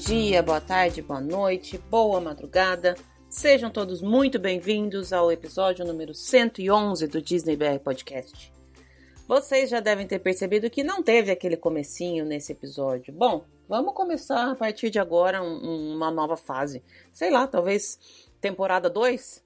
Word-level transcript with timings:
Dia, 0.00 0.42
boa 0.42 0.62
tarde, 0.62 1.02
boa 1.02 1.20
noite, 1.20 1.76
boa 1.76 2.18
madrugada. 2.22 2.96
Sejam 3.28 3.70
todos 3.70 4.00
muito 4.00 4.38
bem-vindos 4.38 5.12
ao 5.12 5.30
episódio 5.30 5.84
número 5.84 6.14
111 6.14 7.06
do 7.06 7.20
Disney 7.20 7.54
BR 7.54 7.78
Podcast. 7.84 8.50
Vocês 9.28 9.68
já 9.68 9.78
devem 9.78 10.06
ter 10.06 10.18
percebido 10.18 10.70
que 10.70 10.82
não 10.82 11.02
teve 11.02 11.30
aquele 11.30 11.56
comecinho 11.56 12.24
nesse 12.24 12.52
episódio. 12.52 13.12
Bom, 13.12 13.44
vamos 13.68 13.92
começar 13.92 14.50
a 14.50 14.54
partir 14.54 14.88
de 14.88 14.98
agora 14.98 15.42
um, 15.42 15.94
uma 15.94 16.10
nova 16.10 16.36
fase. 16.36 16.82
Sei 17.12 17.30
lá, 17.30 17.46
talvez 17.46 17.98
temporada 18.40 18.88
2? 18.88 19.44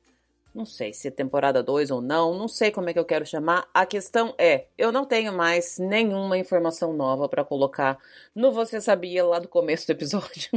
Não 0.55 0.65
sei 0.65 0.93
se 0.93 1.09
é 1.09 1.11
temporada 1.11 1.65
2 1.65 1.91
ou 1.91 2.01
não, 2.01 2.33
não 2.39 2.47
sei 2.47 2.71
como 2.71 2.89
é 2.89 2.93
que 2.93 2.99
eu 2.99 3.05
quero 3.05 3.27
chamar. 3.27 3.69
A 3.75 3.85
questão 3.85 4.33
é, 4.39 4.67
eu 4.79 4.93
não 4.93 5.05
tenho 5.05 5.33
mais 5.33 5.81
nenhuma 5.81 6.39
informação 6.39 6.93
nova 6.93 7.29
para 7.29 7.45
colocar 7.45 7.99
no 8.33 8.53
Você 8.53 8.81
Sabia 8.81 9.25
lá 9.25 9.41
do 9.41 9.49
começo 9.49 9.85
do 9.85 9.91
episódio. 9.91 10.51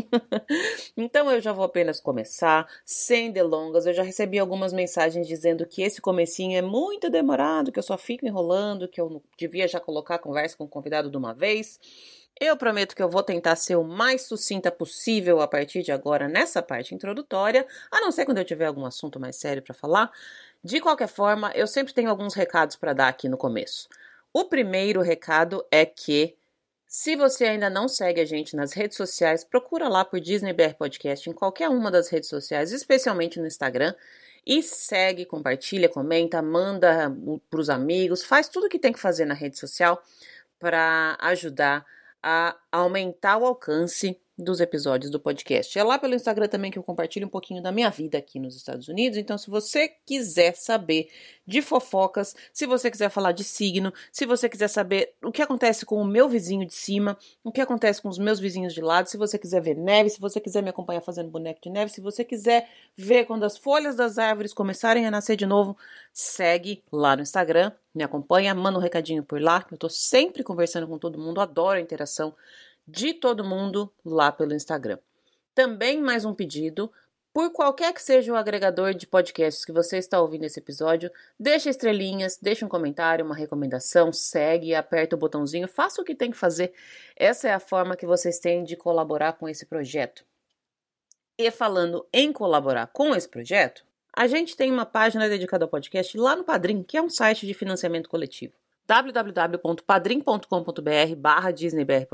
então 0.96 1.32
eu 1.32 1.42
já 1.42 1.52
vou 1.52 1.66
apenas 1.66 2.00
começar, 2.00 2.68
sem 2.86 3.32
delongas. 3.32 3.88
Eu 3.88 3.94
já 3.94 4.04
recebi 4.04 4.38
algumas 4.38 4.72
mensagens 4.72 5.28
dizendo 5.28 5.66
que 5.66 5.82
esse 5.82 6.00
comecinho 6.00 6.56
é 6.56 6.62
muito 6.62 7.10
demorado, 7.10 7.72
que 7.72 7.80
eu 7.80 7.84
só 7.84 7.98
fico 7.98 8.28
enrolando, 8.28 8.88
que 8.88 9.02
eu 9.02 9.24
devia 9.36 9.68
já 9.68 9.80
colocar 9.80 10.16
a 10.16 10.20
conversa 10.20 10.56
com 10.56 10.66
o 10.66 10.70
convidado 10.70 11.10
de 11.10 11.18
uma 11.18 11.34
vez. 11.34 11.80
Eu 12.40 12.56
prometo 12.56 12.96
que 12.96 13.02
eu 13.02 13.10
vou 13.10 13.24
tentar 13.24 13.56
ser 13.56 13.76
o 13.76 13.84
mais 13.84 14.22
sucinta 14.24 14.72
possível 14.72 15.42
a 15.42 15.48
partir 15.48 15.82
de 15.82 15.92
agora 15.92 16.28
nessa 16.28 16.62
parte 16.62 16.94
introdutória, 16.94 17.66
a 17.92 18.00
não 18.00 18.12
ser 18.12 18.26
quando 18.26 18.38
eu 18.38 18.46
tiver 18.46 18.66
algum 18.66 18.86
assunto 18.86 19.20
mais 19.20 19.38
sério 19.38 19.64
para 19.64 19.74
falar. 19.74 20.12
De 20.64 20.80
qualquer 20.80 21.08
forma, 21.08 21.52
eu 21.56 21.66
sempre 21.66 21.94
tenho 21.94 22.10
alguns 22.10 22.36
recados 22.36 22.76
para 22.76 22.94
dar 22.94 23.08
aqui 23.08 23.28
no 23.28 23.38
começo. 23.38 23.90
O 24.32 24.46
primeiro 24.46 25.02
recado 25.02 25.66
é 25.72 25.84
que 25.84 26.36
se 26.86 27.16
você 27.16 27.46
ainda 27.46 27.70
não 27.72 27.88
segue 27.88 28.22
a 28.22 28.26
gente 28.26 28.56
nas 28.56 28.72
redes 28.72 28.96
sociais, 28.96 29.44
procura 29.44 29.90
lá 29.90 30.06
por 30.06 30.20
Disney 30.20 30.54
BR 30.54 30.76
Podcast 30.78 31.30
em 31.30 31.34
qualquer 31.34 31.70
uma 31.70 31.90
das 31.90 32.08
redes 32.08 32.30
sociais, 32.30 32.72
especialmente 32.72 33.40
no 33.40 33.48
Instagram. 33.48 33.96
E 34.46 34.62
segue, 34.62 35.26
compartilha, 35.26 35.90
comenta, 35.90 36.42
manda 36.42 37.12
para 37.50 37.60
os 37.60 37.70
amigos, 37.70 38.24
faz 38.24 38.48
tudo 38.48 38.68
o 38.68 38.70
que 38.70 38.80
tem 38.80 38.94
que 38.94 39.00
fazer 39.00 39.26
na 39.26 39.34
rede 39.34 39.58
social 39.58 40.02
para 40.60 41.18
ajudar 41.20 41.86
a 42.24 42.54
aumentar 42.72 43.38
o 43.38 43.46
alcance 43.46 44.20
dos 44.38 44.60
episódios 44.60 45.10
do 45.10 45.20
podcast. 45.20 45.78
É 45.80 45.84
lá 45.84 45.98
pelo 45.98 46.14
Instagram 46.14 46.48
também 46.48 46.70
que 46.70 46.78
eu 46.78 46.84
compartilho 46.84 47.26
um 47.26 47.30
pouquinho 47.30 47.62
da 47.62 47.72
minha 47.72 47.90
vida 47.90 48.20
aqui 48.20 48.40
nos 48.40 48.56
Estados 48.56 48.88
Unidos. 48.88 49.18
Então, 49.18 49.36
se 49.38 49.50
você 49.50 49.88
quiser 50.06 50.56
saber 50.56 51.10
de 51.46 51.62
fofocas, 51.62 52.36
se 52.54 52.68
você 52.68 52.92
quiser 52.92 53.10
falar 53.10 53.32
de 53.32 53.44
signo, 53.44 53.92
se 54.12 54.28
você 54.28 54.48
quiser 54.48 54.68
saber 54.68 55.16
o 55.24 55.32
que 55.32 55.42
acontece 55.42 55.86
com 55.86 56.00
o 56.00 56.06
meu 56.06 56.30
vizinho 56.30 56.68
de 56.68 56.74
cima, 56.74 57.18
o 57.44 57.52
que 57.52 57.62
acontece 57.62 58.00
com 58.00 58.10
os 58.10 58.20
meus 58.20 58.40
vizinhos 58.40 58.76
de 58.76 58.82
lado, 58.82 59.10
se 59.10 59.18
você 59.18 59.40
quiser 59.40 59.62
ver 59.62 59.76
neve, 59.76 60.12
se 60.12 60.20
você 60.20 60.40
quiser 60.40 60.62
me 60.62 60.70
acompanhar 60.70 61.02
fazendo 61.02 61.32
boneco 61.32 61.60
de 61.64 61.72
neve, 61.72 61.92
se 61.92 62.02
você 62.02 62.24
quiser 62.24 62.70
ver 62.96 63.26
quando 63.26 63.44
as 63.44 63.58
folhas 63.58 63.96
das 63.96 64.20
árvores 64.20 64.54
começarem 64.54 65.08
a 65.08 65.12
nascer 65.12 65.36
de 65.36 65.48
novo, 65.48 65.76
segue 66.14 66.84
lá 66.92 67.16
no 67.16 67.24
Instagram, 67.24 67.72
me 67.96 68.04
acompanha, 68.04 68.54
manda 68.54 68.78
um 68.78 68.82
recadinho 68.82 69.24
por 69.24 69.42
lá. 69.42 69.66
Eu 69.72 69.78
tô 69.78 69.90
sempre 69.90 70.44
conversando 70.44 70.88
com 70.88 71.00
todo 71.00 71.18
mundo, 71.18 71.42
adoro 71.42 71.80
a 71.80 71.82
interação 71.82 72.36
de 72.88 73.14
todo 73.14 73.44
mundo 73.44 73.92
lá 74.06 74.32
pelo 74.32 74.54
Instagram. 74.54 74.98
Também 75.54 76.02
mais 76.02 76.24
um 76.24 76.34
pedido. 76.34 76.92
Por 77.34 77.52
qualquer 77.52 77.94
que 77.94 78.02
seja 78.02 78.32
o 78.32 78.36
agregador 78.36 78.96
de 78.96 79.06
podcasts 79.06 79.64
que 79.64 79.72
você 79.72 79.98
está 79.98 80.20
ouvindo 80.20 80.46
esse 80.46 80.60
episódio, 80.60 81.12
deixa 81.40 81.70
estrelinhas, 81.70 82.40
deixa 82.42 82.66
um 82.66 82.70
comentário, 82.70 83.24
uma 83.24 83.36
recomendação, 83.36 84.12
segue, 84.12 84.74
aperta 84.74 85.16
o 85.16 85.20
botãozinho, 85.20 85.68
faça 85.68 86.02
o 86.02 86.06
que 86.06 86.16
tem 86.16 86.32
que 86.32 86.38
fazer. 86.38 86.74
Essa 87.16 87.50
é 87.50 87.54
a 87.54 87.60
forma 87.60 87.96
que 87.96 88.08
vocês 88.08 88.40
têm 88.40 88.64
de 88.64 88.76
colaborar 88.76 89.34
com 89.34 89.48
esse 89.48 89.68
projeto. 89.68 90.26
E 91.38 91.52
falando 91.52 92.08
em 92.12 92.34
colaborar 92.34 92.88
com 92.88 93.14
esse 93.14 93.30
projeto, 93.30 93.86
a 94.16 94.26
gente 94.26 94.56
tem 94.56 94.72
uma 94.72 94.86
página 94.86 95.30
dedicada 95.30 95.66
ao 95.66 95.70
podcast 95.70 96.18
lá 96.18 96.36
no 96.36 96.44
Padrim, 96.44 96.82
que 96.82 96.98
é 96.98 97.02
um 97.02 97.10
site 97.10 97.46
de 97.46 97.54
financiamento 97.54 98.10
coletivo 98.10 98.56
www.padrim.com.br 98.88 101.16
barra 101.18 101.52
DisneyBR. 101.52 102.08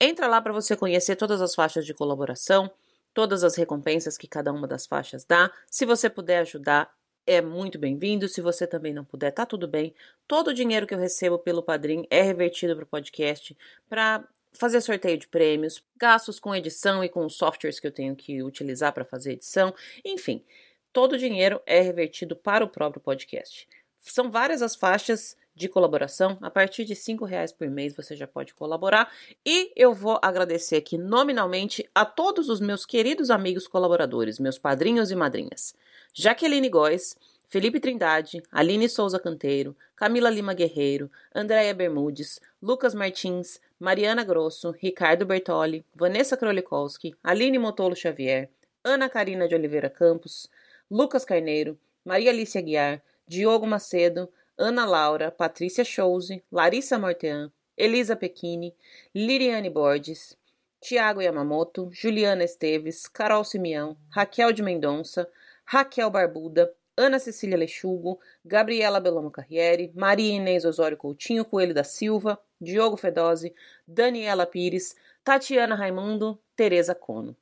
Entra 0.00 0.28
lá 0.28 0.40
para 0.40 0.52
você 0.52 0.76
conhecer 0.76 1.16
todas 1.16 1.40
as 1.40 1.54
faixas 1.54 1.86
de 1.86 1.94
colaboração, 1.94 2.70
todas 3.14 3.42
as 3.42 3.56
recompensas 3.56 4.18
que 4.18 4.28
cada 4.28 4.52
uma 4.52 4.68
das 4.68 4.86
faixas 4.86 5.24
dá. 5.24 5.50
Se 5.70 5.86
você 5.86 6.10
puder 6.10 6.40
ajudar, 6.40 6.92
é 7.26 7.42
muito 7.42 7.78
bem-vindo. 7.78 8.28
Se 8.28 8.40
você 8.40 8.66
também 8.66 8.92
não 8.92 9.04
puder, 9.04 9.32
tá 9.32 9.44
tudo 9.44 9.66
bem. 9.66 9.94
Todo 10.26 10.48
o 10.48 10.54
dinheiro 10.54 10.86
que 10.86 10.94
eu 10.94 10.98
recebo 10.98 11.38
pelo 11.38 11.62
Padrim 11.62 12.06
é 12.10 12.22
revertido 12.22 12.76
para 12.76 12.84
o 12.84 12.86
podcast, 12.86 13.56
para 13.88 14.24
fazer 14.52 14.80
sorteio 14.80 15.18
de 15.18 15.28
prêmios, 15.28 15.82
gastos 15.96 16.38
com 16.38 16.54
edição 16.54 17.02
e 17.02 17.08
com 17.08 17.24
os 17.24 17.36
softwares 17.36 17.80
que 17.80 17.86
eu 17.86 17.92
tenho 17.92 18.14
que 18.14 18.42
utilizar 18.42 18.92
para 18.92 19.04
fazer 19.04 19.32
edição. 19.32 19.74
Enfim, 20.04 20.44
todo 20.92 21.14
o 21.14 21.18
dinheiro 21.18 21.60
é 21.66 21.80
revertido 21.80 22.36
para 22.36 22.64
o 22.64 22.68
próprio 22.68 23.00
podcast. 23.00 23.66
São 24.12 24.30
várias 24.30 24.62
as 24.62 24.74
faixas 24.74 25.36
de 25.54 25.68
colaboração. 25.68 26.38
A 26.40 26.50
partir 26.50 26.84
de 26.84 26.94
R$ 26.94 27.26
reais 27.26 27.52
por 27.52 27.68
mês 27.68 27.94
você 27.94 28.14
já 28.14 28.26
pode 28.26 28.54
colaborar. 28.54 29.12
E 29.44 29.72
eu 29.76 29.92
vou 29.92 30.18
agradecer 30.22 30.76
aqui 30.76 30.96
nominalmente 30.96 31.88
a 31.94 32.04
todos 32.04 32.48
os 32.48 32.60
meus 32.60 32.86
queridos 32.86 33.30
amigos 33.30 33.66
colaboradores, 33.66 34.38
meus 34.38 34.58
padrinhos 34.58 35.10
e 35.10 35.16
madrinhas. 35.16 35.74
Jaqueline 36.14 36.68
Góes, 36.68 37.16
Felipe 37.48 37.80
Trindade, 37.80 38.42
Aline 38.52 38.88
Souza 38.88 39.18
Canteiro, 39.18 39.76
Camila 39.96 40.30
Lima 40.30 40.54
Guerreiro, 40.54 41.10
Andréia 41.34 41.74
Bermudes, 41.74 42.40
Lucas 42.62 42.94
Martins, 42.94 43.60
Mariana 43.80 44.22
Grosso, 44.22 44.70
Ricardo 44.70 45.24
Bertoli, 45.24 45.84
Vanessa 45.94 46.36
Krolikowski, 46.36 47.14
Aline 47.24 47.58
Motolo 47.58 47.96
Xavier, 47.96 48.50
Ana 48.84 49.08
Karina 49.08 49.48
de 49.48 49.54
Oliveira 49.54 49.88
Campos, 49.88 50.48
Lucas 50.90 51.24
Carneiro, 51.24 51.78
Maria 52.04 52.30
Alice 52.30 52.56
Aguiar, 52.56 53.02
Diogo 53.28 53.66
Macedo, 53.66 54.32
Ana 54.56 54.86
Laura, 54.86 55.30
Patrícia 55.30 55.84
Chose, 55.84 56.42
Larissa 56.50 56.98
Mortean, 56.98 57.52
Elisa 57.76 58.16
Pequini, 58.16 58.74
Liriane 59.14 59.68
Borges, 59.68 60.34
Tiago 60.80 61.20
Yamamoto, 61.20 61.90
Juliana 61.92 62.42
Esteves, 62.44 63.06
Carol 63.06 63.44
Simeão, 63.44 63.98
Raquel 64.08 64.52
de 64.52 64.62
Mendonça, 64.62 65.28
Raquel 65.66 66.10
Barbuda, 66.10 66.72
Ana 66.96 67.18
Cecília 67.18 67.58
Lechugo, 67.58 68.18
Gabriela 68.42 68.98
Belomo 68.98 69.30
Carriere, 69.30 69.92
Maria 69.94 70.32
Inês 70.32 70.64
Osório 70.64 70.96
Coutinho 70.96 71.44
Coelho 71.44 71.74
da 71.74 71.84
Silva, 71.84 72.40
Diogo 72.58 72.96
Fedose, 72.96 73.54
Daniela 73.86 74.46
Pires, 74.46 74.96
Tatiana 75.22 75.74
Raimundo, 75.74 76.40
Tereza 76.56 76.94
Cono 76.94 77.36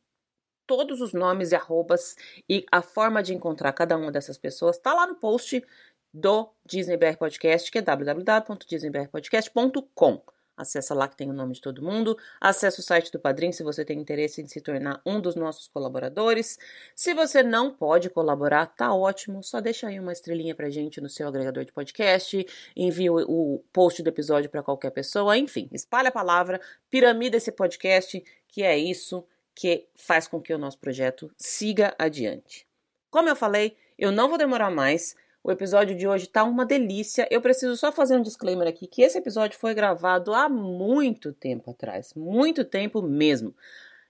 todos 0.66 1.00
os 1.00 1.12
nomes 1.12 1.52
e 1.52 1.54
arrobas 1.54 2.16
e 2.48 2.66
a 2.70 2.80
forma 2.82 3.22
de 3.22 3.34
encontrar 3.34 3.72
cada 3.72 3.96
uma 3.96 4.10
dessas 4.10 4.36
pessoas 4.38 4.76
está 4.76 4.92
lá 4.92 5.06
no 5.06 5.14
post 5.14 5.64
do 6.12 6.50
Disney 6.64 6.96
BR 6.96 7.16
Podcast, 7.18 7.70
que 7.70 7.78
é 7.78 7.82
www.disneybrpodcast.com. 7.82 10.22
Acesse 10.56 10.94
lá 10.94 11.06
que 11.06 11.16
tem 11.16 11.28
o 11.28 11.34
nome 11.34 11.52
de 11.52 11.60
todo 11.60 11.82
mundo. 11.82 12.16
Acesse 12.40 12.80
o 12.80 12.82
site 12.82 13.12
do 13.12 13.20
Padrim 13.20 13.52
se 13.52 13.62
você 13.62 13.84
tem 13.84 14.00
interesse 14.00 14.40
em 14.40 14.46
se 14.46 14.58
tornar 14.62 15.02
um 15.04 15.20
dos 15.20 15.36
nossos 15.36 15.68
colaboradores. 15.68 16.58
Se 16.94 17.12
você 17.12 17.42
não 17.42 17.70
pode 17.70 18.08
colaborar, 18.08 18.64
tá 18.64 18.94
ótimo. 18.94 19.42
Só 19.42 19.60
deixa 19.60 19.88
aí 19.88 20.00
uma 20.00 20.14
estrelinha 20.14 20.54
pra 20.54 20.70
gente 20.70 20.98
no 20.98 21.10
seu 21.10 21.28
agregador 21.28 21.66
de 21.66 21.72
podcast. 21.72 22.46
Envie 22.74 23.10
o, 23.10 23.16
o 23.28 23.58
post 23.70 24.02
do 24.02 24.08
episódio 24.08 24.48
para 24.48 24.62
qualquer 24.62 24.92
pessoa. 24.92 25.36
Enfim, 25.36 25.68
espalha 25.72 26.08
a 26.08 26.12
palavra, 26.12 26.58
piramida 26.88 27.36
esse 27.36 27.52
podcast, 27.52 28.24
que 28.48 28.62
é 28.62 28.78
isso 28.78 29.26
que 29.56 29.88
faz 29.96 30.28
com 30.28 30.40
que 30.40 30.52
o 30.52 30.58
nosso 30.58 30.78
projeto 30.78 31.32
siga 31.34 31.94
adiante. 31.98 32.68
Como 33.10 33.30
eu 33.30 33.34
falei, 33.34 33.74
eu 33.98 34.12
não 34.12 34.28
vou 34.28 34.36
demorar 34.36 34.70
mais. 34.70 35.16
O 35.42 35.50
episódio 35.50 35.96
de 35.96 36.06
hoje 36.06 36.26
tá 36.26 36.44
uma 36.44 36.66
delícia. 36.66 37.26
Eu 37.30 37.40
preciso 37.40 37.74
só 37.74 37.90
fazer 37.90 38.16
um 38.16 38.22
disclaimer 38.22 38.68
aqui 38.68 38.86
que 38.86 39.00
esse 39.00 39.16
episódio 39.16 39.58
foi 39.58 39.72
gravado 39.72 40.34
há 40.34 40.46
muito 40.46 41.32
tempo 41.32 41.70
atrás, 41.70 42.12
muito 42.14 42.64
tempo 42.66 43.00
mesmo. 43.00 43.56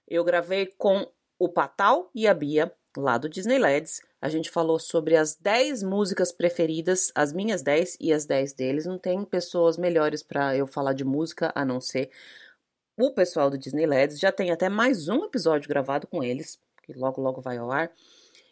Eu 0.05 0.25
gravei 0.25 0.65
com 0.77 1.09
o 1.39 1.47
Patal 1.47 2.11
e 2.13 2.27
a 2.27 2.33
Bia 2.33 2.73
lá 2.97 3.17
do 3.17 3.29
Disney 3.29 3.57
LEDs. 3.57 4.01
A 4.21 4.27
gente 4.27 4.49
falou 4.49 4.79
sobre 4.79 5.15
as 5.15 5.35
10 5.35 5.83
músicas 5.83 6.33
preferidas, 6.33 7.11
as 7.15 7.31
minhas 7.31 7.61
10 7.61 7.97
e 8.01 8.11
as 8.11 8.25
10 8.25 8.53
deles. 8.53 8.85
Não 8.85 8.97
tem 8.97 9.23
pessoas 9.23 9.77
melhores 9.77 10.21
para 10.21 10.57
eu 10.57 10.67
falar 10.67 10.93
de 10.93 11.05
música 11.05 11.53
a 11.55 11.63
não 11.63 11.79
ser 11.79 12.09
o 12.97 13.11
pessoal 13.11 13.49
do 13.49 13.57
Disney 13.57 13.85
LEDs 13.85 14.19
já 14.19 14.31
tem 14.31 14.49
até 14.49 14.67
mais 14.67 15.07
um 15.07 15.25
episódio 15.25 15.69
gravado 15.69 16.07
com 16.07 16.23
eles, 16.23 16.59
que 16.81 16.93
logo 16.93 17.21
logo 17.21 17.41
vai 17.41 17.57
ao 17.57 17.71
ar. 17.71 17.91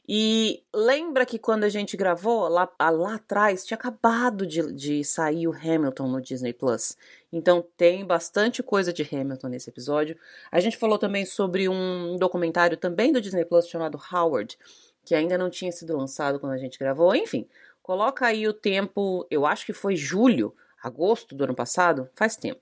E 0.07 0.63
lembra 0.71 1.25
que 1.25 1.39
quando 1.39 1.63
a 1.63 1.69
gente 1.69 1.97
gravou 1.97 2.47
lá, 2.47 2.71
lá 2.80 3.15
atrás, 3.15 3.65
tinha 3.65 3.75
acabado 3.75 4.45
de, 4.45 4.71
de 4.71 5.03
sair 5.03 5.47
o 5.47 5.51
Hamilton 5.51 6.07
no 6.07 6.21
Disney 6.21 6.53
Plus. 6.53 6.95
Então 7.33 7.65
tem 7.75 8.06
bastante 8.06 8.62
coisa 8.62 8.94
de 8.94 9.01
Hamilton 9.01 9.47
nesse 9.47 9.71
episódio. 9.71 10.15
A 10.51 10.59
gente 10.59 10.77
falou 10.77 11.00
também 11.00 11.25
sobre 11.25 11.68
um 11.68 12.18
documentário 12.18 12.77
também 12.77 13.12
do 13.12 13.19
Disney 13.19 13.45
Plus 13.45 13.68
chamado 13.68 14.00
Howard, 14.13 14.59
que 15.03 15.15
ainda 15.15 15.39
não 15.39 15.50
tinha 15.50 15.71
sido 15.71 15.97
lançado 15.97 16.39
quando 16.39 16.53
a 16.53 16.57
gente 16.59 16.77
gravou. 16.77 17.15
Enfim, 17.15 17.47
coloca 17.81 18.27
aí 18.27 18.47
o 18.47 18.53
tempo, 18.53 19.25
eu 19.31 19.44
acho 19.44 19.65
que 19.65 19.74
foi 19.74 19.95
julho, 19.95 20.53
agosto 20.83 21.33
do 21.33 21.45
ano 21.45 21.56
passado, 21.56 22.07
faz 22.13 22.36
tempo. 22.36 22.62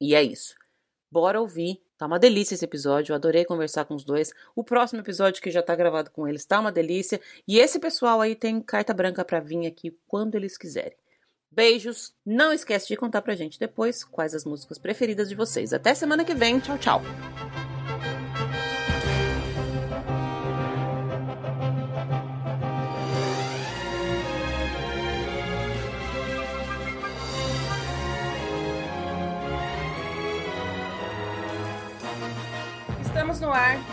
E 0.00 0.14
é 0.14 0.22
isso. 0.22 0.61
Bora 1.12 1.38
ouvir. 1.38 1.78
Tá 1.98 2.06
uma 2.06 2.18
delícia 2.18 2.54
esse 2.54 2.64
episódio, 2.64 3.12
eu 3.12 3.16
adorei 3.16 3.44
conversar 3.44 3.84
com 3.84 3.94
os 3.94 4.02
dois. 4.02 4.32
O 4.56 4.64
próximo 4.64 5.02
episódio 5.02 5.42
que 5.42 5.50
já 5.50 5.62
tá 5.62 5.76
gravado 5.76 6.10
com 6.10 6.26
eles 6.26 6.46
tá 6.46 6.58
uma 6.58 6.72
delícia. 6.72 7.20
E 7.46 7.58
esse 7.58 7.78
pessoal 7.78 8.22
aí 8.22 8.34
tem 8.34 8.62
carta 8.62 8.94
branca 8.94 9.22
para 9.22 9.38
vir 9.38 9.66
aqui 9.66 9.94
quando 10.08 10.36
eles 10.36 10.56
quiserem. 10.56 10.96
Beijos. 11.50 12.14
Não 12.24 12.50
esquece 12.50 12.88
de 12.88 12.96
contar 12.96 13.20
pra 13.20 13.34
gente 13.34 13.58
depois 13.58 14.02
quais 14.02 14.34
as 14.34 14.46
músicas 14.46 14.78
preferidas 14.78 15.28
de 15.28 15.34
vocês. 15.34 15.74
Até 15.74 15.94
semana 15.94 16.24
que 16.24 16.34
vem. 16.34 16.58
Tchau, 16.58 16.78
tchau. 16.78 17.02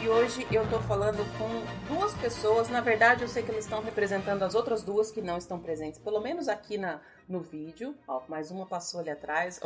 E 0.02 0.08
hoje 0.08 0.48
eu 0.52 0.68
tô 0.70 0.80
falando 0.80 1.18
com 1.38 1.94
duas 1.94 2.14
pessoas. 2.14 2.70
Na 2.70 2.80
verdade, 2.80 3.22
eu 3.22 3.28
sei 3.28 3.44
que 3.44 3.52
eles 3.52 3.66
estão 3.66 3.82
representando 3.82 4.44
as 4.44 4.56
outras 4.56 4.82
duas 4.82 5.12
que 5.12 5.22
não 5.22 5.38
estão 5.38 5.60
presentes, 5.60 6.00
pelo 6.00 6.22
menos 6.22 6.48
aqui 6.48 6.78
na, 6.78 7.02
no 7.28 7.42
vídeo. 7.42 7.94
Ó, 8.08 8.22
mais 8.30 8.50
uma 8.50 8.66
passou 8.66 9.02
ali 9.02 9.10
atrás. 9.10 9.60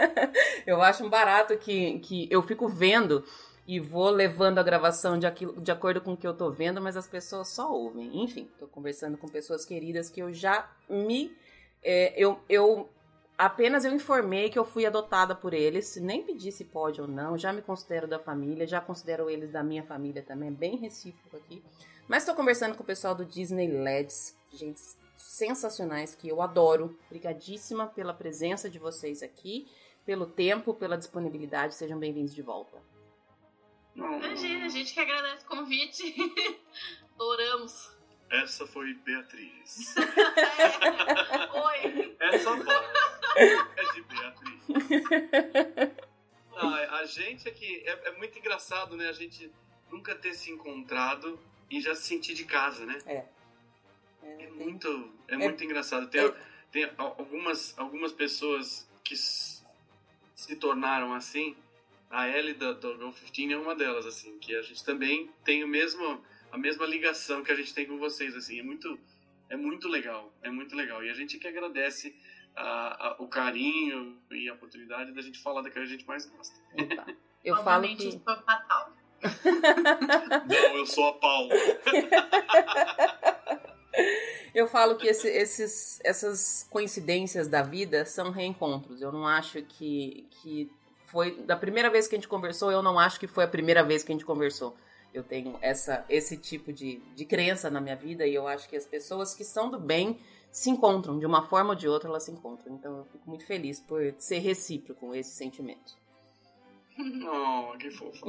eu 0.66 0.80
acho 0.80 1.04
um 1.04 1.10
barato 1.10 1.56
que, 1.58 1.98
que 1.98 2.26
eu 2.30 2.42
fico 2.42 2.66
vendo 2.66 3.24
e 3.66 3.78
vou 3.78 4.08
levando 4.08 4.58
a 4.58 4.62
gravação 4.62 5.18
de, 5.18 5.26
aquilo, 5.26 5.60
de 5.60 5.70
acordo 5.70 6.00
com 6.00 6.12
o 6.12 6.16
que 6.16 6.26
eu 6.26 6.34
tô 6.34 6.50
vendo, 6.50 6.80
mas 6.80 6.96
as 6.96 7.06
pessoas 7.06 7.48
só 7.48 7.70
ouvem. 7.70 8.22
Enfim, 8.22 8.48
tô 8.58 8.66
conversando 8.66 9.18
com 9.18 9.28
pessoas 9.28 9.64
queridas 9.64 10.08
que 10.08 10.20
eu 10.20 10.32
já 10.32 10.70
me. 10.88 11.36
É, 11.82 12.14
eu, 12.16 12.40
eu 12.48 12.88
Apenas 13.36 13.84
eu 13.84 13.92
informei 13.92 14.48
que 14.48 14.58
eu 14.58 14.64
fui 14.64 14.86
adotada 14.86 15.34
por 15.34 15.52
eles, 15.52 15.96
nem 15.96 16.22
pedi 16.22 16.52
se 16.52 16.64
pode 16.64 17.00
ou 17.00 17.08
não, 17.08 17.36
já 17.36 17.52
me 17.52 17.62
considero 17.62 18.06
da 18.06 18.18
família, 18.18 18.66
já 18.66 18.80
considero 18.80 19.28
eles 19.28 19.50
da 19.50 19.62
minha 19.62 19.82
família 19.82 20.22
também, 20.22 20.52
bem 20.52 20.76
recíproco 20.76 21.36
aqui. 21.36 21.62
Mas 22.06 22.22
estou 22.22 22.34
conversando 22.34 22.76
com 22.76 22.82
o 22.82 22.86
pessoal 22.86 23.14
do 23.14 23.24
Disney 23.24 23.66
LEDs, 23.66 24.36
gente 24.52 24.80
sensacionais 25.16 26.14
que 26.14 26.28
eu 26.28 26.40
adoro. 26.40 26.96
Obrigadíssima 27.06 27.86
pela 27.86 28.14
presença 28.14 28.68
de 28.68 28.78
vocês 28.78 29.22
aqui, 29.22 29.66
pelo 30.04 30.26
tempo, 30.26 30.74
pela 30.74 30.96
disponibilidade. 30.96 31.74
Sejam 31.74 31.98
bem-vindos 31.98 32.34
de 32.34 32.42
volta. 32.42 32.80
Imagina, 33.94 34.66
a 34.66 34.68
gente 34.68 34.92
que 34.92 35.00
agradece 35.00 35.44
o 35.44 35.48
convite. 35.48 36.14
Adoramos. 37.14 37.94
Essa 38.30 38.66
foi 38.66 38.94
Beatriz. 38.94 39.94
é. 39.96 41.60
Oi. 41.60 42.16
Essa 42.20 42.56
voz 42.56 42.83
é 43.76 43.92
de 43.92 44.02
Beatriz. 44.02 44.62
Ah, 46.56 46.98
a 46.98 47.04
gente 47.04 47.48
aqui 47.48 47.82
é, 47.84 48.08
é, 48.08 48.12
muito 48.12 48.38
engraçado, 48.38 48.96
né? 48.96 49.08
A 49.08 49.12
gente 49.12 49.50
nunca 49.90 50.14
ter 50.14 50.34
se 50.34 50.50
encontrado 50.50 51.38
e 51.70 51.80
já 51.80 51.94
se 51.94 52.02
sentir 52.02 52.34
de 52.34 52.44
casa, 52.44 52.86
né? 52.86 52.98
É. 53.06 53.24
É, 54.22 54.44
é 54.44 54.50
muito, 54.50 55.12
é, 55.28 55.34
é, 55.34 55.36
muito 55.36 55.62
engraçado. 55.64 56.08
Tem, 56.08 56.24
é. 56.24 56.34
tem 56.70 56.90
algumas, 56.96 57.76
algumas 57.78 58.12
pessoas 58.12 58.88
que 59.02 59.16
se 59.16 60.56
tornaram 60.56 61.12
assim. 61.12 61.56
A 62.10 62.28
Ellie 62.28 62.54
da, 62.54 62.72
do 62.72 62.96
Go 62.96 63.12
15 63.12 63.52
é 63.52 63.58
uma 63.58 63.74
delas, 63.74 64.06
assim, 64.06 64.38
que 64.38 64.54
a 64.54 64.62
gente 64.62 64.84
também 64.84 65.30
tem 65.44 65.64
o 65.64 65.68
mesmo 65.68 66.22
a 66.54 66.58
mesma 66.58 66.86
ligação 66.86 67.42
que 67.42 67.50
a 67.50 67.54
gente 67.56 67.74
tem 67.74 67.84
com 67.84 67.98
vocês, 67.98 68.36
assim, 68.36 68.60
é 68.60 68.62
muito, 68.62 68.96
é 69.50 69.56
muito 69.56 69.88
legal, 69.88 70.32
é 70.40 70.48
muito 70.48 70.76
legal. 70.76 71.02
E 71.02 71.10
a 71.10 71.12
gente 71.12 71.36
que 71.36 71.48
agradece 71.48 72.14
a, 72.56 73.08
a, 73.08 73.16
o 73.18 73.28
carinho 73.28 74.16
e 74.30 74.48
a 74.48 74.54
oportunidade 74.54 75.12
da 75.12 75.22
gente 75.22 75.40
falar 75.40 75.62
daquilo 75.62 75.84
que 75.84 75.92
a 75.92 75.96
gente 75.96 76.06
mais 76.06 76.26
gosta. 76.26 76.54
Opa. 76.72 77.06
Eu 77.44 77.62
falo 77.62 77.96
que... 77.96 78.18
fatal. 78.20 78.92
Não, 80.46 80.78
eu 80.78 80.86
sou 80.86 81.08
a 81.08 81.12
Paula. 81.14 81.54
Eu 84.54 84.68
falo 84.68 84.96
que 84.96 85.08
esse, 85.08 85.26
esses, 85.26 86.00
essas 86.04 86.64
coincidências 86.70 87.48
da 87.48 87.60
vida 87.60 88.04
são 88.04 88.30
reencontros. 88.30 89.02
Eu 89.02 89.10
não 89.10 89.26
acho 89.26 89.60
que, 89.62 90.28
que 90.30 90.70
foi 91.06 91.42
da 91.42 91.56
primeira 91.56 91.90
vez 91.90 92.06
que 92.06 92.14
a 92.14 92.18
gente 92.18 92.28
conversou, 92.28 92.70
eu 92.70 92.80
não 92.80 92.96
acho 92.96 93.18
que 93.18 93.26
foi 93.26 93.42
a 93.42 93.48
primeira 93.48 93.82
vez 93.82 94.04
que 94.04 94.12
a 94.12 94.14
gente 94.14 94.24
conversou 94.24 94.76
eu 95.14 95.22
tenho 95.22 95.56
essa, 95.62 96.04
esse 96.08 96.36
tipo 96.36 96.72
de, 96.72 96.96
de 97.14 97.24
crença 97.24 97.70
na 97.70 97.80
minha 97.80 97.94
vida 97.94 98.26
e 98.26 98.34
eu 98.34 98.48
acho 98.48 98.68
que 98.68 98.76
as 98.76 98.84
pessoas 98.84 99.32
que 99.32 99.44
são 99.44 99.70
do 99.70 99.78
bem 99.78 100.18
se 100.54 100.70
encontram, 100.70 101.18
de 101.18 101.26
uma 101.26 101.44
forma 101.44 101.70
ou 101.70 101.74
de 101.74 101.88
outra 101.88 102.08
elas 102.08 102.22
se 102.22 102.30
encontram. 102.30 102.72
Então 102.76 102.98
eu 102.98 103.04
fico 103.06 103.28
muito 103.28 103.44
feliz 103.44 103.80
por 103.80 104.14
ser 104.18 104.38
recíproco 104.38 105.12
esse 105.12 105.30
sentimento. 105.30 105.96
Oh, 107.26 107.76
que 107.76 107.90
fofo. 107.90 108.24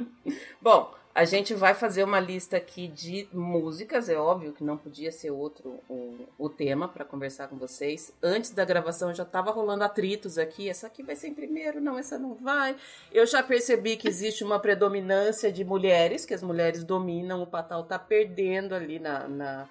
Bom, 0.62 0.94
a 1.14 1.26
gente 1.26 1.52
vai 1.52 1.74
fazer 1.74 2.02
uma 2.02 2.18
lista 2.18 2.56
aqui 2.56 2.88
de 2.88 3.28
músicas, 3.30 4.08
é 4.08 4.16
óbvio 4.16 4.54
que 4.54 4.64
não 4.64 4.78
podia 4.78 5.12
ser 5.12 5.30
outro 5.30 5.80
o, 5.86 6.26
o 6.38 6.48
tema 6.48 6.88
para 6.88 7.04
conversar 7.04 7.48
com 7.48 7.58
vocês. 7.58 8.10
Antes 8.22 8.52
da 8.52 8.64
gravação 8.64 9.12
já 9.12 9.24
estava 9.24 9.50
rolando 9.50 9.84
atritos 9.84 10.38
aqui, 10.38 10.66
essa 10.66 10.86
aqui 10.86 11.02
vai 11.02 11.14
ser 11.14 11.28
em 11.28 11.34
primeiro, 11.34 11.78
não, 11.78 11.98
essa 11.98 12.18
não 12.18 12.34
vai. 12.36 12.74
Eu 13.12 13.26
já 13.26 13.42
percebi 13.42 13.98
que 13.98 14.08
existe 14.08 14.42
uma 14.42 14.58
predominância 14.58 15.52
de 15.52 15.62
mulheres, 15.62 16.24
que 16.24 16.32
as 16.32 16.42
mulheres 16.42 16.84
dominam, 16.84 17.42
o 17.42 17.46
Patal 17.46 17.84
tá 17.84 17.98
perdendo 17.98 18.74
ali 18.74 18.98
na, 18.98 19.28
na 19.28 19.68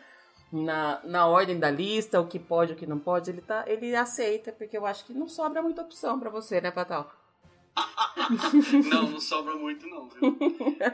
na, 0.52 1.00
na 1.04 1.28
ordem 1.28 1.60
da 1.60 1.70
lista, 1.70 2.20
o 2.20 2.28
que 2.28 2.40
pode, 2.40 2.74
o 2.74 2.76
que 2.76 2.86
não 2.86 3.00
pode, 3.00 3.30
ele 3.30 3.42
tá, 3.42 3.64
ele 3.68 3.96
aceita, 3.96 4.52
porque 4.52 4.78
eu 4.78 4.86
acho 4.86 5.06
que 5.06 5.14
não 5.14 5.28
sobra 5.28 5.62
muita 5.62 5.82
opção 5.82 6.20
para 6.20 6.30
você, 6.30 6.60
né, 6.60 6.72
Patal? 6.72 7.12
não, 8.90 9.10
não 9.10 9.20
sobra 9.20 9.56
muito 9.56 9.88
não, 9.88 10.10
viu? 10.10 10.38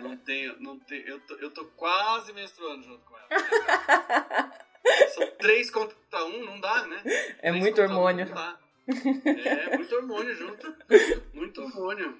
Não 0.01 0.17
tenho, 0.17 0.61
não 0.61 0.79
tenho. 0.79 1.07
Eu 1.07 1.19
tô, 1.21 1.33
eu 1.35 1.51
tô 1.51 1.65
quase 1.77 2.31
menstruando 2.33 2.83
junto 2.83 3.03
com 3.05 3.15
ela. 3.17 4.51
São 5.09 5.31
três 5.39 5.71
contra 5.71 5.95
um, 6.25 6.45
não 6.45 6.59
dá, 6.59 6.85
né? 6.85 7.01
É 7.39 7.49
três 7.49 7.59
muito 7.59 7.81
hormônio. 7.81 8.25
Um, 8.25 8.29
não 8.29 8.35
dá. 8.35 8.59
É, 9.25 9.77
muito 9.77 9.95
hormônio 9.95 10.35
junto. 10.35 10.75
Muito 11.33 11.61
hormônio. 11.61 12.19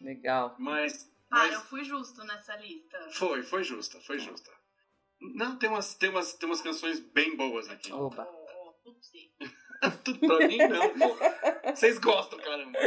Legal. 0.00 0.54
Mas. 0.58 1.10
Ah, 1.30 1.48
eu 1.48 1.60
fui 1.62 1.82
justo 1.82 2.22
nessa 2.24 2.54
lista. 2.56 2.96
Foi, 3.10 3.42
foi 3.42 3.64
justa, 3.64 3.98
foi 4.00 4.20
justa. 4.20 4.50
Não, 5.34 5.56
tem 5.56 5.68
umas, 5.68 5.94
tem 5.94 6.10
umas, 6.10 6.34
tem 6.34 6.48
umas 6.48 6.60
canções 6.60 7.00
bem 7.00 7.36
boas 7.36 7.68
aqui. 7.68 7.92
Opa. 7.92 8.28
Oh, 8.30 8.68
oh, 8.68 8.72
tudo 8.82 9.02
sim. 9.02 9.30
tudo 10.04 10.18
pra 10.20 10.46
mim 10.46 10.58
não. 10.58 11.74
Vocês 11.74 11.98
gostam, 11.98 12.38
caramba. 12.38 12.78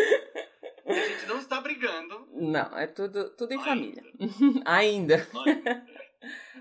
A 0.86 0.94
gente 0.94 1.26
não 1.26 1.40
está 1.40 1.60
brigando. 1.60 2.28
Não, 2.34 2.78
é 2.78 2.88
tudo, 2.88 3.36
tudo 3.36 3.54
em 3.54 3.58
Ainda. 3.58 3.70
família. 3.70 4.04
Ainda. 4.66 5.28
Ainda. 5.46 5.86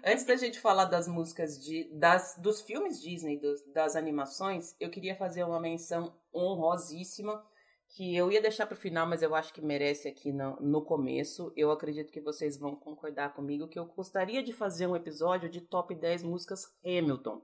Antes 0.05 0.25
da 0.25 0.37
gente 0.37 0.61
falar 0.61 0.85
das 0.87 1.09
músicas 1.09 1.59
de, 1.63 1.91
das, 1.95 2.37
dos 2.39 2.61
filmes 2.61 3.01
Disney, 3.01 3.39
dos, 3.39 3.63
das 3.73 3.97
animações, 3.97 4.75
eu 4.79 4.91
queria 4.91 5.17
fazer 5.17 5.45
uma 5.45 5.61
menção 5.61 6.17
honrosíssima 6.35 7.45
que 7.89 8.15
eu 8.17 8.31
ia 8.31 8.43
deixar 8.43 8.67
para 8.67 8.75
o 8.75 8.79
final, 8.79 9.07
mas 9.07 9.23
eu 9.23 9.35
acho 9.35 9.53
que 9.53 9.63
merece 9.63 10.09
aqui 10.09 10.33
no, 10.33 10.57
no 10.61 10.83
começo. 10.83 11.53
Eu 11.57 11.71
acredito 11.71 12.13
que 12.13 12.21
vocês 12.21 12.59
vão 12.59 12.75
concordar 12.75 13.33
comigo 13.33 13.69
que 13.69 13.79
eu 13.79 13.87
gostaria 13.87 14.43
de 14.43 14.53
fazer 14.53 14.87
um 14.87 14.97
episódio 14.97 15.49
de 15.49 15.61
top 15.61 15.95
10 15.95 16.23
músicas 16.23 16.67
Hamilton. 16.85 17.41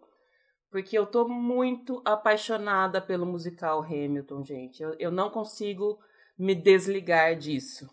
Porque 0.70 0.96
eu 0.96 1.06
tô 1.06 1.28
muito 1.28 2.02
apaixonada 2.04 3.00
pelo 3.00 3.26
musical 3.26 3.82
Hamilton, 3.82 4.42
gente. 4.42 4.82
Eu, 4.82 4.94
eu 4.98 5.10
não 5.10 5.30
consigo 5.30 5.98
me 6.38 6.54
desligar 6.54 7.36
disso. 7.36 7.88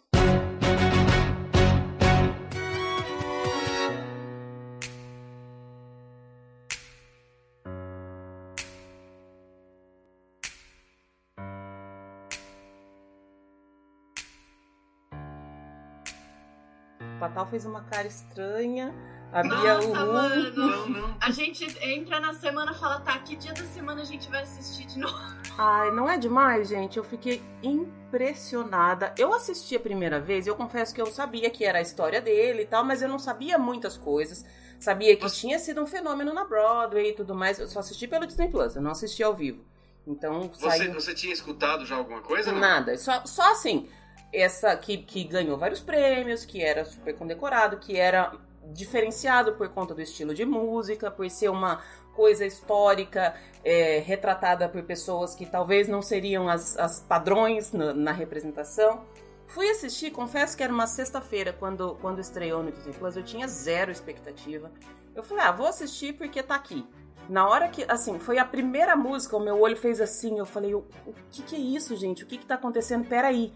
Fez 17.45 17.65
uma 17.65 17.81
cara 17.81 18.07
estranha. 18.07 18.93
A 19.31 19.43
Bia 19.43 19.75
Nossa, 19.75 20.05
mano. 20.05 20.55
Não, 20.55 20.89
não. 20.89 21.17
A 21.21 21.29
gente 21.29 21.65
entra 21.81 22.19
na 22.19 22.33
semana 22.33 22.71
e 22.71 22.75
fala, 22.75 22.99
tá, 22.99 23.17
que 23.19 23.35
dia 23.35 23.53
da 23.53 23.63
semana 23.65 24.01
a 24.01 24.05
gente 24.05 24.27
vai 24.29 24.41
assistir 24.41 24.85
de 24.87 24.97
novo? 24.97 25.15
Ai, 25.57 25.91
não 25.91 26.09
é 26.09 26.17
demais, 26.17 26.69
gente? 26.69 26.97
Eu 26.97 27.03
fiquei 27.03 27.41
impressionada. 27.61 29.13
Eu 29.17 29.33
assisti 29.33 29.75
a 29.75 29.79
primeira 29.79 30.19
vez, 30.19 30.47
eu 30.47 30.55
confesso 30.55 30.95
que 30.95 31.01
eu 31.01 31.05
sabia 31.05 31.49
que 31.51 31.63
era 31.63 31.77
a 31.77 31.81
história 31.81 32.19
dele 32.19 32.63
e 32.63 32.65
tal, 32.65 32.83
mas 32.83 33.01
eu 33.03 33.07
não 33.07 33.19
sabia 33.19 33.57
muitas 33.59 33.97
coisas. 33.97 34.43
Sabia 34.79 35.15
que 35.15 35.29
tinha 35.29 35.59
sido 35.59 35.81
um 35.81 35.85
fenômeno 35.85 36.33
na 36.33 36.45
Broadway 36.45 37.09
e 37.09 37.13
tudo 37.13 37.35
mais. 37.35 37.59
Eu 37.59 37.67
só 37.67 37.79
assisti 37.79 38.07
pelo 38.07 38.25
Disney 38.25 38.47
Plus, 38.47 38.75
eu 38.75 38.81
não 38.81 38.91
assisti 38.91 39.21
ao 39.21 39.35
vivo. 39.35 39.63
Então, 40.07 40.49
você, 40.51 40.69
saiu... 40.69 40.93
você 40.93 41.13
tinha 41.13 41.33
escutado 41.33 41.85
já 41.85 41.97
alguma 41.97 42.21
coisa? 42.21 42.51
Não? 42.51 42.59
Nada, 42.59 42.97
só, 42.97 43.23
só 43.25 43.51
assim. 43.51 43.87
Essa 44.31 44.75
que, 44.77 44.97
que 44.97 45.23
ganhou 45.23 45.57
vários 45.57 45.79
prêmios, 45.79 46.45
que 46.45 46.61
era 46.61 46.85
super 46.85 47.15
condecorado, 47.15 47.77
que 47.77 47.97
era 47.97 48.31
diferenciado 48.71 49.53
por 49.53 49.69
conta 49.69 49.95
do 49.95 50.01
estilo 50.01 50.33
de 50.33 50.45
música, 50.45 51.09
por 51.09 51.29
ser 51.29 51.49
uma 51.49 51.81
coisa 52.13 52.45
histórica 52.45 53.33
é, 53.63 53.99
retratada 53.99 54.67
por 54.67 54.83
pessoas 54.83 55.33
que 55.33 55.45
talvez 55.45 55.87
não 55.87 56.01
seriam 56.01 56.49
as, 56.49 56.77
as 56.77 56.99
padrões 56.99 57.71
na, 57.71 57.93
na 57.93 58.11
representação. 58.11 59.05
Fui 59.47 59.69
assistir, 59.69 60.11
confesso 60.11 60.55
que 60.55 60.61
era 60.61 60.71
uma 60.71 60.85
sexta-feira 60.85 61.53
quando, 61.53 61.95
quando 62.01 62.19
estreou 62.19 62.61
no 62.61 62.71
Disney 62.71 62.93
Plus, 62.93 63.15
eu 63.15 63.23
tinha 63.23 63.47
zero 63.47 63.91
expectativa. 63.91 64.71
Eu 65.15 65.23
falei, 65.23 65.43
ah, 65.43 65.51
vou 65.51 65.65
assistir 65.65 66.13
porque 66.13 66.43
tá 66.43 66.55
aqui. 66.55 66.85
Na 67.27 67.47
hora 67.47 67.67
que, 67.69 67.85
assim, 67.87 68.19
foi 68.19 68.37
a 68.37 68.45
primeira 68.45 68.95
música, 68.95 69.37
o 69.37 69.39
meu 69.39 69.59
olho 69.59 69.77
fez 69.77 70.01
assim, 70.01 70.37
eu 70.37 70.45
falei, 70.45 70.73
o, 70.75 70.79
o 71.05 71.13
que 71.31 71.41
que 71.41 71.55
é 71.55 71.59
isso, 71.59 71.95
gente? 71.95 72.23
O 72.23 72.27
que 72.27 72.37
que 72.37 72.45
tá 72.45 72.55
acontecendo? 72.55 73.07
Peraí. 73.07 73.53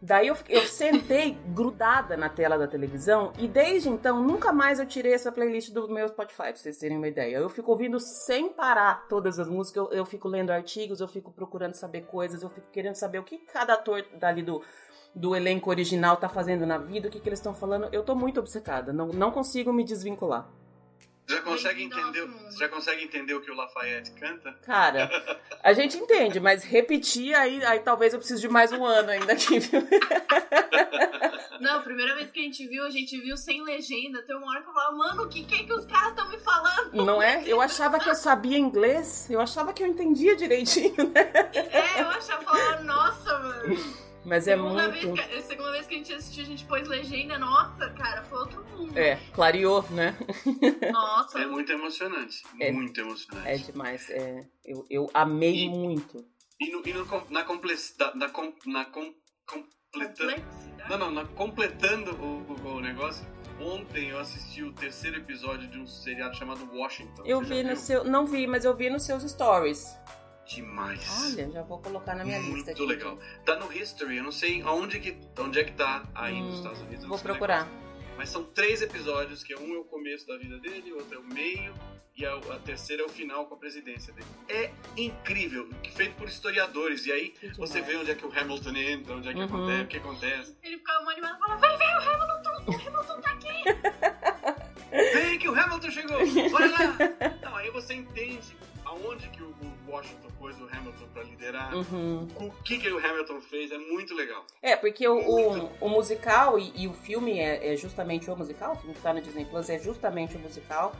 Daí 0.00 0.28
eu, 0.28 0.36
eu 0.48 0.62
sentei 0.62 1.36
grudada 1.48 2.16
na 2.16 2.28
tela 2.28 2.56
da 2.56 2.68
televisão 2.68 3.32
e 3.36 3.48
desde 3.48 3.88
então 3.88 4.22
nunca 4.22 4.52
mais 4.52 4.78
eu 4.78 4.86
tirei 4.86 5.12
essa 5.12 5.32
playlist 5.32 5.72
do 5.72 5.88
meu 5.88 6.06
Spotify, 6.08 6.36
pra 6.36 6.54
vocês 6.54 6.78
terem 6.78 6.96
uma 6.96 7.08
ideia. 7.08 7.38
Eu 7.38 7.48
fico 7.48 7.70
ouvindo 7.70 7.98
sem 7.98 8.48
parar 8.48 9.06
todas 9.08 9.40
as 9.40 9.48
músicas, 9.48 9.84
eu, 9.84 9.92
eu 9.92 10.06
fico 10.06 10.28
lendo 10.28 10.50
artigos, 10.50 11.00
eu 11.00 11.08
fico 11.08 11.32
procurando 11.32 11.74
saber 11.74 12.02
coisas, 12.02 12.42
eu 12.42 12.48
fico 12.48 12.68
querendo 12.70 12.94
saber 12.94 13.18
o 13.18 13.24
que 13.24 13.38
cada 13.38 13.74
ator 13.74 14.04
dali 14.14 14.42
do, 14.42 14.62
do 15.14 15.34
elenco 15.34 15.68
original 15.68 16.16
tá 16.16 16.28
fazendo 16.28 16.64
na 16.64 16.78
vida, 16.78 17.08
o 17.08 17.10
que, 17.10 17.18
que 17.18 17.28
eles 17.28 17.40
estão 17.40 17.54
falando. 17.54 17.88
Eu 17.90 18.04
tô 18.04 18.14
muito 18.14 18.38
obcecada, 18.38 18.92
não, 18.92 19.08
não 19.08 19.32
consigo 19.32 19.72
me 19.72 19.82
desvincular. 19.82 20.48
Já 21.28 21.42
consegue, 21.42 21.82
entender, 21.82 22.26
já 22.58 22.68
consegue 22.70 23.04
entender 23.04 23.34
o 23.34 23.40
que 23.42 23.50
o 23.50 23.54
Lafayette 23.54 24.12
canta? 24.12 24.56
Cara, 24.62 25.10
a 25.62 25.74
gente 25.74 25.98
entende, 25.98 26.40
mas 26.40 26.64
repetir 26.64 27.34
aí, 27.34 27.62
aí 27.66 27.80
talvez 27.80 28.14
eu 28.14 28.18
precise 28.18 28.40
de 28.40 28.48
mais 28.48 28.72
um 28.72 28.82
ano 28.82 29.10
ainda 29.10 29.34
aqui, 29.34 29.58
viu? 29.58 29.82
Não, 31.60 31.80
a 31.80 31.82
primeira 31.82 32.14
vez 32.14 32.30
que 32.30 32.40
a 32.40 32.42
gente 32.44 32.66
viu, 32.66 32.82
a 32.84 32.90
gente 32.90 33.20
viu 33.20 33.36
sem 33.36 33.62
legenda. 33.62 34.22
Tem 34.22 34.34
uma 34.36 34.48
hora 34.48 34.62
que 34.62 34.70
eu 34.70 34.72
falava, 34.72 34.96
mano, 34.96 35.24
o 35.24 35.28
que, 35.28 35.44
que 35.44 35.54
é 35.56 35.64
que 35.64 35.72
os 35.74 35.84
caras 35.84 36.10
estão 36.10 36.28
me 36.30 36.38
falando? 36.38 37.04
Não 37.04 37.20
é? 37.20 37.42
Eu 37.46 37.60
achava 37.60 37.98
que 37.98 38.08
eu 38.08 38.14
sabia 38.14 38.56
inglês, 38.56 39.28
eu 39.28 39.40
achava 39.40 39.74
que 39.74 39.82
eu 39.82 39.86
entendia 39.86 40.34
direitinho, 40.34 41.12
né? 41.12 41.30
É, 41.52 42.00
eu 42.00 42.08
achava, 42.08 42.42
falava, 42.42 42.82
nossa, 42.84 43.38
mano. 43.38 44.07
Mas 44.24 44.46
é 44.48 44.56
segunda 44.56 44.88
muito. 44.88 45.14
Vez 45.14 45.26
que, 45.26 45.42
segunda 45.42 45.72
vez 45.72 45.86
que 45.86 45.94
a 45.94 45.98
gente 45.98 46.12
assistiu, 46.12 46.44
a 46.44 46.46
gente 46.46 46.64
pôs 46.64 46.88
legenda. 46.88 47.38
Nossa, 47.38 47.90
cara, 47.90 48.22
foi 48.22 48.38
outro 48.38 48.64
mundo. 48.66 48.98
É, 48.98 49.16
clareou, 49.32 49.84
né? 49.90 50.16
Nossa. 50.92 51.40
É 51.40 51.46
muito 51.46 51.72
emocionante. 51.72 52.42
É, 52.60 52.70
muito 52.70 53.00
emocionante. 53.00 53.48
É 53.48 53.56
demais. 53.56 54.10
É, 54.10 54.46
eu, 54.64 54.84
eu 54.90 55.10
amei 55.14 55.64
e, 55.64 55.68
muito. 55.68 56.24
E, 56.60 56.70
no, 56.70 56.82
e 56.86 56.92
no, 56.92 57.06
na, 57.30 57.44
complexidade. 57.44 58.18
Na, 58.18 58.30
na, 58.66 58.84
com, 58.86 59.14
completando. 59.46 60.44
Não, 60.88 60.98
não, 60.98 61.10
na, 61.10 61.24
completando 61.24 62.10
o, 62.16 62.42
o, 62.52 62.76
o 62.76 62.80
negócio. 62.80 63.26
Ontem 63.60 64.10
eu 64.10 64.18
assisti 64.18 64.62
o 64.62 64.72
terceiro 64.72 65.16
episódio 65.16 65.68
de 65.68 65.78
um 65.78 65.86
seriado 65.86 66.36
chamado 66.36 66.68
Washington. 66.72 67.24
Eu 67.24 67.40
vi 67.40 67.62
no 67.62 67.70
viu? 67.70 67.76
seu. 67.76 68.04
Não 68.04 68.26
vi, 68.26 68.46
mas 68.46 68.64
eu 68.64 68.76
vi 68.76 68.88
nos 68.88 69.02
seus 69.02 69.22
stories 69.24 69.98
demais. 70.48 71.06
Olha, 71.22 71.50
já 71.50 71.62
vou 71.62 71.78
colocar 71.78 72.14
na 72.14 72.24
minha 72.24 72.40
Muito 72.40 72.56
lista 72.56 72.70
aqui. 72.72 72.80
Muito 72.80 72.98
legal. 72.98 73.18
Tá 73.44 73.56
no 73.56 73.72
History, 73.72 74.16
eu 74.16 74.24
não 74.24 74.32
sei 74.32 74.62
onde, 74.64 74.98
que, 74.98 75.16
onde 75.38 75.60
é 75.60 75.64
que 75.64 75.72
tá 75.72 76.08
aí 76.14 76.34
hum, 76.34 76.46
nos 76.46 76.56
Estados 76.56 76.80
Unidos. 76.80 77.04
Vou 77.04 77.18
procurar. 77.18 77.66
Legal. 77.66 77.88
Mas 78.16 78.30
são 78.30 78.42
três 78.42 78.82
episódios, 78.82 79.44
que 79.44 79.52
é 79.52 79.58
um 79.58 79.74
é 79.74 79.78
o 79.78 79.84
começo 79.84 80.26
da 80.26 80.36
vida 80.36 80.58
dele, 80.58 80.92
o 80.92 80.96
outro 80.96 81.14
é 81.14 81.18
o 81.20 81.24
meio, 81.24 81.72
e 82.16 82.26
a, 82.26 82.34
a 82.34 82.58
terceira 82.58 83.04
é 83.04 83.06
o 83.06 83.08
final 83.08 83.46
com 83.46 83.54
a 83.54 83.56
presidência 83.56 84.12
dele. 84.12 84.26
É 84.48 84.72
incrível, 84.96 85.70
feito 85.94 86.16
por 86.16 86.26
historiadores, 86.26 87.06
e 87.06 87.12
aí 87.12 87.34
você 87.56 87.80
vê 87.80 87.96
onde 87.96 88.10
é 88.10 88.16
que 88.16 88.26
o 88.26 88.32
Hamilton 88.36 88.74
entra, 88.76 89.14
onde 89.14 89.28
é 89.28 89.32
que 89.32 89.38
uhum. 89.38 89.44
acontece, 89.44 89.82
o 89.82 89.86
que 89.86 89.96
acontece. 89.98 90.56
Ele 90.64 90.78
ficava 90.78 91.08
animado 91.08 91.36
e 91.36 91.38
falava, 91.38 91.68
vem, 91.68 91.78
vem, 91.78 91.94
o 91.94 92.00
Hamilton, 92.00 92.50
o 92.66 92.74
Hamilton 92.74 93.20
tá 93.20 93.30
aqui! 93.30 93.64
vem 95.14 95.38
que 95.38 95.48
o 95.48 95.54
Hamilton 95.54 95.90
chegou, 95.90 96.16
olha 96.16 96.70
lá! 96.72 96.98
Então, 97.38 97.54
aí 97.54 97.70
você 97.70 97.94
entende 97.94 98.56
aonde 98.84 99.28
que 99.28 99.42
o, 99.42 99.54
Washington 99.88 100.28
pôs 100.38 100.58
o 100.60 100.64
Hamilton 100.64 101.06
para 101.12 101.22
liderar, 101.24 101.74
uhum. 101.74 102.28
o 102.36 102.50
que, 102.62 102.78
que 102.78 102.88
o 102.88 102.98
Hamilton 102.98 103.40
fez, 103.40 103.72
é 103.72 103.78
muito 103.78 104.14
legal. 104.14 104.44
É, 104.62 104.76
porque 104.76 105.06
o, 105.06 105.18
o, 105.18 105.70
o, 105.80 105.88
musical 105.88 106.58
e, 106.58 106.72
e, 106.74 106.86
o 106.86 106.92
filme 106.92 107.38
é, 107.38 107.72
é, 107.72 107.76
justamente 107.76 108.30
o 108.30 108.36
musical, 108.36 108.72
o 108.72 108.76
filme 108.76 108.94
que 108.94 109.00
tá 109.00 109.12
no 109.12 109.20
Disney 109.20 109.44
Plus 109.44 109.68
é 109.68 109.78
justamente 109.78 110.36
o 110.36 110.40
musical. 110.40 110.94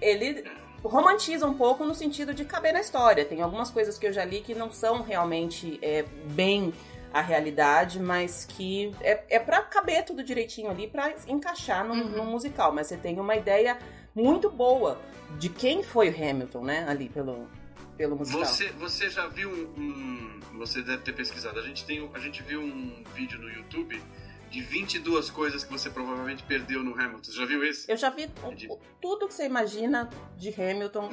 Ele 0.00 0.44
romantiza 0.82 1.46
um 1.46 1.54
pouco 1.54 1.84
no 1.84 1.94
sentido 1.94 2.32
de 2.32 2.44
caber 2.44 2.72
na 2.72 2.80
história. 2.80 3.24
Tem 3.24 3.42
algumas 3.42 3.70
coisas 3.70 3.98
que 3.98 4.06
eu 4.06 4.12
já 4.12 4.24
li 4.24 4.40
que 4.40 4.54
não 4.54 4.70
são 4.70 5.02
realmente 5.02 5.78
é, 5.82 6.04
bem 6.32 6.72
a 7.12 7.20
realidade, 7.20 8.00
mas 8.00 8.44
que 8.44 8.94
é, 9.00 9.24
é 9.28 9.38
para 9.38 9.62
caber 9.62 10.04
tudo 10.04 10.22
direitinho 10.22 10.70
ali, 10.70 10.86
para 10.86 11.12
encaixar 11.26 11.84
no, 11.84 11.94
uhum. 11.94 12.08
no 12.08 12.24
musical. 12.24 12.72
Mas 12.72 12.86
você 12.86 12.96
tem 12.96 13.18
uma 13.18 13.36
ideia 13.36 13.78
muito 14.14 14.48
boa 14.48 14.98
de 15.38 15.48
quem 15.48 15.82
foi 15.82 16.08
o 16.08 16.14
Hamilton, 16.14 16.64
né? 16.64 16.86
Ali 16.88 17.08
pelo, 17.08 17.46
pelo 18.00 18.16
musical. 18.16 18.46
Você, 18.46 18.70
você 18.70 19.10
já 19.10 19.26
viu 19.28 19.50
um, 19.50 19.82
um, 19.82 20.40
Você 20.58 20.82
deve 20.82 21.02
ter 21.02 21.12
pesquisado. 21.12 21.58
A 21.58 21.62
gente, 21.62 21.84
tem, 21.84 22.08
a 22.14 22.18
gente 22.18 22.42
viu 22.42 22.62
um 22.62 23.04
vídeo 23.14 23.38
no 23.38 23.50
YouTube 23.50 24.02
de 24.50 24.60
22 24.60 25.30
coisas 25.30 25.62
que 25.62 25.72
você 25.72 25.88
provavelmente 25.88 26.42
perdeu 26.42 26.82
no 26.82 26.92
Hamilton. 26.92 27.30
Já 27.30 27.46
viu 27.46 27.64
esse? 27.64 27.90
Eu 27.90 27.96
já 27.96 28.10
vi 28.10 28.26
de... 28.56 28.68
tudo 29.00 29.28
que 29.28 29.34
você 29.34 29.46
imagina 29.46 30.10
de 30.36 30.48
Hamilton. 30.50 31.08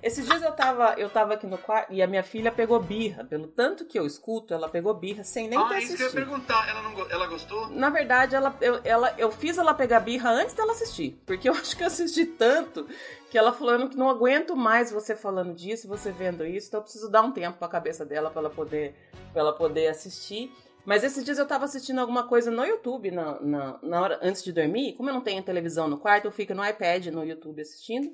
Esses 0.00 0.24
dias 0.24 0.40
eu 0.42 0.52
tava, 0.52 0.94
eu 0.96 1.10
tava 1.10 1.34
aqui 1.34 1.46
no 1.46 1.58
quarto 1.58 1.92
e 1.92 2.00
a 2.00 2.06
minha 2.06 2.22
filha 2.22 2.52
pegou 2.52 2.80
birra. 2.80 3.24
Pelo 3.24 3.48
tanto 3.48 3.84
que 3.84 3.98
eu 3.98 4.06
escuto, 4.06 4.54
ela 4.54 4.68
pegou 4.68 4.94
birra 4.94 5.24
sem 5.24 5.48
nem 5.48 5.58
ah, 5.58 5.64
ter 5.64 5.76
assistido. 5.78 5.90
Ah, 5.90 6.06
isso 6.06 6.12
que 6.12 6.18
eu 6.18 6.20
ia 6.20 6.26
perguntar. 6.26 6.68
Ela, 6.68 6.82
não, 6.82 7.10
ela 7.10 7.26
gostou? 7.26 7.68
Na 7.70 7.90
verdade, 7.90 8.36
ela, 8.36 8.56
eu, 8.60 8.80
ela, 8.84 9.12
eu 9.18 9.32
fiz 9.32 9.58
ela 9.58 9.74
pegar 9.74 9.98
birra 10.00 10.30
antes 10.30 10.54
dela 10.54 10.70
assistir. 10.70 11.20
Porque 11.26 11.48
eu 11.48 11.54
acho 11.58 11.76
que 11.76 11.82
eu 11.82 11.88
assisti 11.88 12.24
tanto 12.24 12.86
que 13.28 13.36
ela 13.36 13.52
falando 13.52 13.88
que 13.88 13.96
não 13.96 14.08
aguento 14.08 14.54
mais 14.54 14.92
você 14.92 15.16
falando 15.16 15.52
disso, 15.52 15.88
você 15.88 16.12
vendo 16.12 16.46
isso. 16.46 16.68
Então 16.68 16.78
eu 16.78 16.84
preciso 16.84 17.10
dar 17.10 17.22
um 17.22 17.32
tempo 17.32 17.58
pra 17.58 17.66
cabeça 17.66 18.06
dela 18.06 18.30
pra 18.30 18.40
ela 18.40 18.50
poder, 18.50 18.94
pra 19.32 19.40
ela 19.40 19.52
poder 19.52 19.88
assistir. 19.88 20.52
Mas 20.88 21.04
esses 21.04 21.22
dias 21.22 21.36
eu 21.36 21.46
tava 21.46 21.66
assistindo 21.66 21.98
alguma 21.98 22.26
coisa 22.26 22.50
no 22.50 22.64
YouTube 22.64 23.10
na, 23.10 23.38
na, 23.42 23.78
na 23.82 24.00
hora 24.00 24.18
antes 24.22 24.42
de 24.42 24.54
dormir. 24.54 24.94
Como 24.94 25.10
eu 25.10 25.12
não 25.12 25.20
tenho 25.20 25.42
televisão 25.42 25.86
no 25.86 25.98
quarto, 25.98 26.24
eu 26.24 26.32
fico 26.32 26.54
no 26.54 26.66
iPad 26.66 27.08
no 27.08 27.22
YouTube 27.22 27.60
assistindo. 27.60 28.10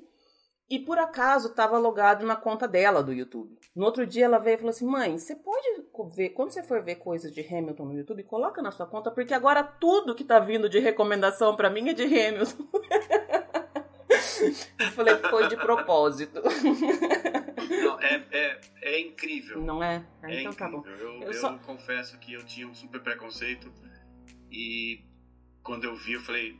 E 0.69 0.77
por 0.77 0.97
acaso 0.97 1.47
estava 1.47 1.77
logado 1.77 2.25
na 2.25 2.35
conta 2.35 2.67
dela 2.67 3.01
do 3.01 3.13
YouTube. 3.13 3.57
No 3.73 3.85
outro 3.85 4.05
dia 4.05 4.25
ela 4.25 4.39
veio 4.39 4.55
e 4.55 4.57
falou 4.57 4.71
assim: 4.71 4.85
Mãe, 4.85 5.17
você 5.17 5.37
pode 5.37 5.85
ver, 6.13 6.31
quando 6.31 6.51
você 6.51 6.61
for 6.63 6.83
ver 6.83 6.95
coisas 6.95 7.31
de 7.31 7.39
Hamilton 7.39 7.85
no 7.85 7.93
YouTube, 7.93 8.23
coloca 8.23 8.61
na 8.61 8.71
sua 8.71 8.85
conta, 8.85 9.09
porque 9.09 9.33
agora 9.33 9.63
tudo 9.63 10.13
que 10.13 10.25
tá 10.25 10.39
vindo 10.39 10.67
de 10.67 10.79
recomendação 10.79 11.55
para 11.55 11.69
mim 11.69 11.87
é 11.87 11.93
de 11.93 12.03
Hamilton. 12.03 12.67
eu 14.81 14.91
falei: 14.91 15.15
Foi 15.15 15.47
de 15.47 15.55
propósito. 15.55 16.41
Não, 17.69 17.99
é, 17.99 18.25
é, 18.31 18.61
é 18.81 18.99
incrível. 18.99 19.61
Não 19.61 19.83
é? 19.83 20.05
Ah, 20.21 20.31
é 20.31 20.41
então 20.41 20.53
tá 20.53 20.69
bom. 20.69 20.83
Eu, 20.85 20.97
eu, 20.97 21.23
eu 21.23 21.33
só... 21.33 21.57
confesso 21.59 22.17
que 22.19 22.33
eu 22.33 22.43
tinha 22.43 22.67
um 22.67 22.73
super 22.73 23.01
preconceito 23.01 23.71
e 24.51 25.03
quando 25.63 25.83
eu 25.83 25.95
vi, 25.95 26.13
eu 26.13 26.21
falei: 26.21 26.57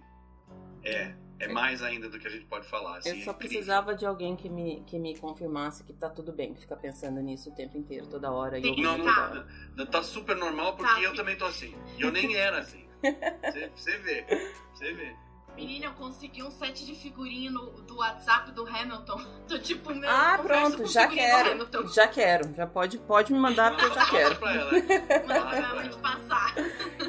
é, 0.83 1.15
é 1.39 1.47
mais 1.47 1.81
ainda 1.81 2.09
do 2.09 2.19
que 2.19 2.27
a 2.27 2.29
gente 2.29 2.45
pode 2.45 2.67
falar. 2.67 2.97
Assim, 2.97 3.19
eu 3.19 3.23
só 3.23 3.31
é 3.31 3.33
precisava 3.33 3.95
de 3.95 4.05
alguém 4.05 4.35
que 4.35 4.49
me, 4.49 4.83
que 4.85 4.97
me 4.97 5.17
confirmasse 5.17 5.83
que 5.83 5.93
tá 5.93 6.09
tudo 6.09 6.31
bem, 6.31 6.55
ficar 6.55 6.77
pensando 6.77 7.21
nisso 7.21 7.49
o 7.49 7.55
tempo 7.55 7.77
inteiro, 7.77 8.07
toda 8.07 8.31
hora. 8.31 8.59
E 8.59 8.81
não, 8.81 8.97
não, 8.97 9.05
tá. 9.05 9.47
Não, 9.75 9.85
tá 9.85 10.03
super 10.03 10.35
normal 10.35 10.75
porque 10.75 10.93
tá, 10.93 11.01
eu 11.01 11.13
também 11.15 11.37
tô 11.37 11.45
assim. 11.45 11.75
E 11.97 12.01
eu 12.01 12.11
nem 12.11 12.35
era 12.35 12.59
assim. 12.59 12.85
Você 13.75 13.97
vê, 13.99 14.25
você 14.73 14.93
vê. 14.93 15.15
Menina, 15.55 15.85
eu 15.85 15.93
consegui 15.93 16.43
um 16.43 16.51
set 16.51 16.85
de 16.85 16.93
figurinha 16.93 17.49
no, 17.49 17.71
do 17.83 17.97
WhatsApp 17.97 18.51
do 18.51 18.67
Hamilton. 18.67 19.21
Tô 19.47 19.57
tipo, 19.57 19.93
meu, 19.93 20.09
Ah, 20.09 20.37
pronto, 20.41 20.85
já 20.85 21.07
quero. 21.07 21.67
Já 21.93 22.07
quero. 22.07 22.53
Já 22.53 22.67
pode, 22.67 22.97
pode 22.97 23.31
me 23.31 23.39
mandar 23.39 23.71
porque 23.71 23.85
eu 23.85 23.93
já 23.93 24.05
quero. 24.09 24.35
pra 24.35 24.53
ela. 24.53 25.51
realmente 25.51 25.97
passar. 25.97 26.55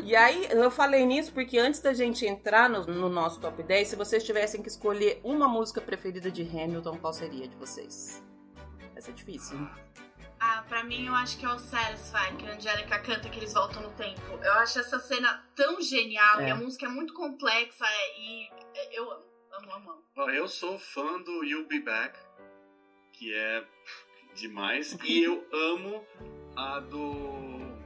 E 0.04 0.14
aí, 0.14 0.46
eu 0.50 0.70
falei 0.70 1.04
nisso 1.04 1.32
porque 1.32 1.58
antes 1.58 1.80
da 1.80 1.92
gente 1.92 2.24
entrar 2.24 2.70
no, 2.70 2.84
no, 2.86 3.08
nosso 3.08 3.40
top 3.40 3.62
10, 3.62 3.88
se 3.88 3.96
vocês 3.96 4.22
tivessem 4.22 4.62
que 4.62 4.68
escolher 4.68 5.20
uma 5.24 5.48
música 5.48 5.80
preferida 5.80 6.30
de 6.30 6.42
Hamilton, 6.42 6.98
qual 6.98 7.12
seria 7.12 7.48
de 7.48 7.56
vocês? 7.56 8.22
Vai 8.92 9.02
ser 9.02 9.12
difícil, 9.12 9.58
hein? 9.58 9.68
Ah, 10.48 10.62
pra 10.68 10.84
mim 10.84 11.06
eu 11.06 11.14
acho 11.14 11.36
que 11.38 11.44
é 11.44 11.48
o 11.48 11.58
Satisfy, 11.58 12.36
que 12.38 12.46
a 12.46 12.54
Angélica 12.54 13.00
canta 13.00 13.28
que 13.28 13.36
eles 13.36 13.52
voltam 13.52 13.82
no 13.82 13.90
tempo. 13.94 14.20
Eu 14.40 14.52
acho 14.54 14.78
essa 14.78 15.00
cena 15.00 15.44
tão 15.56 15.80
genial 15.80 16.40
é. 16.40 16.48
e 16.48 16.50
a 16.52 16.54
música 16.54 16.86
é 16.86 16.88
muito 16.88 17.12
complexa 17.14 17.84
e 18.16 18.48
eu 18.92 19.10
amo, 19.10 19.72
amo, 19.72 20.04
amo. 20.16 20.30
Eu 20.30 20.46
sou 20.46 20.78
fã 20.78 21.20
do 21.20 21.42
You'll 21.42 21.66
Be 21.66 21.80
Back, 21.80 22.16
que 23.12 23.34
é 23.34 23.66
demais, 24.36 24.96
e 25.02 25.18
eu 25.26 25.44
amo 25.52 26.06
a 26.54 26.78
do. 26.78 27.76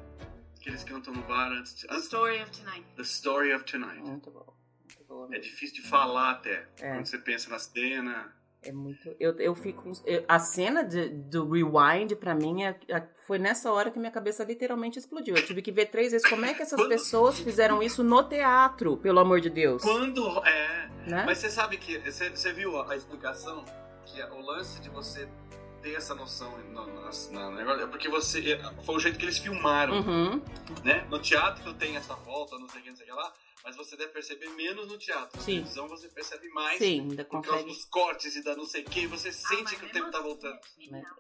que 0.61 0.69
eles 0.69 0.85
cantam 0.85 1.15
no 1.15 1.23
bar 1.23 1.51
antes 1.53 1.75
de. 1.75 1.87
The 1.87 1.97
Story 1.97 2.43
of 2.43 2.51
Tonight. 2.53 2.87
The 2.95 3.03
Story 3.03 3.55
of 3.55 3.65
Tonight. 3.65 4.03
Muito 4.03 4.31
bom. 4.31 4.55
Muito 4.83 5.05
bom 5.09 5.29
é 5.33 5.39
difícil 5.39 5.77
de 5.77 5.89
falar 5.89 6.33
até, 6.33 6.69
é. 6.79 6.95
quando 6.95 7.07
você 7.07 7.17
pensa 7.17 7.49
na 7.49 7.59
cena. 7.59 8.37
É 8.63 8.73
muito. 8.73 9.15
Eu, 9.19 9.39
eu 9.39 9.55
fico. 9.55 9.91
Eu, 10.05 10.25
a 10.29 10.39
cena 10.39 10.85
de, 10.85 11.09
do 11.09 11.51
rewind, 11.51 12.15
para 12.17 12.35
mim, 12.35 12.63
é, 12.63 12.79
é, 12.89 13.03
foi 13.27 13.39
nessa 13.39 13.73
hora 13.73 13.91
que 13.91 13.99
minha 13.99 14.11
cabeça 14.11 14.45
literalmente 14.45 14.99
explodiu. 14.99 15.35
Eu 15.35 15.45
tive 15.45 15.63
que 15.63 15.73
ver 15.73 15.87
três 15.87 16.13
vezes 16.13 16.29
como 16.29 16.45
é 16.45 16.53
que 16.53 16.63
essas 16.63 16.79
Quando... 16.79 16.91
pessoas 16.91 17.39
fizeram 17.39 17.83
isso 17.83 18.05
no 18.05 18.23
teatro, 18.23 18.99
pelo 18.99 19.19
amor 19.19 19.41
de 19.41 19.49
Deus. 19.49 19.83
Quando. 19.83 20.47
É. 20.47 20.91
Né? 21.07 21.25
Mas 21.25 21.39
você 21.39 21.49
sabe 21.49 21.79
que. 21.79 21.99
Você, 21.99 22.29
você 22.31 22.53
viu 22.53 22.81
a 22.83 22.95
explicação? 22.95 23.65
Que 24.05 24.21
é 24.21 24.31
o 24.31 24.41
lance 24.41 24.81
de 24.81 24.91
você 24.91 25.29
ter 25.83 25.95
essa 25.95 26.15
noção 26.15 26.53
na, 27.31 27.51
negócio, 27.51 27.83
é 27.83 27.87
porque 27.87 28.09
você. 28.09 28.53
É, 28.53 28.83
foi 28.85 28.97
o 28.97 28.99
jeito 28.99 29.19
que 29.19 29.25
eles 29.25 29.39
filmaram. 29.39 30.01
Uhum. 30.01 30.43
Né? 30.85 31.07
No 31.09 31.19
teatro 31.19 31.73
tem 31.75 31.97
essa 31.97 32.15
volta, 32.15 32.59
não 32.59 32.69
sei 32.69 32.81
o 32.81 32.85
que, 32.85 32.91
não 32.91 32.97
sei 32.97 33.07
o 33.07 33.09
que 33.09 33.15
lá. 33.15 33.33
Mas 33.65 33.77
você 33.77 33.97
deve 33.97 34.13
perceber 34.13 34.49
menos 34.51 34.89
no 34.89 34.97
teatro. 34.97 35.37
Na 35.37 35.43
Sim. 35.43 35.53
televisão 35.53 35.89
você 35.89 36.09
percebe 36.09 36.49
mais. 36.49 36.79
Sim, 36.79 37.01
ainda 37.01 37.25
por 37.25 37.43
causa 37.43 37.65
dos 37.65 37.85
cortes 37.85 38.35
e 38.37 38.43
da 38.43 38.57
não 38.57 38.65
sei 38.65 38.83
o 38.83 38.85
que. 38.85 39.07
Você 39.07 39.29
ah, 39.29 39.33
sente 39.33 39.77
que 39.77 39.87
o 39.87 39.91
tempo 39.91 40.11
tá 40.11 40.21
voltando. 40.21 40.59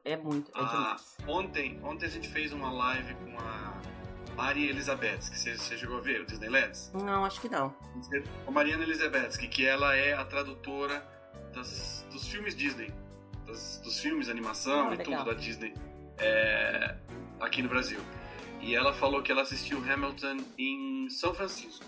É 0.04 0.16
muito, 0.16 0.50
é 0.50 0.60
ah, 0.60 0.96
Ontem, 1.26 1.80
ontem 1.82 2.06
a 2.06 2.08
gente 2.08 2.28
fez 2.28 2.52
uma 2.52 2.72
live 2.72 3.14
com 3.14 3.38
a 3.38 3.80
Maria 4.34 4.70
Elizabeth, 4.70 5.18
que 5.18 5.38
você, 5.38 5.56
você 5.56 5.76
chegou 5.76 5.98
a 5.98 6.00
ver, 6.00 6.22
o 6.22 6.26
Disneyland? 6.26 6.72
Não, 6.94 7.24
acho 7.24 7.40
que 7.40 7.48
não. 7.48 7.74
A 8.46 8.50
Mariana 8.50 8.84
Elizabeth, 8.84 9.36
que 9.50 9.66
ela 9.66 9.94
é 9.94 10.14
a 10.14 10.24
tradutora 10.24 11.06
das, 11.54 12.06
dos 12.10 12.26
filmes 12.26 12.56
Disney. 12.56 12.92
Das, 13.46 13.80
dos 13.84 14.00
filmes, 14.00 14.28
animação 14.28 14.88
ah, 14.88 14.94
e 14.94 14.96
legal. 14.96 15.24
tudo 15.24 15.34
da 15.34 15.40
Disney 15.40 15.74
é, 16.18 16.96
aqui 17.40 17.62
no 17.62 17.68
Brasil. 17.68 18.00
E 18.60 18.74
ela 18.74 18.92
falou 18.92 19.22
que 19.22 19.32
ela 19.32 19.42
assistiu 19.42 19.78
Hamilton 19.78 20.38
em 20.58 21.08
São 21.08 21.34
Francisco. 21.34 21.84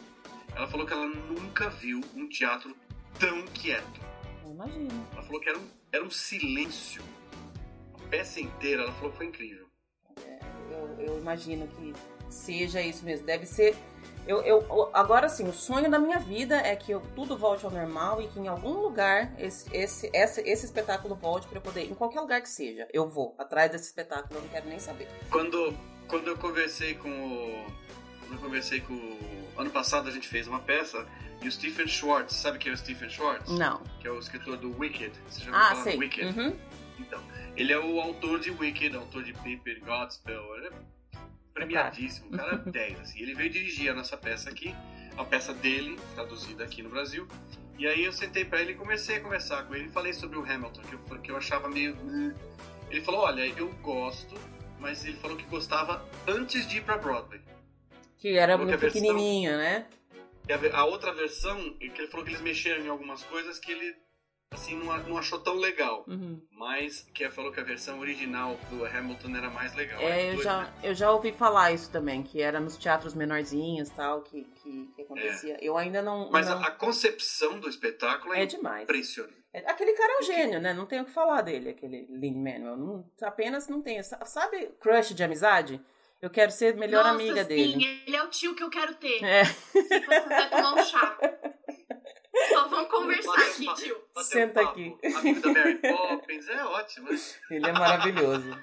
Ela 0.54 0.66
falou 0.66 0.87
que 0.87 0.92
ela 0.92 1.06
nunca 1.06 1.71
viu 1.71 2.00
um 2.14 2.28
teatro 2.28 2.76
tão 3.18 3.42
quieto. 3.47 4.00
Imagina. 4.47 5.06
Ela 5.12 5.23
falou 5.23 5.40
que 5.40 5.49
era 5.49 5.59
um, 5.59 5.68
era 5.90 6.04
um 6.04 6.11
silêncio. 6.11 7.02
A 7.94 8.09
peça 8.09 8.40
inteira, 8.40 8.82
ela 8.82 8.92
falou 8.92 9.11
que 9.11 9.16
foi 9.16 9.26
incrível. 9.26 9.66
É, 10.25 10.38
eu, 10.71 11.06
eu 11.06 11.18
imagino 11.18 11.66
que 11.68 11.92
seja 12.28 12.80
isso 12.80 13.04
mesmo. 13.04 13.26
Deve 13.26 13.47
ser. 13.47 13.76
Eu, 14.26 14.40
eu, 14.42 14.90
agora 14.92 15.28
sim, 15.28 15.49
o 15.49 15.52
sonho 15.52 15.90
da 15.90 15.99
minha 15.99 16.21
vida 16.21 16.56
é 16.56 16.76
que 16.76 16.92
eu, 16.92 17.00
tudo 17.16 17.37
volte 17.37 17.64
ao 17.64 17.73
normal 17.73 18.23
e 18.23 18.28
que 18.28 18.38
em 18.38 18.47
algum 18.47 18.75
lugar 18.80 19.35
esse, 19.37 19.68
esse, 19.75 20.09
esse, 20.12 20.40
esse 20.42 20.64
espetáculo 20.64 21.16
volte 21.16 21.49
para 21.49 21.59
eu 21.59 21.62
poder, 21.62 21.90
em 21.90 21.94
qualquer 21.94 22.21
lugar 22.21 22.40
que 22.40 22.49
seja, 22.49 22.87
eu 22.92 23.09
vou 23.09 23.35
atrás 23.37 23.73
desse 23.73 23.87
espetáculo, 23.87 24.38
eu 24.38 24.42
não 24.42 24.49
quero 24.49 24.68
nem 24.68 24.78
saber. 24.78 25.09
Quando, 25.28 25.76
quando 26.06 26.28
eu 26.28 26.38
conversei 26.38 26.94
com 26.94 27.09
o. 27.09 27.66
Quando 28.21 28.32
eu 28.35 28.38
conversei 28.38 28.80
com 28.80 28.94
o. 28.94 29.41
Ano 29.56 29.71
passado 29.71 30.09
a 30.09 30.12
gente 30.12 30.28
fez 30.28 30.47
uma 30.47 30.61
peça 30.61 31.06
e 31.42 31.49
o 31.49 31.52
Stephen 31.52 31.87
Schwartz, 31.87 32.37
sabe 32.37 32.59
quem 32.59 32.71
é 32.71 32.75
o 32.75 32.78
Stephen 32.78 33.11
Schwartz? 33.11 33.50
Não. 33.50 33.82
Que 34.00 34.06
é 34.06 34.11
o 34.11 34.18
escritor 34.18 34.56
do 34.56 34.76
Wicked. 34.78 35.12
Você 35.28 35.44
já 35.44 35.47
ouviu 35.47 35.62
ah, 35.64 35.68
falar 35.71 35.82
sei. 35.82 35.92
do 35.94 35.99
Wicked? 35.99 36.38
Uhum. 36.38 36.56
Então, 36.99 37.23
ele 37.56 37.73
é 37.73 37.78
o 37.78 38.00
autor 38.00 38.40
de 38.40 38.50
Wicked, 38.50 38.97
autor 38.97 39.23
de 39.25 39.32
Paper, 39.32 39.80
Godspell 39.85 40.42
premiadíssimo, 41.52 42.28
o 42.28 42.37
cara 42.37 42.56
10, 42.64 43.00
assim. 43.00 43.21
Ele 43.21 43.35
veio 43.35 43.50
dirigir 43.50 43.90
a 43.90 43.94
nossa 43.94 44.16
peça 44.16 44.50
aqui, 44.50 44.75
a 45.16 45.25
peça 45.25 45.52
dele, 45.52 45.99
traduzida 46.14 46.64
aqui 46.64 46.82
no 46.82 46.88
Brasil. 46.88 47.26
E 47.78 47.87
aí 47.87 48.04
eu 48.04 48.12
sentei 48.12 48.44
para 48.44 48.61
ele 48.61 48.73
e 48.73 48.75
comecei 48.75 49.16
a 49.16 49.21
conversar 49.21 49.64
com 49.64 49.75
ele. 49.75 49.88
Falei 49.88 50.12
sobre 50.12 50.38
o 50.38 50.44
Hamilton, 50.44 50.82
que 50.82 50.92
eu, 50.94 51.18
que 51.21 51.30
eu 51.30 51.37
achava 51.37 51.68
meio. 51.68 51.97
Hum. 51.97 52.32
Ele 52.90 53.00
falou: 53.00 53.23
Olha, 53.23 53.47
eu 53.47 53.68
gosto, 53.82 54.35
mas 54.78 55.04
ele 55.04 55.16
falou 55.16 55.37
que 55.37 55.44
gostava 55.44 56.04
antes 56.26 56.66
de 56.66 56.78
ir 56.78 56.82
pra 56.82 56.99
Broadway. 56.99 57.40
Que 58.23 58.38
era 58.38 58.57
muito 58.57 58.79
pequenininho, 58.79 59.57
né? 59.57 59.85
A, 60.73 60.85
outra 60.85 61.12
versão, 61.12 61.75
que 61.75 61.87
ele 61.87 62.07
falou 62.07 62.25
que 62.25 62.31
eles 62.31 62.41
mexeram 62.41 62.85
em 62.85 62.88
algumas 62.88 63.25
coisas 63.25 63.59
que 63.59 63.73
ele 63.73 63.97
assim, 64.52 64.76
não, 64.76 65.19
achou 65.19 65.41
tão 65.41 65.57
legal. 65.57 66.05
Uhum. 66.07 66.41
Mas 66.52 67.00
que 67.12 67.29
falou 67.31 67.50
que 67.50 67.59
a 67.59 67.64
versão 67.64 67.99
original 67.99 68.57
do 68.71 68.85
Hamilton 68.85 69.37
era 69.37 69.50
mais 69.50 69.75
legal. 69.75 70.00
É, 70.00 70.35
eu 70.35 70.41
já, 70.41 70.73
eu 70.85 70.95
já 70.95 71.11
ouvi 71.11 71.33
falar 71.33 71.73
isso 71.73 71.91
também, 71.91 72.23
que 72.23 72.41
era 72.41 72.61
nos 72.61 72.76
teatros 72.76 73.12
menorzinhos 73.12 73.91
tal, 73.91 74.23
que, 74.23 74.45
que, 74.45 74.87
que 74.95 75.02
acontecia. 75.02 75.55
É. 75.55 75.59
Eu 75.61 75.76
ainda 75.76 76.00
não. 76.00 76.31
Mas 76.31 76.49
não... 76.49 76.62
A, 76.62 76.71
concepção 76.71 77.59
do 77.59 77.69
espetáculo 77.69 78.35
é, 78.35 78.45
é 78.45 78.47
demais. 78.47 78.85
impressionante. 78.85 79.35
É, 79.52 79.69
aquele 79.69 79.95
cara 79.95 80.13
é 80.13 80.19
um 80.19 80.23
gênio, 80.23 80.61
né? 80.61 80.73
Não 80.73 80.87
tenho 80.87 81.02
o 81.02 81.06
que 81.06 81.13
falar 81.13 81.43
dele, 81.43 81.71
aquele 81.71 82.06
Lin-Manuel. 82.08 82.76
Não, 82.76 83.04
apenas 83.23 83.67
não 83.67 83.82
tem. 83.82 84.00
Sabe 84.00 84.71
crush 84.78 85.13
de 85.13 85.25
amizade? 85.25 85.80
Eu 86.23 86.30
quero 86.30 86.52
ser 86.52 86.76
melhor 86.76 87.02
Nossa, 87.02 87.17
amiga 87.17 87.43
sim, 87.43 87.49
dele. 87.49 88.02
Ele 88.06 88.17
é 88.17 88.23
o 88.23 88.30
tio 88.30 88.54
que 88.54 88.63
eu 88.63 88.71
quero 88.71 88.95
ter. 88.95 89.25
É. 89.25 89.45
Se 89.45 89.73
você 89.73 90.21
vai 90.28 90.49
tomar 90.49 90.75
um 90.75 90.85
chá. 90.85 91.19
Só 92.49 92.69
vamos 92.69 92.89
conversar 92.89 93.35
aqui, 93.35 93.75
tio. 93.75 94.00
Senta 94.19 94.63
um 94.63 94.69
aqui. 94.69 94.97
Amigo 95.17 95.41
da 95.41 95.52
Mary 95.52 95.78
Poppins, 95.78 96.49
é 96.49 96.65
ótimo. 96.65 97.08
Ele 97.50 97.69
é 97.69 97.73
maravilhoso. 97.73 98.56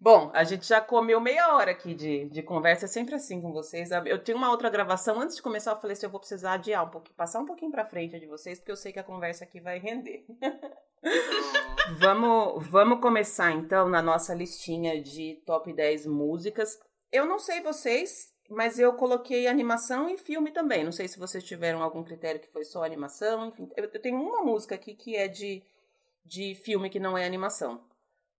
Bom, 0.00 0.32
a 0.34 0.42
gente 0.42 0.66
já 0.66 0.80
comeu 0.80 1.20
meia 1.20 1.54
hora 1.54 1.70
aqui 1.70 1.94
de, 1.94 2.28
de 2.28 2.42
conversa, 2.42 2.86
é 2.86 2.88
sempre 2.88 3.14
assim 3.14 3.40
com 3.40 3.52
vocês. 3.52 3.90
Eu 4.04 4.18
tenho 4.18 4.36
uma 4.36 4.50
outra 4.50 4.68
gravação, 4.68 5.20
antes 5.20 5.36
de 5.36 5.42
começar 5.42 5.70
eu 5.70 5.80
falei 5.80 5.94
se 5.94 6.00
assim, 6.00 6.06
eu 6.06 6.10
vou 6.10 6.20
precisar 6.20 6.54
adiar 6.54 6.84
um 6.84 6.90
pouquinho, 6.90 7.16
passar 7.16 7.40
um 7.40 7.46
pouquinho 7.46 7.70
pra 7.70 7.86
frente 7.86 8.18
de 8.18 8.26
vocês, 8.26 8.58
porque 8.58 8.72
eu 8.72 8.76
sei 8.76 8.92
que 8.92 8.98
a 8.98 9.04
conversa 9.04 9.44
aqui 9.44 9.60
vai 9.60 9.78
render. 9.78 10.24
vamos, 11.98 12.66
vamos 12.68 13.00
começar 13.00 13.52
então 13.52 13.88
na 13.88 14.02
nossa 14.02 14.34
listinha 14.34 15.00
de 15.00 15.40
top 15.46 15.72
10 15.72 16.06
músicas. 16.06 16.78
Eu 17.12 17.26
não 17.26 17.38
sei 17.38 17.60
vocês, 17.60 18.32
mas 18.50 18.78
eu 18.78 18.92
coloquei 18.94 19.46
animação 19.46 20.08
e 20.08 20.16
filme 20.16 20.50
também. 20.50 20.84
Não 20.84 20.92
sei 20.92 21.08
se 21.08 21.18
vocês 21.18 21.42
tiveram 21.44 21.82
algum 21.82 22.02
critério 22.02 22.40
que 22.40 22.52
foi 22.52 22.64
só 22.64 22.84
animação. 22.84 23.48
Enfim, 23.48 23.68
eu, 23.76 23.88
tenho 24.00 24.20
uma 24.20 24.42
música 24.42 24.74
aqui 24.74 24.94
que 24.94 25.16
é 25.16 25.28
de, 25.28 25.62
de 26.24 26.54
filme 26.54 26.90
que 26.90 27.00
não 27.00 27.16
é 27.16 27.24
animação. 27.24 27.84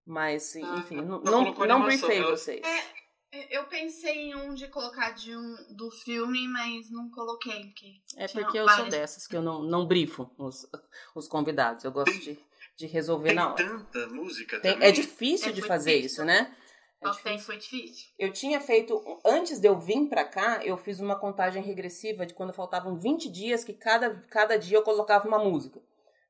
Mas, 0.05 0.55
ah, 0.55 0.77
enfim, 0.77 1.01
não, 1.01 1.19
não, 1.21 1.53
não 1.53 1.83
briefei 1.83 2.21
vocês. 2.21 2.61
É, 2.65 3.57
eu 3.57 3.65
pensei 3.65 4.29
em 4.29 4.35
um 4.35 4.53
de 4.53 4.67
colocar 4.67 5.11
de 5.11 5.35
um 5.35 5.55
do 5.75 5.91
filme, 5.91 6.47
mas 6.47 6.89
não 6.89 7.09
coloquei. 7.09 7.65
Porque 7.65 7.99
é 8.15 8.27
porque 8.27 8.57
eu 8.57 8.65
várias. 8.65 8.81
sou 8.81 8.89
dessas, 8.89 9.27
que 9.27 9.35
eu 9.35 9.41
não, 9.41 9.63
não 9.63 9.85
brifo 9.85 10.29
os, 10.37 10.65
os 11.13 11.27
convidados. 11.27 11.83
Eu 11.83 11.91
gosto 11.91 12.17
de, 12.19 12.39
de 12.77 12.87
resolver 12.87 13.29
Tem 13.29 13.35
na 13.35 13.53
hora. 13.53 13.67
tanta 13.67 14.07
música 14.07 14.59
Tem, 14.61 14.77
É 14.81 14.91
difícil 14.91 15.49
é 15.49 15.51
de 15.51 15.61
fazer 15.61 15.97
difícil. 15.97 16.23
isso, 16.23 16.25
né? 16.25 16.55
É 17.01 17.37
foi 17.37 17.57
difícil. 17.57 18.09
Eu 18.17 18.31
tinha 18.33 18.59
feito, 18.59 19.01
antes 19.23 19.59
de 19.59 19.67
eu 19.67 19.79
vir 19.79 20.07
pra 20.09 20.25
cá, 20.25 20.61
eu 20.63 20.77
fiz 20.77 20.99
uma 20.99 21.15
contagem 21.17 21.61
regressiva 21.61 22.25
de 22.25 22.33
quando 22.33 22.53
faltavam 22.53 22.97
20 22.97 23.29
dias, 23.29 23.63
que 23.63 23.73
cada, 23.73 24.15
cada 24.29 24.57
dia 24.57 24.77
eu 24.77 24.83
colocava 24.83 25.27
uma 25.27 25.37
música 25.37 25.79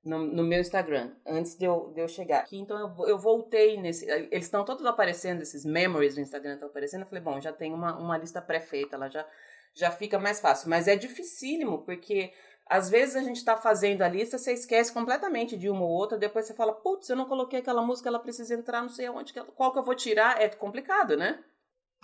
no, 0.07 0.19
no 0.19 0.43
meu 0.43 0.59
Instagram, 0.59 1.11
antes 1.25 1.55
de 1.55 1.65
eu, 1.65 1.91
de 1.93 2.01
eu 2.01 2.07
chegar 2.07 2.39
aqui. 2.39 2.57
Então 2.57 2.77
eu, 2.77 3.07
eu 3.07 3.17
voltei 3.17 3.79
nesse. 3.79 4.09
Eles 4.09 4.45
estão 4.45 4.63
todos 4.63 4.85
aparecendo, 4.85 5.41
esses 5.41 5.65
memories 5.65 6.15
do 6.15 6.21
Instagram 6.21 6.53
estão 6.53 6.69
aparecendo. 6.69 7.01
Eu 7.01 7.07
falei, 7.07 7.23
bom, 7.23 7.39
já 7.39 7.51
tem 7.51 7.73
uma, 7.73 7.97
uma 7.97 8.17
lista 8.17 8.41
pré-feita, 8.41 8.95
ela 8.95 9.09
já, 9.09 9.25
já 9.73 9.91
fica 9.91 10.17
mais 10.17 10.39
fácil. 10.39 10.69
Mas 10.69 10.87
é 10.87 10.95
dificílimo, 10.95 11.83
porque 11.83 12.33
às 12.69 12.89
vezes 12.89 13.15
a 13.15 13.21
gente 13.21 13.37
está 13.37 13.57
fazendo 13.57 14.01
a 14.01 14.07
lista, 14.07 14.37
você 14.37 14.53
esquece 14.53 14.91
completamente 14.93 15.57
de 15.57 15.69
uma 15.69 15.81
ou 15.81 15.89
outra, 15.89 16.17
depois 16.17 16.45
você 16.45 16.53
fala, 16.53 16.73
putz, 16.73 17.09
eu 17.09 17.15
não 17.15 17.25
coloquei 17.25 17.59
aquela 17.59 17.81
música, 17.81 18.09
ela 18.09 18.19
precisa 18.19 18.53
entrar, 18.53 18.81
não 18.81 18.89
sei 18.89 19.07
aonde, 19.07 19.33
qual 19.33 19.71
que 19.71 19.79
eu 19.79 19.83
vou 19.83 19.95
tirar. 19.95 20.41
É 20.41 20.49
complicado, 20.49 21.15
né? 21.15 21.43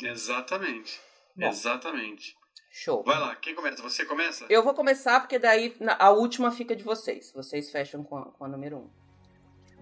Exatamente. 0.02 1.00
Bom, 1.36 1.48
Exatamente. 1.48 2.36
Show. 2.72 3.04
Vai 3.04 3.20
lá, 3.20 3.36
quem 3.36 3.54
começa? 3.54 3.84
Você 3.84 4.04
começa? 4.04 4.46
Eu 4.50 4.64
vou 4.64 4.74
começar, 4.74 5.20
porque 5.20 5.38
daí 5.38 5.76
a 6.00 6.10
última 6.10 6.50
fica 6.52 6.76
de 6.76 6.84
vocês. 6.84 7.32
Vocês 7.32 7.70
fecham 7.72 8.04
com 8.04 8.18
a, 8.18 8.32
com 8.32 8.46
a 8.46 8.48
número 8.48 8.78
um. 8.78 8.90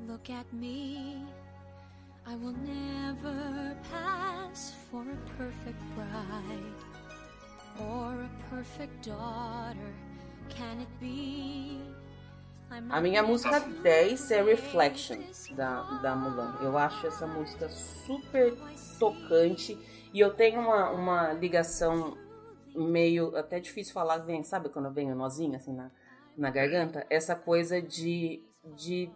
Look 0.07 0.31
at 0.33 0.45
me. 0.51 1.25
I 2.27 2.35
will 2.35 2.53
never 2.53 3.77
pass 3.89 4.73
for 4.89 5.01
a 5.01 5.37
perfect 5.37 5.79
bride 5.95 6.85
or 7.79 8.25
a 8.25 8.49
perfect 8.49 9.09
daughter. 9.09 10.10
A 12.89 13.01
minha 13.01 13.21
música 13.21 13.59
10 13.59 14.31
é 14.31 14.41
Reflections, 14.43 15.47
da, 15.55 15.81
da 16.01 16.15
Mulan. 16.15 16.57
Eu 16.61 16.77
acho 16.77 17.05
essa 17.05 17.27
música 17.27 17.69
super 17.69 18.53
tocante 18.97 19.77
e 20.13 20.19
eu 20.19 20.33
tenho 20.33 20.61
uma, 20.61 20.89
uma 20.91 21.33
ligação 21.33 22.17
meio. 22.73 23.35
até 23.35 23.59
difícil 23.59 23.93
falar, 23.93 24.19
vem, 24.19 24.43
sabe 24.43 24.69
quando 24.69 24.89
vem 24.91 25.11
o 25.11 25.15
nozinho 25.15 25.55
assim 25.55 25.73
na, 25.73 25.91
na 26.37 26.49
garganta? 26.49 27.05
Essa 27.09 27.35
coisa 27.35 27.81
de, 27.81 28.41
de 28.75 29.11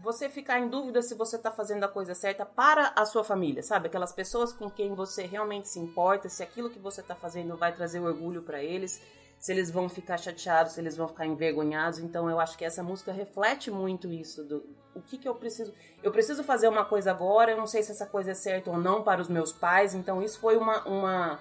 você 0.00 0.28
ficar 0.28 0.60
em 0.60 0.68
dúvida 0.68 1.02
se 1.02 1.14
você 1.14 1.34
está 1.34 1.50
fazendo 1.50 1.82
a 1.82 1.88
coisa 1.88 2.14
certa 2.14 2.46
para 2.46 2.92
a 2.94 3.04
sua 3.04 3.24
família, 3.24 3.62
sabe? 3.62 3.88
Aquelas 3.88 4.12
pessoas 4.12 4.52
com 4.52 4.70
quem 4.70 4.94
você 4.94 5.26
realmente 5.26 5.68
se 5.68 5.80
importa, 5.80 6.28
se 6.28 6.42
aquilo 6.42 6.70
que 6.70 6.78
você 6.78 7.00
está 7.00 7.16
fazendo 7.16 7.56
vai 7.56 7.74
trazer 7.74 7.98
orgulho 7.98 8.42
para 8.42 8.62
eles 8.62 9.02
se 9.38 9.52
eles 9.52 9.70
vão 9.70 9.88
ficar 9.88 10.18
chateados, 10.18 10.72
se 10.72 10.80
eles 10.80 10.96
vão 10.96 11.08
ficar 11.08 11.26
envergonhados. 11.26 11.98
Então 11.98 12.28
eu 12.28 12.40
acho 12.40 12.58
que 12.58 12.64
essa 12.64 12.82
música 12.82 13.12
reflete 13.12 13.70
muito 13.70 14.10
isso 14.12 14.44
do 14.44 14.64
o 14.94 15.00
que 15.00 15.16
que 15.16 15.28
eu 15.28 15.34
preciso. 15.34 15.72
Eu 16.02 16.10
preciso 16.10 16.42
fazer 16.42 16.68
uma 16.68 16.84
coisa 16.84 17.10
agora, 17.10 17.52
eu 17.52 17.56
não 17.56 17.66
sei 17.66 17.82
se 17.82 17.92
essa 17.92 18.06
coisa 18.06 18.32
é 18.32 18.34
certa 18.34 18.70
ou 18.70 18.76
não 18.76 19.02
para 19.02 19.20
os 19.20 19.28
meus 19.28 19.52
pais. 19.52 19.94
Então 19.94 20.22
isso 20.22 20.40
foi 20.40 20.56
uma 20.56 20.84
uma 20.86 21.40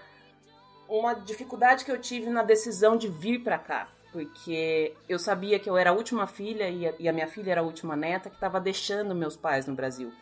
uma 0.88 1.14
dificuldade 1.14 1.84
que 1.84 1.92
eu 1.92 2.00
tive 2.00 2.30
na 2.30 2.44
decisão 2.44 2.96
de 2.96 3.10
vir 3.10 3.44
para 3.44 3.58
cá, 3.58 3.90
porque 4.14 4.96
eu 5.10 5.20
sabia 5.20 5.60
que 5.60 5.70
eu 5.70 5.76
era 5.76 5.90
a 5.90 5.94
última 5.94 6.28
filha 6.28 6.70
e 6.70 6.88
a, 6.88 6.94
e 6.98 7.10
a 7.10 7.14
minha 7.14 7.28
filha 7.28 7.52
era 7.52 7.62
a 7.62 7.64
última 7.64 7.96
neta 7.96 8.30
que 8.30 8.36
estava 8.36 8.60
deixando 8.60 9.14
meus 9.14 9.36
pais 9.36 9.68
no 9.68 9.76
Brasil. 9.76 10.14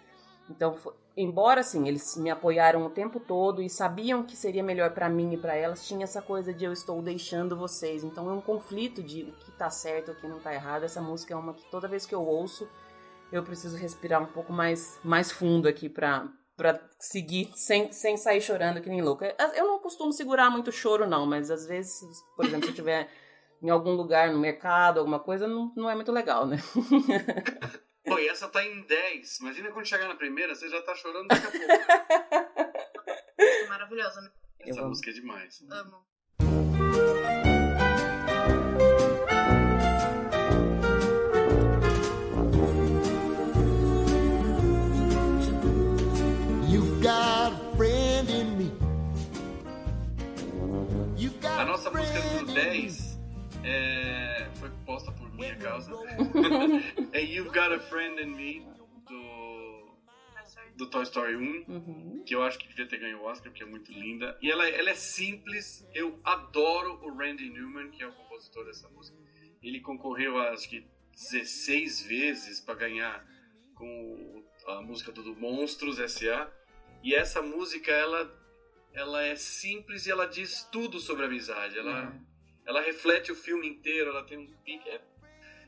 Então, 0.49 0.75
embora 1.17 1.61
assim, 1.61 1.87
eles 1.87 2.15
me 2.17 2.29
apoiaram 2.29 2.85
o 2.85 2.89
tempo 2.89 3.19
todo 3.19 3.61
e 3.61 3.69
sabiam 3.69 4.23
que 4.23 4.35
seria 4.35 4.63
melhor 4.63 4.91
para 4.91 5.09
mim 5.09 5.33
e 5.33 5.37
para 5.37 5.55
elas, 5.55 5.87
tinha 5.87 6.03
essa 6.03 6.21
coisa 6.21 6.53
de 6.53 6.65
eu 6.65 6.71
estou 6.71 7.01
deixando 7.01 7.57
vocês. 7.57 8.03
Então 8.03 8.29
é 8.29 8.33
um 8.33 8.41
conflito 8.41 9.01
de 9.01 9.23
o 9.23 9.31
que 9.33 9.51
tá 9.51 9.69
certo, 9.69 10.11
o 10.11 10.15
que 10.15 10.27
não 10.27 10.39
tá 10.39 10.53
errado. 10.53 10.83
Essa 10.83 11.01
música 11.01 11.33
é 11.33 11.37
uma 11.37 11.53
que 11.53 11.65
toda 11.71 11.87
vez 11.87 12.05
que 12.05 12.13
eu 12.13 12.21
ouço, 12.21 12.67
eu 13.31 13.43
preciso 13.43 13.75
respirar 13.75 14.21
um 14.21 14.27
pouco 14.27 14.53
mais, 14.53 14.99
mais 15.03 15.31
fundo 15.31 15.67
aqui 15.67 15.89
pra, 15.89 16.27
pra 16.55 16.79
seguir 16.99 17.51
sem, 17.55 17.91
sem 17.91 18.17
sair 18.17 18.41
chorando 18.41 18.81
que 18.81 18.89
nem 18.89 19.01
louca. 19.01 19.35
Eu 19.55 19.65
não 19.65 19.79
costumo 19.79 20.13
segurar 20.13 20.49
muito 20.51 20.71
choro, 20.71 21.07
não, 21.07 21.25
mas 21.25 21.49
às 21.49 21.65
vezes, 21.65 22.01
por 22.35 22.45
exemplo, 22.45 22.65
se 22.65 22.71
eu 22.71 22.75
tiver 22.75 23.09
em 23.61 23.69
algum 23.69 23.93
lugar, 23.93 24.31
no 24.31 24.37
mercado, 24.37 24.99
alguma 24.99 25.19
coisa, 25.19 25.47
não, 25.47 25.71
não 25.75 25.89
é 25.89 25.95
muito 25.95 26.11
legal, 26.11 26.45
né? 26.45 26.57
Pô, 28.05 28.19
e 28.19 28.27
essa 28.27 28.47
tá 28.47 28.63
em 28.63 28.81
10. 28.81 29.39
Imagina 29.39 29.71
quando 29.71 29.87
chegar 29.87 30.07
na 30.07 30.15
primeira, 30.15 30.53
você 30.53 30.69
já 30.69 30.79
tá 30.81 30.93
chorando 30.95 31.27
daqui 31.27 31.47
a 31.47 31.51
pouco. 31.51 31.65
Maravilhosa. 33.67 34.21
Né? 34.21 34.31
Essa 34.59 34.79
eu 34.79 34.87
música 34.87 35.09
amo. 35.09 35.17
é 35.17 35.21
demais. 35.21 35.63
Amo. 35.69 36.05
A 51.57 51.63
nossa 51.63 51.89
música 51.89 52.19
número 52.19 52.53
10 52.53 53.17
é, 53.63 54.14
minha 55.45 55.57
causa. 55.57 55.91
é 57.13 57.21
You've 57.21 57.49
Got 57.49 57.73
a 57.73 57.79
Friend 57.79 58.21
in 58.21 58.35
Me, 58.35 58.67
do, 59.07 59.97
do 60.75 60.89
Toy 60.89 61.03
Story 61.03 61.35
1, 61.35 61.65
uhum. 61.67 62.23
que 62.25 62.35
eu 62.35 62.43
acho 62.43 62.57
que 62.57 62.67
devia 62.67 62.87
ter 62.87 62.97
ganho 62.97 63.19
o 63.19 63.25
Oscar, 63.25 63.51
porque 63.51 63.63
é 63.63 63.65
muito 63.65 63.91
linda. 63.91 64.37
E 64.41 64.51
ela, 64.51 64.67
ela 64.67 64.89
é 64.89 64.95
simples, 64.95 65.87
eu 65.93 66.19
adoro 66.23 66.99
o 67.03 67.15
Randy 67.15 67.49
Newman, 67.49 67.91
que 67.91 68.03
é 68.03 68.07
o 68.07 68.13
compositor 68.13 68.65
dessa 68.65 68.89
música. 68.89 69.17
Ele 69.61 69.79
concorreu, 69.79 70.37
acho 70.37 70.69
que 70.69 70.85
16 71.13 72.03
vezes 72.03 72.59
para 72.59 72.75
ganhar 72.75 73.25
com 73.73 74.43
a 74.67 74.81
música 74.81 75.11
do 75.11 75.35
Monstros 75.35 75.99
S.A. 75.99 76.51
E 77.03 77.13
essa 77.13 77.41
música, 77.41 77.91
ela, 77.91 78.33
ela 78.93 79.23
é 79.23 79.35
simples 79.35 80.05
e 80.05 80.11
ela 80.11 80.25
diz 80.25 80.67
tudo 80.71 80.99
sobre 80.99 81.25
amizade. 81.25 81.77
Ela, 81.77 82.09
uhum. 82.09 82.25
ela 82.65 82.81
reflete 82.81 83.31
o 83.31 83.35
filme 83.35 83.67
inteiro, 83.67 84.09
ela 84.09 84.23
tem 84.23 84.37
um 84.37 84.47
pique. 84.63 84.89
É, 84.89 85.01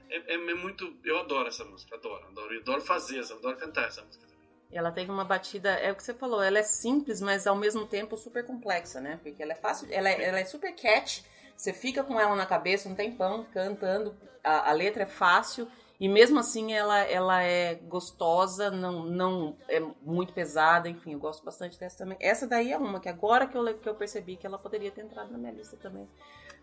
é, 0.10 0.34
é, 0.34 0.56
muito. 0.56 0.98
Eu 1.04 1.20
adoro 1.20 1.48
essa 1.48 1.64
música, 1.64 1.96
adoro, 1.96 2.26
adoro, 2.28 2.60
adoro 2.60 2.82
fazer 2.82 3.20
essa, 3.20 3.34
adoro 3.34 3.58
cantar 3.58 3.88
essa 3.88 4.04
música. 4.04 4.26
Ela 4.72 4.92
teve 4.92 5.10
uma 5.10 5.24
batida, 5.24 5.70
é 5.72 5.92
o 5.92 5.96
que 5.96 6.04
você 6.04 6.14
falou, 6.14 6.42
ela 6.42 6.60
é 6.60 6.64
simples, 6.64 7.22
mas 7.22 7.48
ao 7.48 7.56
mesmo 7.56 7.88
tempo 7.88 8.18
super 8.18 8.46
complexa, 8.46 9.00
né? 9.00 9.18
Porque 9.24 9.42
ela 9.42 9.54
é 9.54 9.56
fácil, 9.56 9.88
ela 9.90 10.10
é, 10.10 10.22
ela 10.22 10.40
é 10.40 10.46
super 10.46 10.76
catch, 10.76 11.22
você 11.56 11.72
fica 11.72 12.04
com 12.04 12.20
ela 12.20 12.36
na 12.36 12.46
cabeça 12.46 12.90
um 12.90 12.96
tempão 12.96 13.46
cantando, 13.54 14.16
a, 14.44 14.70
a 14.70 14.74
letra 14.74 15.04
é 15.04 15.08
fácil 15.08 15.70
e 16.00 16.08
mesmo 16.08 16.38
assim 16.40 16.74
ela, 16.74 17.00
ela 17.00 17.42
é 17.42 17.76
gostosa, 17.76 18.70
não, 18.70 19.04
não 19.06 19.58
é 19.68 19.80
muito 20.02 20.32
pesada, 20.32 20.88
enfim, 20.88 21.14
eu 21.14 21.20
gosto 21.20 21.44
bastante 21.44 21.80
dessa 21.80 21.98
também. 21.98 22.18
Essa 22.20 22.46
daí 22.46 22.72
é 22.72 22.78
uma 22.78 23.00
que 23.00 23.10
agora 23.10 23.48
que 23.48 23.58
eu, 23.58 23.78
que 23.80 23.90
eu 23.90 23.96
percebi 23.96 24.36
que 24.36 24.46
ela 24.46 24.60
poderia 24.60 24.92
ter 24.92 25.02
entrado 25.02 25.32
na 25.32 25.38
minha 25.38 25.52
lista 25.52 25.76
também. 25.78 26.08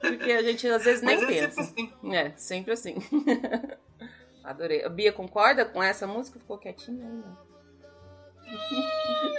Porque 0.00 0.32
a 0.32 0.42
gente 0.42 0.66
às 0.68 0.84
vezes 0.84 1.02
nem 1.02 1.22
é 1.22 1.26
pensa. 1.26 1.62
Sempre 1.62 1.82
assim. 1.82 2.14
É, 2.14 2.36
sempre 2.36 2.72
assim. 2.72 2.94
Adorei. 4.44 4.84
A 4.84 4.88
Bia 4.88 5.12
concorda 5.12 5.64
com 5.64 5.82
essa 5.82 6.06
música? 6.06 6.38
Ficou 6.38 6.58
quietinha 6.58 7.06
aí, 7.06 7.12
né? 7.12 7.36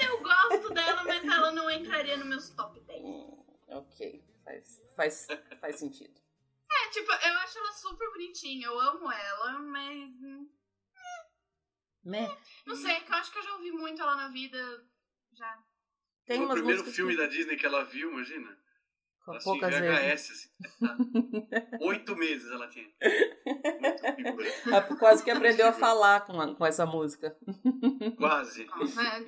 Eu 0.01 0.21
gosto 0.21 0.73
dela, 0.73 1.03
mas 1.03 1.23
ela 1.23 1.51
não 1.51 1.69
entraria 1.69 2.17
nos 2.17 2.27
meus 2.27 2.49
top 2.49 2.79
10. 2.81 3.03
Hum, 3.03 3.45
ok, 3.67 4.23
faz, 4.43 4.81
faz, 4.95 5.27
faz 5.61 5.75
sentido. 5.75 6.19
É, 6.71 6.89
tipo, 6.89 7.11
eu 7.11 7.33
acho 7.39 7.59
ela 7.59 7.71
super 7.71 8.09
bonitinha, 8.11 8.67
eu 8.67 8.79
amo 8.79 9.11
ela, 9.11 9.59
mas. 9.59 10.19
Né? 12.03 12.37
Não 12.65 12.75
sei, 12.75 12.99
que 13.01 13.11
eu 13.11 13.15
acho 13.15 13.31
que 13.31 13.39
eu 13.39 13.43
já 13.43 13.53
ouvi 13.53 13.71
muito 13.71 14.01
ela 14.01 14.15
na 14.15 14.29
vida. 14.29 14.57
Já. 15.33 15.63
Tem 16.25 16.43
o 16.43 16.49
primeiro 16.49 16.83
filme 16.83 17.15
que... 17.15 17.21
da 17.21 17.27
Disney 17.27 17.55
que 17.55 17.65
ela 17.65 17.83
viu, 17.83 18.11
imagina. 18.11 18.57
Com 19.25 19.31
ela 19.33 19.43
poucas 19.43 19.73
VHS, 19.73 19.81
vezes. 19.81 20.29
assim. 20.31 20.49
Oito 21.81 22.15
meses 22.15 22.51
ela 22.51 22.67
tinha. 22.67 22.87
Ela 24.67 24.81
quase 24.99 25.23
que 25.23 25.31
aprendeu 25.31 25.67
a 25.67 25.73
falar 25.73 26.25
com, 26.25 26.39
a, 26.39 26.53
com 26.53 26.63
essa 26.63 26.85
música. 26.85 27.35
Quase. 28.17 28.67
é, 28.99 29.25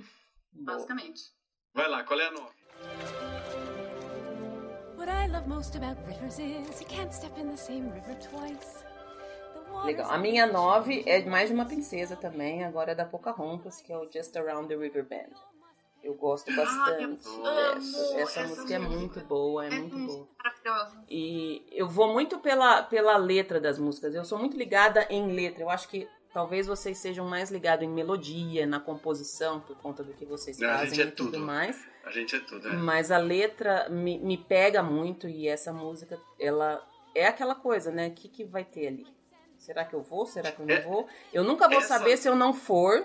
basicamente. 0.51 1.21
Vai 1.73 1.89
lá, 1.89 2.03
qual 2.03 2.19
é 2.19 2.27
a 2.27 2.31
nova? 2.31 2.53
Legal. 9.83 10.11
A 10.11 10.17
minha 10.17 10.45
nove 10.45 11.03
é 11.07 11.23
mais 11.25 11.49
de 11.49 11.55
uma 11.55 11.65
princesa 11.65 12.15
também, 12.15 12.63
agora 12.63 12.91
é 12.91 12.95
da 12.95 13.05
Pocahontas, 13.05 13.81
que 13.81 13.91
é 13.91 13.97
o 13.97 14.11
Just 14.11 14.35
Around 14.35 14.67
the 14.67 14.75
River 14.75 15.05
Bend. 15.05 15.33
Eu 16.03 16.13
gosto 16.13 16.53
bastante 16.55 17.27
ah, 17.43 17.73
dessa. 17.73 18.19
Essa, 18.19 18.43
música 18.47 18.73
é 18.73 18.79
muito 18.79 19.19
boa, 19.21 19.65
é, 19.65 19.67
é 19.67 19.79
muito 19.79 19.97
boa. 19.97 20.27
E 21.09 21.65
eu 21.71 21.87
vou 21.87 22.13
muito 22.13 22.39
pela, 22.39 22.83
pela 22.83 23.17
letra 23.17 23.59
das 23.59 23.77
músicas. 23.77 24.15
Eu 24.15 24.23
sou 24.23 24.37
muito 24.37 24.57
ligada 24.57 25.05
em 25.09 25.33
letra. 25.33 25.63
Eu 25.63 25.69
acho 25.69 25.87
que 25.89 26.07
talvez 26.33 26.67
vocês 26.67 26.97
sejam 26.97 27.27
mais 27.27 27.49
ligados 27.49 27.83
em 27.83 27.89
melodia, 27.89 28.65
na 28.65 28.79
composição, 28.79 29.59
por 29.59 29.75
conta 29.77 30.03
do 30.03 30.13
que 30.13 30.25
vocês 30.25 30.57
Não, 30.59 30.69
fazem 30.69 31.01
é 31.01 31.03
e 31.03 31.11
tudo, 31.11 31.31
tudo 31.31 31.39
mais. 31.43 31.85
A 32.05 32.11
gente 32.11 32.35
é 32.35 32.39
tudo, 32.39 32.67
é. 32.67 32.73
Mas 32.73 33.11
a 33.11 33.17
letra 33.17 33.89
me, 33.89 34.19
me 34.19 34.37
pega 34.37 34.81
muito 34.81 35.27
e 35.27 35.47
essa 35.47 35.73
música, 35.73 36.19
ela 36.39 36.87
é 37.13 37.27
aquela 37.27 37.55
coisa, 37.55 37.91
né? 37.91 38.07
O 38.07 38.11
que, 38.11 38.29
que 38.29 38.43
vai 38.43 38.63
ter 38.63 38.87
ali? 38.87 39.07
Será 39.57 39.83
que 39.83 39.93
eu 39.93 40.01
vou? 40.01 40.25
Será 40.25 40.51
que 40.51 40.61
eu 40.61 40.65
não 40.65 40.75
é, 40.75 40.81
vou? 40.81 41.07
Eu 41.33 41.43
nunca 41.43 41.67
vou 41.67 41.79
essa... 41.79 41.97
saber 41.97 42.15
se 42.17 42.29
eu 42.29 42.35
não 42.35 42.53
for, 42.53 43.03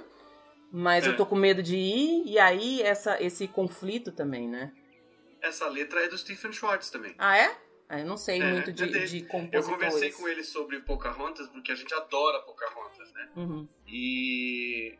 mas 0.72 1.04
é. 1.04 1.08
eu 1.08 1.16
tô 1.16 1.26
com 1.26 1.36
medo 1.36 1.62
de 1.62 1.76
ir, 1.76 2.24
e 2.26 2.38
aí 2.38 2.82
essa, 2.82 3.22
esse 3.22 3.46
conflito 3.46 4.10
também, 4.10 4.48
né? 4.48 4.72
Essa 5.40 5.68
letra 5.68 6.04
é 6.04 6.08
do 6.08 6.16
Stephen 6.16 6.52
Schwartz 6.52 6.88
também. 6.90 7.14
Ah, 7.18 7.36
é? 7.36 7.56
Ah, 7.88 8.00
eu 8.00 8.06
não 8.06 8.16
sei 8.16 8.40
é, 8.40 8.50
muito 8.50 8.72
de, 8.72 8.86
de, 8.86 9.06
de 9.06 9.22
compositores. 9.26 9.66
Eu 9.68 9.74
conversei 9.74 10.12
com 10.12 10.26
ele 10.26 10.42
sobre 10.42 10.80
Pocahontas, 10.80 11.46
porque 11.48 11.72
a 11.72 11.74
gente 11.74 11.92
adora 11.92 12.40
Pocahontas, 12.40 13.12
né? 13.12 13.28
Uhum. 13.36 13.68
E 13.86 14.98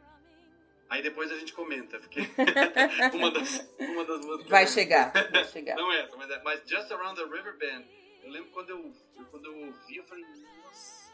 Aí 0.92 1.00
depois 1.00 1.32
a 1.32 1.38
gente 1.38 1.54
comenta, 1.54 1.98
porque 1.98 2.20
uma, 3.16 3.30
das, 3.30 3.66
uma 3.78 4.04
das 4.04 4.26
músicas. 4.26 4.50
Vai 4.50 4.66
chegar, 4.66 5.10
vai 5.32 5.44
chegar. 5.46 5.74
Não 5.74 5.90
essa, 5.90 6.14
mas, 6.18 6.30
é, 6.30 6.42
mas 6.42 6.60
Just 6.68 6.92
Around 6.92 7.18
the 7.18 7.34
River 7.34 7.56
Band. 7.56 7.84
Eu 8.22 8.30
lembro 8.30 8.50
quando 8.50 8.68
eu, 8.68 8.92
quando 9.30 9.46
eu 9.46 9.68
ouvi, 9.68 9.96
eu 9.96 10.04
falei, 10.04 10.22
nossa, 10.62 11.10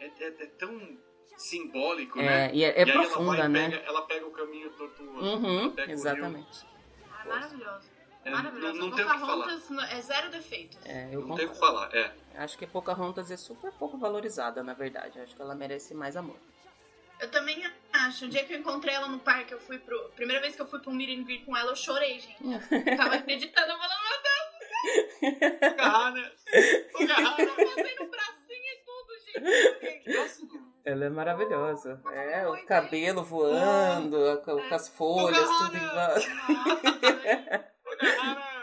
é, 0.00 0.04
é, 0.04 0.26
é 0.26 0.46
tão 0.58 0.98
simbólico, 1.36 2.20
é, 2.20 2.22
né? 2.22 2.50
E 2.54 2.64
é, 2.64 2.80
é 2.80 2.82
e 2.82 2.92
profunda, 2.92 3.38
ela 3.38 3.48
né? 3.48 3.70
Pega, 3.70 3.82
ela 3.84 4.02
pega 4.02 4.26
o 4.26 4.30
caminho 4.30 4.70
tortuoso. 4.70 5.20
Uhum, 5.20 5.74
exatamente. 5.88 6.66
Ah, 7.10 7.24
maravilhoso. 7.26 7.90
É, 8.24 8.30
Maravilhoso. 8.30 8.78
Não, 8.78 8.86
não 8.88 8.96
tem 8.96 9.04
o 9.04 9.10
que 9.10 9.18
falar. 9.18 9.92
É 9.92 10.00
zero 10.00 10.30
defeitos. 10.30 10.78
É, 10.86 11.08
eu 11.12 11.26
não 11.26 11.34
tem 11.34 11.46
o 11.46 11.50
que 11.50 11.58
falar, 11.58 11.92
é. 11.92 12.14
Acho 12.36 12.56
que 12.56 12.66
Pocahontas 12.66 13.30
é 13.30 13.36
super 13.36 13.72
pouco 13.72 13.98
valorizada, 13.98 14.62
na 14.62 14.74
verdade. 14.74 15.20
Acho 15.20 15.34
que 15.34 15.42
ela 15.42 15.54
merece 15.54 15.92
mais 15.92 16.16
amor. 16.16 16.36
Eu 17.20 17.30
também 17.30 17.64
acho. 17.92 18.26
O 18.26 18.28
dia 18.28 18.44
que 18.44 18.52
eu 18.52 18.58
encontrei 18.58 18.94
ela 18.94 19.08
no 19.08 19.18
parque, 19.18 19.52
eu 19.52 19.60
fui 19.60 19.78
pro. 19.78 20.10
Primeira 20.10 20.40
vez 20.40 20.54
que 20.54 20.62
eu 20.62 20.66
fui 20.66 20.80
pro 20.80 20.92
Greet 20.92 21.44
com 21.44 21.56
ela, 21.56 21.70
eu 21.70 21.76
chorei, 21.76 22.20
gente. 22.20 22.36
Eu 22.40 22.60
tava 22.96 23.16
acreditando, 23.16 23.72
eu 23.72 23.78
falando, 23.78 24.02
meu 24.08 24.22
Deus! 24.22 25.58
Pocahana! 25.60 26.32
Pocahana! 26.92 27.42
Eu 27.42 27.54
passei 27.54 27.96
no 27.96 28.06
bracinho 28.08 28.72
e 28.72 28.84
tudo, 28.84 29.18
gente. 29.24 30.71
Ela 30.84 31.04
é 31.04 31.08
maravilhosa. 31.08 32.02
É, 32.12 32.46
o 32.48 32.66
cabelo 32.66 33.22
voando, 33.22 34.42
com, 34.44 34.68
com 34.68 34.74
as 34.74 34.88
folhas, 34.88 35.48
tudo 35.48 35.76
em 35.76 35.88
volta. 35.88 36.20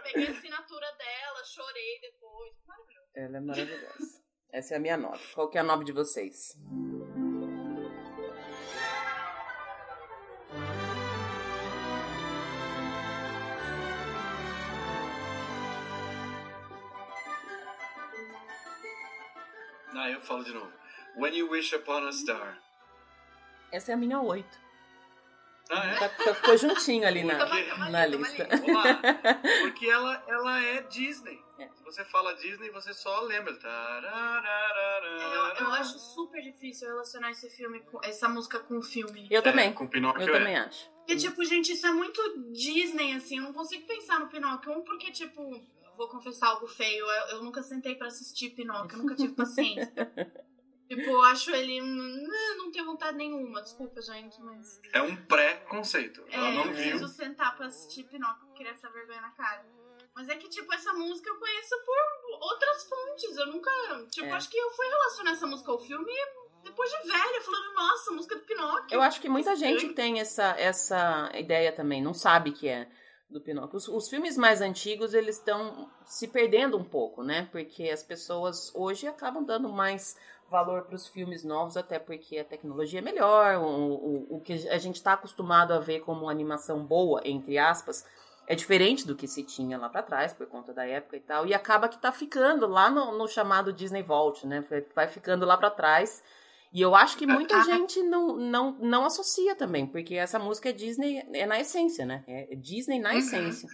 Peguei 0.04 0.28
a 0.28 0.32
assinatura 0.32 0.88
dela, 0.98 1.44
chorei 1.46 2.02
depois. 2.02 2.54
Maravilhoso. 2.68 3.10
Ela 3.16 3.38
é 3.38 3.40
maravilhosa. 3.40 4.20
Essa 4.52 4.74
é 4.74 4.78
a 4.78 4.80
minha 4.82 4.98
nota. 4.98 5.20
Qual 5.34 5.50
que 5.50 5.58
é 5.58 5.62
a 5.62 5.64
nove 5.64 5.86
de 5.86 5.94
vocês? 5.94 6.58
Ah, 19.96 20.10
eu 20.10 20.22
falo 20.22 20.44
de 20.44 20.54
novo. 20.54 20.79
When 21.18 21.36
You 21.36 21.50
Wish 21.50 21.76
Upon 21.76 22.08
a 22.08 22.12
Star. 22.12 22.60
Essa 23.72 23.92
é 23.92 23.94
a 23.94 23.98
minha 23.98 24.22
oito. 24.22 24.58
Ah, 25.70 25.86
é? 25.86 26.00
Tá, 26.00 26.10
tá, 26.10 26.34
ficou 26.34 26.58
juntinho 26.58 27.08
ali 27.08 27.24
na, 27.24 27.38
na 27.90 28.06
lista. 28.08 28.48
Olá, 28.68 29.00
porque 29.62 29.88
ela, 29.88 30.24
ela 30.28 30.64
é 30.64 30.82
Disney. 30.84 31.40
É. 31.60 31.68
Se 31.68 31.84
você 31.84 32.04
fala 32.06 32.34
Disney, 32.36 32.72
você 32.72 32.92
só 32.94 33.22
lembra. 33.22 33.54
Eu, 35.20 35.66
eu 35.66 35.74
acho 35.74 36.00
super 36.00 36.42
difícil 36.42 36.88
relacionar 36.88 37.30
esse 37.32 37.50
filme 37.52 37.82
com, 37.82 38.00
essa 38.04 38.28
música 38.28 38.60
com 38.60 38.80
o 38.80 38.82
filme. 38.82 39.28
Eu 39.30 39.44
também. 39.44 39.70
É, 39.70 39.74
com 39.74 39.86
Pinóquio 39.86 40.24
eu 40.24 40.36
é. 40.36 40.40
também 40.40 40.58
acho. 40.58 40.90
Porque, 41.00 41.18
tipo, 41.18 41.44
gente, 41.44 41.74
isso 41.74 41.86
é 41.86 41.92
muito 41.92 42.22
Disney, 42.52 43.14
assim. 43.14 43.38
Eu 43.38 43.44
não 43.44 43.54
consigo 43.54 43.86
pensar 43.86 44.20
no 44.20 44.28
Pinóquio. 44.28 44.72
Um, 44.72 44.82
porque, 44.82 45.12
tipo, 45.12 45.52
vou 45.98 46.08
confessar 46.08 46.48
algo 46.48 46.66
feio. 46.66 47.06
Eu, 47.06 47.28
eu 47.36 47.44
nunca 47.44 47.62
sentei 47.62 47.94
para 47.94 48.08
assistir 48.08 48.52
Pinóquio. 48.52 48.96
Eu 48.96 49.04
nunca 49.04 49.16
tive 49.16 49.34
paciência. 49.34 49.92
Tipo, 50.90 51.10
eu 51.12 51.22
acho 51.22 51.52
ele. 51.52 51.80
Não 51.82 52.72
tenho 52.72 52.86
vontade 52.86 53.16
nenhuma, 53.16 53.62
desculpa, 53.62 54.02
gente, 54.02 54.42
mas. 54.42 54.82
É 54.92 55.02
um 55.02 55.16
pré-conceito. 55.16 56.24
É, 56.30 56.36
Ela 56.36 56.52
não 56.52 56.66
eu 56.66 56.74
viu. 56.74 56.74
preciso 56.74 57.08
sentar 57.08 57.56
pra 57.56 57.68
assistir 57.68 58.04
Pinóquio 58.06 58.40
porque 58.48 58.58
queria 58.58 58.72
essa 58.72 58.90
vergonha 58.90 59.22
na 59.22 59.30
cara. 59.32 59.64
Mas 60.16 60.28
é 60.28 60.36
que, 60.36 60.50
tipo, 60.50 60.74
essa 60.74 60.92
música 60.94 61.30
eu 61.30 61.36
conheço 61.38 61.76
por 61.86 62.42
outras 62.42 62.84
fontes. 62.90 63.38
Eu 63.38 63.48
nunca. 63.48 63.70
Tipo, 64.10 64.28
É. 64.28 64.32
acho 64.32 64.50
que 64.50 64.58
eu 64.58 64.72
fui 64.72 64.88
relacionar 64.88 65.32
essa 65.32 65.46
música 65.48 65.72
ao 65.72 65.80
filme 65.80 66.12
depois 66.64 66.90
de 66.92 67.08
velha, 67.08 67.42
falando, 67.42 67.74
nossa, 67.76 68.12
música 68.12 68.36
do 68.36 68.42
Pinóquio. 68.42 68.88
Eu 68.96 69.02
acho 69.02 69.22
que 69.22 69.30
muita 69.30 69.56
gente 69.56 69.90
tem 69.94 70.20
essa, 70.20 70.56
essa 70.60 71.32
ideia 71.36 71.72
também, 71.72 72.02
não 72.02 72.14
sabe 72.14 72.52
que 72.52 72.68
é 72.68 72.90
do 73.30 73.40
Pinóquio. 73.40 73.78
Os, 73.78 73.88
os 73.88 74.10
filmes 74.10 74.36
mais 74.36 74.60
antigos, 74.60 75.14
eles 75.14 75.38
estão 75.38 75.90
se 76.04 76.28
perdendo 76.28 76.78
um 76.78 76.84
pouco, 76.84 77.24
né? 77.24 77.48
Porque 77.52 77.84
as 77.90 78.04
pessoas 78.04 78.74
hoje 78.76 79.08
acabam 79.08 79.44
dando 79.46 79.70
mais 79.70 80.18
valor 80.50 80.84
para 80.84 80.96
os 80.96 81.08
filmes 81.08 81.44
novos, 81.44 81.78
até 81.78 82.00
porque 82.00 82.38
a 82.38 82.44
tecnologia 82.46 83.00
é 83.00 83.02
melhor, 83.02 83.58
o, 83.58 83.68
o, 83.68 84.38
o 84.38 84.42
que 84.42 84.54
a 84.70 84.78
gente 84.78 84.96
está 84.96 85.14
acostumado 85.14 85.74
a 85.74 85.80
ver 85.80 86.02
como 86.02 86.30
animação 86.30 86.86
boa, 86.86 87.22
entre 87.26 87.58
aspas, 87.58 88.06
é 88.48 88.56
diferente 88.56 89.06
do 89.06 89.16
que 89.16 89.28
se 89.28 89.44
tinha 89.44 89.78
lá 89.78 89.88
para 89.90 90.02
trás, 90.02 90.34
por 90.34 90.48
conta 90.48 90.74
da 90.74 90.86
época 90.86 91.18
e 91.18 91.20
tal, 91.20 91.46
e 91.46 91.54
acaba 91.54 91.88
que 91.88 92.00
tá 92.02 92.12
ficando 92.12 92.68
lá 92.68 92.90
no, 92.90 93.18
no 93.18 93.28
chamado 93.28 93.72
Disney 93.72 94.02
Vault, 94.02 94.46
né? 94.48 94.64
Vai, 94.96 95.08
ficando 95.08 95.46
lá 95.46 95.56
para 95.56 95.70
trás. 95.70 96.24
E 96.74 96.82
eu 96.82 96.96
acho 96.96 97.18
que 97.18 97.28
muita 97.28 97.62
gente 97.64 98.02
não, 98.04 98.36
não, 98.38 98.72
não 98.80 99.06
associa 99.06 99.56
também, 99.56 99.86
porque 99.86 100.16
essa 100.16 100.40
música 100.40 100.70
é 100.70 100.72
Disney, 100.72 101.20
é 101.34 101.46
na 101.46 101.60
essência, 101.60 102.06
né? 102.06 102.24
É 102.28 102.56
Disney 102.56 103.00
na 103.00 103.12
Uhum. 103.12 103.18
essência. 103.20 103.70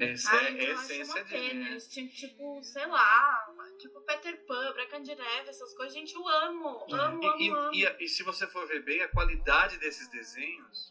Essa 0.00 0.30
Ai, 0.32 0.44
é 0.44 0.48
a 0.48 0.50
então 0.52 0.64
eu 0.66 0.72
acho 0.78 0.84
essência 0.92 1.14
uma 1.22 1.24
dele. 1.24 1.54
né? 1.70 1.78
Que, 1.90 2.08
tipo, 2.08 2.62
sei 2.62 2.86
lá, 2.86 3.46
tipo 3.78 4.00
Peter 4.00 4.44
Pan, 4.46 4.72
Branca 4.72 5.00
de 5.00 5.14
Neve, 5.14 5.48
essas 5.50 5.74
coisas. 5.76 5.94
Gente, 5.94 6.14
eu 6.14 6.26
amo, 6.26 6.68
amo, 6.90 7.26
amo, 7.26 7.38
E, 7.38 7.50
amo. 7.50 7.74
e- 7.74 7.84
e- 7.84 8.04
e 8.04 8.08
se 8.08 8.22
você 8.22 8.46
for 8.46 8.66
ver 8.66 8.82
bem, 8.82 9.02
a 9.02 9.08
qualidade 9.08 9.78
desses 9.78 10.08
desenhos 10.08 10.90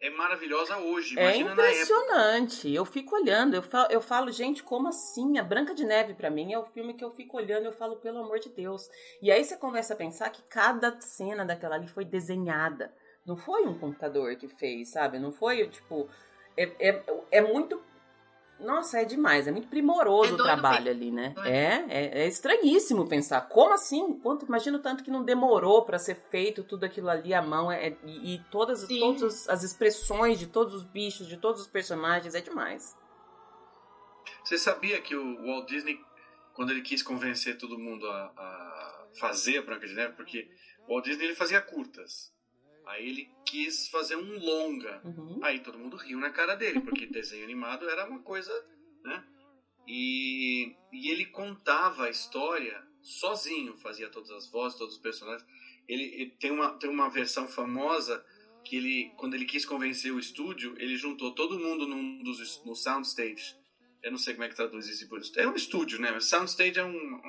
é 0.00 0.10
maravilhosa 0.10 0.76
hoje. 0.78 1.18
É 1.18 1.22
Imagina 1.22 1.54
na 1.54 1.62
época. 1.62 1.72
impressionante. 1.82 2.70
Eu 2.74 2.84
fico 2.84 3.16
olhando, 3.16 3.54
eu 3.54 3.62
falo, 3.62 3.88
eu 3.90 4.00
falo, 4.00 4.30
gente, 4.30 4.62
como 4.62 4.88
assim? 4.88 5.38
A 5.38 5.42
Branca 5.42 5.74
de 5.74 5.84
Neve, 5.84 6.14
pra 6.14 6.30
mim, 6.30 6.52
é 6.52 6.58
o 6.58 6.64
filme 6.66 6.94
que 6.94 7.04
eu 7.04 7.10
fico 7.10 7.36
olhando 7.36 7.66
eu 7.66 7.72
falo, 7.72 7.96
pelo 7.96 8.18
amor 8.18 8.38
de 8.38 8.48
Deus. 8.50 8.88
E 9.22 9.30
aí 9.30 9.42
você 9.44 9.56
começa 9.56 9.94
a 9.94 9.96
pensar 9.96 10.30
que 10.30 10.42
cada 10.42 11.00
cena 11.00 11.44
daquela 11.44 11.76
ali 11.76 11.88
foi 11.88 12.04
desenhada. 12.04 12.94
Não 13.24 13.36
foi 13.36 13.64
um 13.66 13.78
computador 13.78 14.36
que 14.36 14.46
fez, 14.48 14.90
sabe? 14.90 15.18
Não 15.18 15.32
foi, 15.32 15.66
tipo. 15.68 16.08
É, 16.56 16.88
é, 16.88 17.04
é 17.30 17.40
muito. 17.40 17.82
Nossa, 18.60 19.00
é 19.00 19.04
demais. 19.04 19.46
É 19.46 19.52
muito 19.52 19.68
primoroso 19.68 20.30
É 20.30 20.34
o 20.34 20.42
trabalho 20.42 20.90
ali, 20.90 21.10
né? 21.10 21.34
Não 21.36 21.44
É, 21.44 21.84
é, 21.88 22.22
é 22.22 22.28
estranhíssimo 22.28 23.06
pensar. 23.08 23.40
Como 23.42 23.74
assim? 23.74 24.18
Quanto, 24.20 24.46
imagina 24.46 24.78
o 24.78 24.80
tanto 24.82 25.02
que 25.02 25.10
não 25.10 25.24
demorou 25.24 25.84
pra 25.84 25.98
ser 25.98 26.14
feito 26.30 26.62
tudo 26.62 26.84
aquilo 26.84 27.10
ali 27.10 27.34
à 27.34 27.42
mão. 27.42 27.70
É, 27.70 27.96
e, 28.04 28.34
e 28.34 28.38
todas, 28.50 28.80
Sim. 28.80 29.00
todas 29.00 29.48
as 29.48 29.62
expressões 29.62 30.38
de 30.38 30.46
todos 30.46 30.72
os 30.74 30.84
bichos, 30.84 31.26
de 31.26 31.36
todos 31.36 31.60
os 31.60 31.66
personagens, 31.66 32.34
é 32.34 32.40
demais. 32.40 32.96
Você 34.44 34.56
sabia 34.56 35.00
que 35.00 35.16
o 35.16 35.44
Walt 35.44 35.68
Disney, 35.68 35.98
quando 36.54 36.70
ele 36.70 36.82
quis 36.82 37.02
convencer 37.02 37.58
todo 37.58 37.78
mundo 37.78 38.06
a, 38.06 38.32
a 38.36 39.06
fazer 39.18 39.58
a 39.58 39.62
Branca 39.62 39.86
de 39.86 39.94
Neve, 39.94 40.14
porque 40.14 40.48
o 40.86 40.92
Walt 40.92 41.04
Disney 41.04 41.24
ele 41.24 41.34
fazia 41.34 41.60
curtas. 41.60 42.32
Aí 42.86 43.08
ele 43.08 43.30
quis 43.46 43.88
fazer 43.88 44.16
um 44.16 44.38
longa. 44.38 45.00
Uhum. 45.04 45.40
Aí 45.42 45.60
todo 45.60 45.78
mundo 45.78 45.96
riu 45.96 46.18
na 46.18 46.30
cara 46.30 46.54
dele, 46.54 46.80
porque 46.80 47.06
desenho 47.12 47.44
animado 47.44 47.88
era 47.88 48.08
uma 48.08 48.20
coisa, 48.20 48.52
né? 49.02 49.24
E, 49.86 50.74
e 50.92 51.10
ele 51.10 51.26
contava 51.26 52.04
a 52.04 52.10
história 52.10 52.82
sozinho, 53.02 53.76
fazia 53.76 54.08
todas 54.08 54.30
as 54.30 54.50
vozes, 54.50 54.78
todos 54.78 54.94
os 54.94 55.00
personagens. 55.00 55.46
Ele, 55.86 56.04
ele 56.04 56.30
tem, 56.40 56.50
uma, 56.50 56.70
tem 56.78 56.88
uma 56.88 57.10
versão 57.10 57.46
famosa 57.46 58.24
que 58.64 58.76
ele, 58.76 59.12
quando 59.16 59.34
ele 59.34 59.44
quis 59.44 59.66
convencer 59.66 60.12
o 60.12 60.18
estúdio, 60.18 60.74
ele 60.78 60.96
juntou 60.96 61.34
todo 61.34 61.58
mundo 61.58 61.86
num 61.86 62.22
dos, 62.22 62.64
no 62.64 62.74
soundstage. 62.74 63.54
Eu 64.02 64.10
não 64.10 64.18
sei 64.18 64.34
como 64.34 64.44
é 64.44 64.48
que 64.48 64.56
traduz 64.56 64.86
isso 64.86 65.08
por 65.08 65.20
É 65.36 65.46
um 65.46 65.54
estúdio, 65.54 66.00
né? 66.00 66.18
Soundstage 66.18 66.78
é 66.78 66.84
um, 66.84 67.20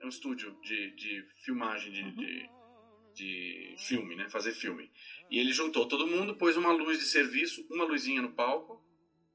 é 0.00 0.04
um 0.04 0.08
estúdio 0.08 0.56
de, 0.62 0.94
de 0.96 1.24
filmagem 1.44 1.92
de, 1.92 2.10
de, 2.12 2.50
de 3.14 3.74
filme, 3.78 4.14
né? 4.16 4.28
Fazer 4.28 4.52
filme. 4.52 4.90
E 5.30 5.38
ele 5.38 5.52
juntou 5.52 5.86
todo 5.86 6.06
mundo, 6.06 6.36
pôs 6.36 6.56
uma 6.56 6.72
luz 6.72 6.98
de 6.98 7.04
serviço, 7.04 7.66
uma 7.70 7.84
luzinha 7.84 8.22
no 8.22 8.32
palco, 8.32 8.82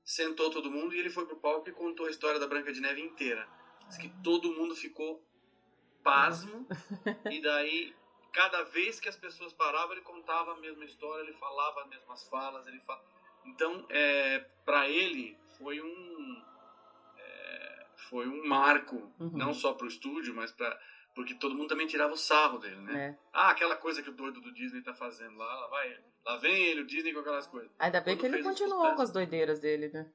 sentou 0.04 0.50
todo 0.50 0.72
mundo 0.72 0.94
e 0.94 1.00
ele 1.00 1.10
foi 1.10 1.26
pro 1.26 1.38
palco 1.38 1.70
e 1.70 1.74
contou 1.74 2.06
a 2.06 2.10
história 2.10 2.40
da 2.40 2.48
Branca 2.48 2.72
de 2.72 2.82
Neve 2.82 3.02
inteira. 3.02 3.48
Diz 3.88 3.98
que 3.98 4.10
todo 4.24 4.54
mundo 4.54 4.76
ficou 4.76 5.24
pasmo 6.04 6.68
e 7.32 7.42
daí 7.42 7.96
cada 8.32 8.64
vez 8.64 9.00
que 9.00 9.08
as 9.08 9.16
pessoas 9.16 9.54
paravam 9.54 9.94
ele 9.94 10.02
contava 10.02 10.52
a 10.52 10.58
mesma 10.58 10.84
história, 10.86 11.24
ele 11.24 11.34
falava 11.34 11.82
as 11.82 11.88
mesmas 11.88 12.28
falas, 12.28 12.68
ele 12.68 12.80
fa... 12.82 13.02
então 13.46 13.86
é, 13.90 14.40
para 14.66 14.90
ele 14.90 15.38
foi 15.58 15.82
um 15.82 16.44
é, 17.18 17.86
foi 18.10 18.28
um 18.28 18.46
marco 18.46 19.12
Uhum. 19.20 19.32
não 19.38 19.54
só 19.54 19.74
pro 19.74 19.88
estúdio, 19.88 20.36
mas 20.36 20.52
para 20.52 20.78
porque 21.16 21.34
todo 21.36 21.56
mundo 21.56 21.70
também 21.70 21.88
tirava 21.88 22.14
o 22.14 22.18
sarro 22.18 22.60
dele, 22.60 22.82
né? 22.82 23.06
É. 23.08 23.18
Ah, 23.34 23.50
aquela 23.52 23.76
coisa 23.78 24.04
que 24.04 24.10
o 24.10 24.14
doido 24.14 24.42
do 24.42 24.54
Disney 24.54 24.82
tá 24.84 24.94
fazendo 24.94 25.36
lá, 25.38 25.46
lá 25.62 25.68
vai 25.68 25.88
ele. 25.92 26.04
Lá 26.26 26.38
vem 26.38 26.56
ele, 26.66 26.82
o 26.82 26.86
Disney 26.86 27.14
com 27.14 27.20
aquelas 27.22 27.48
coisas. 27.48 27.72
Ainda 27.80 28.02
bem 28.02 28.16
Quando 28.18 28.30
que 28.32 28.36
ele 28.38 28.44
continuou 28.44 28.80
sucesso. 28.80 28.96
com 28.96 29.02
as 29.02 29.12
doideiras 29.12 29.60
dele, 29.60 29.90
né? 29.90 30.12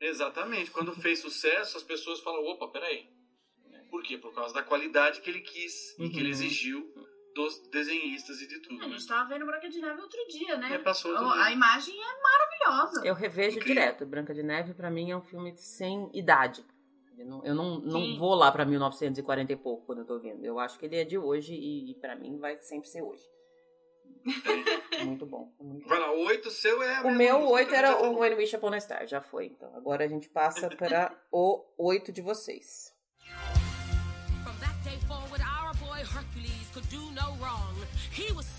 Exatamente. 0.00 0.70
Quando 0.70 0.92
fez 1.00 1.20
sucesso, 1.20 1.76
as 1.76 1.82
pessoas 1.82 2.20
falam, 2.20 2.44
opa, 2.44 2.68
peraí. 2.68 3.08
Por 3.90 4.02
quê? 4.02 4.18
Por 4.18 4.34
causa 4.34 4.52
da 4.52 4.62
qualidade 4.62 5.20
que 5.20 5.30
ele 5.30 5.40
quis 5.40 5.96
e 5.98 6.08
que 6.10 6.16
ele 6.18 6.24
Uhum. 6.24 6.30
exigiu 6.30 6.94
dos 7.34 7.68
desenhistas 7.70 8.40
e 8.40 8.48
de 8.48 8.60
tudo. 8.60 8.82
A 8.84 8.88
né? 8.88 8.92
gente 8.94 9.06
tava 9.06 9.28
vendo 9.28 9.46
Branca 9.46 9.68
de 9.68 9.80
Neve 9.80 10.00
outro 10.00 10.18
dia, 10.28 10.56
né? 10.56 10.74
É, 10.74 10.78
passou 10.78 11.12
outro 11.12 11.28
a 11.30 11.44
dia. 11.44 11.52
imagem 11.52 11.94
é 12.00 12.22
maravilhosa. 12.22 13.06
Eu 13.06 13.14
revejo 13.14 13.58
Incrível. 13.58 13.74
direto. 13.82 14.06
Branca 14.06 14.34
de 14.34 14.42
Neve, 14.42 14.74
pra 14.74 14.90
mim, 14.90 15.10
é 15.12 15.16
um 15.16 15.22
filme 15.22 15.56
sem 15.56 16.10
idade. 16.12 16.64
Eu 17.18 17.26
não, 17.26 17.44
eu 17.44 17.54
não, 17.54 18.18
vou 18.18 18.34
lá 18.34 18.50
pra 18.50 18.64
1940 18.64 19.52
e 19.52 19.56
pouco 19.56 19.86
quando 19.86 20.00
eu 20.00 20.04
tô 20.04 20.18
vendo. 20.18 20.44
Eu 20.44 20.58
acho 20.58 20.78
que 20.78 20.86
ele 20.86 20.96
é 20.96 21.04
de 21.04 21.16
hoje 21.16 21.54
e, 21.54 21.90
e 21.90 21.94
para 21.94 22.16
mim 22.16 22.38
vai 22.38 22.58
sempre 22.60 22.88
ser 22.88 23.02
hoje. 23.02 23.22
muito 25.04 25.26
bom. 25.26 25.52
muito 25.60 25.82
bom. 25.82 25.88
Vai 25.88 26.00
lá, 26.00 26.12
o 26.12 26.24
8 26.24 26.50
seu 26.50 26.82
é 26.82 27.02
O 27.02 27.14
meu 27.14 27.40
música 27.40 27.54
8 27.54 27.68
que 27.68 27.74
a 27.74 27.78
era 27.78 28.02
o. 28.02 28.18
When 28.18 28.34
Wish 28.34 28.56
Upon 28.56 28.72
a 28.72 28.80
Star, 28.80 29.06
já 29.06 29.20
foi. 29.20 29.46
Então 29.46 29.74
agora 29.76 30.04
a 30.04 30.08
gente 30.08 30.28
passa 30.28 30.68
para 30.76 31.14
o 31.30 31.64
8 31.78 32.10
de 32.10 32.22
vocês. 32.22 32.92
From 34.42 34.54
that 34.60 34.76
day 34.82 34.98
forward, 35.06 35.42
our 35.42 35.74
boy 35.76 36.00
Hercules 36.00 36.70
could 36.72 36.88
do 36.88 37.10
no 37.12 37.36
wrong. 37.40 37.74
He 38.12 38.32
was 38.32 38.53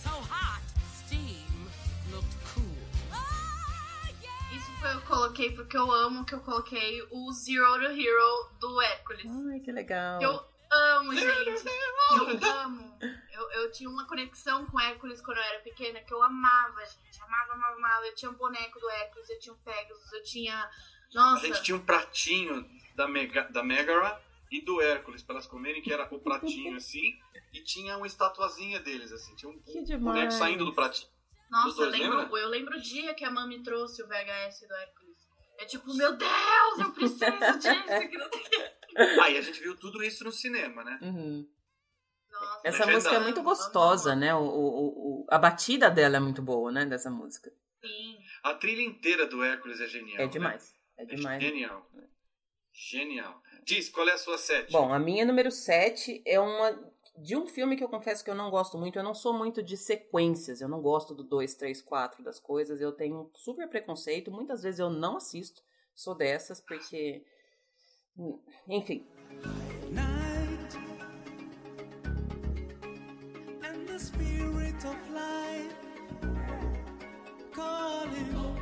eu 4.86 5.02
coloquei 5.02 5.52
porque 5.52 5.78
eu 5.78 5.91
amo 5.91 6.26
que 6.26 6.34
eu 6.34 6.39
coloquei 6.41 7.02
o 7.12 7.32
Zero 7.32 7.80
to 7.80 7.91
Hero 7.91 8.50
do 8.60 8.82
Hércules. 8.82 9.26
Ai, 9.52 9.60
que 9.60 9.71
legal. 9.71 10.21
Eu 10.21 10.45
amo, 10.71 11.13
gente. 11.15 11.65
Eu 12.12 12.52
amo. 12.52 12.98
Eu, 13.32 13.52
eu 13.52 13.71
tinha 13.71 13.89
uma 13.89 14.06
conexão 14.08 14.65
com 14.65 14.80
Hércules 14.80 15.21
quando 15.21 15.38
eu 15.38 15.43
era 15.43 15.60
pequena 15.60 16.00
que 16.02 16.13
eu 16.13 16.24
amava, 16.24 16.84
gente. 16.86 17.21
Amava, 17.21 17.54
amava, 17.54 17.76
amava. 17.76 18.06
Eu 18.06 18.15
tinha 18.15 18.32
um 18.32 18.36
boneco 18.36 18.80
do 18.80 18.89
Hércules, 18.89 19.30
eu 19.30 19.39
tinha 19.39 19.54
um 19.54 19.58
Pegasus, 19.58 20.13
eu 20.13 20.24
tinha. 20.24 20.56
A 20.56 20.71
Nossa. 21.13 21.48
gente 21.48 21.62
tinha 21.63 21.78
um 21.78 21.82
pratinho 21.82 22.65
da, 22.95 23.08
Mega, 23.08 23.43
da 23.52 23.63
Megara 23.63 24.21
e 24.52 24.62
do 24.62 24.82
Hércules 24.82 25.21
para 25.24 25.36
elas 25.36 25.48
comerem, 25.48 25.82
que 25.82 25.91
era 25.91 26.08
o 26.13 26.19
pratinho 26.19 26.76
assim, 26.78 27.17
e 27.54 27.62
tinha 27.62 27.98
uma 27.98 28.08
estatuazinha 28.08 28.80
deles, 28.80 29.12
assim. 29.12 29.36
Tinha 29.36 29.52
um 29.52 29.60
Que 29.60 29.74
boneco 29.98 30.28
demais. 30.28 30.34
saindo 30.36 30.65
do 30.65 30.74
pratinho. 30.74 31.10
Nossa, 31.63 31.82
eu 31.84 31.89
lembro, 31.89 32.18
lembra? 32.18 32.39
eu 32.39 32.50
lembro 32.50 32.78
o 32.78 32.82
dia 32.82 33.13
que 33.13 33.24
a 33.26 33.32
mãe 33.32 33.48
me 33.48 33.63
trouxe 33.63 34.04
o 34.04 34.08
VHS 34.08 34.68
do 34.68 34.74
Hércules. 34.76 35.15
É 35.58 35.65
tipo, 35.65 35.94
meu 35.96 36.15
Deus, 36.18 36.80
eu 36.80 36.91
preciso 36.91 37.20
disso. 37.60 38.10
Que 38.10 38.18
não 38.18 38.30
tem... 38.30 38.41
Aí 39.24 39.38
a 39.38 39.41
gente 39.41 39.60
viu 39.62 39.76
tudo 39.78 40.04
isso 40.04 40.24
no 40.24 40.32
cinema, 40.32 40.84
né? 40.84 41.00
Uhum. 41.02 41.48
Nossa, 42.30 42.60
Essa 42.68 42.70
Legendado. 42.80 42.91
música 42.94 43.15
é 43.15 43.20
muito 43.20 43.41
gostosa, 43.44 44.15
né? 44.15 44.36
O, 44.36 44.41
o, 44.44 45.22
o- 45.22 45.26
a 45.30 45.38
batida 45.38 45.89
dela 45.89 46.18
é 46.18 46.20
muito 46.20 46.41
boa, 46.41 46.72
né? 46.72 46.86
Dessa 46.86 47.10
música. 47.10 47.50
Sim. 47.82 48.18
A 48.44 48.54
trilha 48.54 48.82
inteira 48.82 49.26
do 49.26 49.41
Hércules 49.44 49.80
é 49.80 49.88
genial. 49.88 50.18
É 50.20 50.26
né? 50.26 50.28
demais. 50.28 50.76
É 50.98 51.04
É 51.04 51.06
demais. 51.06 51.41
genial. 51.41 51.89
Genial. 52.74 53.41
Diz, 53.63 53.89
qual 53.89 54.08
é 54.10 54.12
a 54.13 54.18
sua 54.18 54.38
sete? 54.38 54.72
Bom, 54.72 54.94
a 54.94 55.00
minha 55.00 55.24
número 55.26 55.50
7 55.50 56.22
é 56.26 56.39
uma 56.39 56.78
de 57.17 57.36
um 57.36 57.47
filme 57.47 57.75
que 57.75 57.84
eu 57.84 57.89
confesso 57.89 58.23
que 58.23 58.30
eu 58.30 58.36
não 58.36 58.49
gosto 58.49 58.78
muito. 58.78 58.97
Eu 58.97 59.04
não 59.04 59.13
sou 59.13 59.34
muito 59.34 59.63
de 59.63 59.78
sequências. 59.78 60.62
Eu 60.62 60.67
não 60.67 60.82
gosto 60.82 61.13
do 61.13 61.23
2, 61.23 61.56
3, 61.56 61.82
4 61.82 62.23
das 62.23 62.39
coisas. 62.39 62.82
Eu 62.82 62.91
tenho 62.91 63.30
super 63.34 63.67
preconceito. 63.69 64.32
Muitas 64.32 64.63
vezes 64.63 64.80
eu 64.80 64.89
não 64.89 65.17
assisto. 65.17 65.62
Sou 65.93 66.15
dessas 66.15 66.60
porque. 66.60 67.23
Enfim. 68.67 69.06
night 69.91 70.78
and 73.63 73.88
the 73.88 73.95
of 74.88 75.10
life 75.12 75.75
calling 77.51 78.55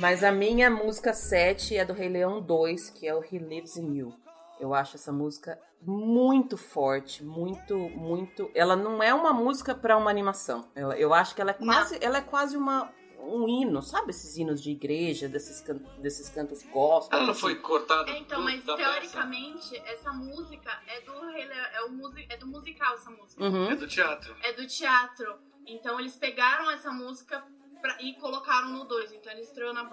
Mas 0.00 0.24
a 0.24 0.32
minha 0.32 0.70
música 0.70 1.12
7 1.12 1.76
é 1.76 1.84
do 1.84 1.92
Rei 1.92 2.08
Leão 2.08 2.40
2, 2.40 2.88
que 2.88 3.06
é 3.06 3.14
o 3.14 3.22
He 3.22 3.36
Lives 3.38 3.76
in 3.76 3.98
You. 3.98 4.14
Eu 4.58 4.72
acho 4.72 4.96
essa 4.96 5.12
música 5.12 5.60
muito 5.82 6.56
forte, 6.56 7.22
muito, 7.22 7.76
muito. 7.76 8.50
Ela 8.54 8.74
não 8.74 9.02
é 9.02 9.12
uma 9.12 9.34
música 9.34 9.74
para 9.74 9.98
uma 9.98 10.10
animação. 10.10 10.70
Ela, 10.74 10.96
eu 10.96 11.12
acho 11.12 11.34
que 11.34 11.42
ela 11.42 11.50
é 11.50 11.54
quase, 11.54 11.98
ela 12.00 12.16
é 12.16 12.22
quase 12.22 12.56
uma 12.56 12.90
um 13.22 13.46
hino, 13.46 13.82
sabe 13.82 14.10
esses 14.10 14.38
hinos 14.38 14.62
de 14.62 14.70
igreja, 14.70 15.28
desses, 15.28 15.60
can 15.60 15.76
desses 15.98 16.30
cantos 16.30 16.62
gospel? 16.62 17.18
Ela 17.18 17.26
não 17.26 17.34
foi 17.34 17.56
cortada. 17.56 18.10
É, 18.10 18.18
então, 18.18 18.40
mas 18.42 18.64
teoricamente 18.64 19.68
peça. 19.68 19.92
essa 19.92 20.12
música 20.14 20.70
é 20.86 21.02
do 21.02 21.12
é, 21.12 21.82
o, 21.84 22.18
é 22.30 22.36
do 22.38 22.46
musical 22.46 22.94
essa 22.94 23.10
música. 23.10 23.44
Uhum. 23.44 23.70
É 23.70 23.76
do 23.76 23.86
teatro. 23.86 24.34
É 24.42 24.54
do 24.54 24.66
teatro. 24.66 25.38
Então 25.66 26.00
eles 26.00 26.16
pegaram 26.16 26.70
essa 26.70 26.90
música 26.90 27.44
pra, 27.80 27.96
e 28.00 28.14
colocaram 28.14 28.70
no 28.70 28.84
2. 28.84 29.12
Então 29.12 29.32
ele 29.32 29.42
estreou, 29.42 29.72
na, 29.72 29.88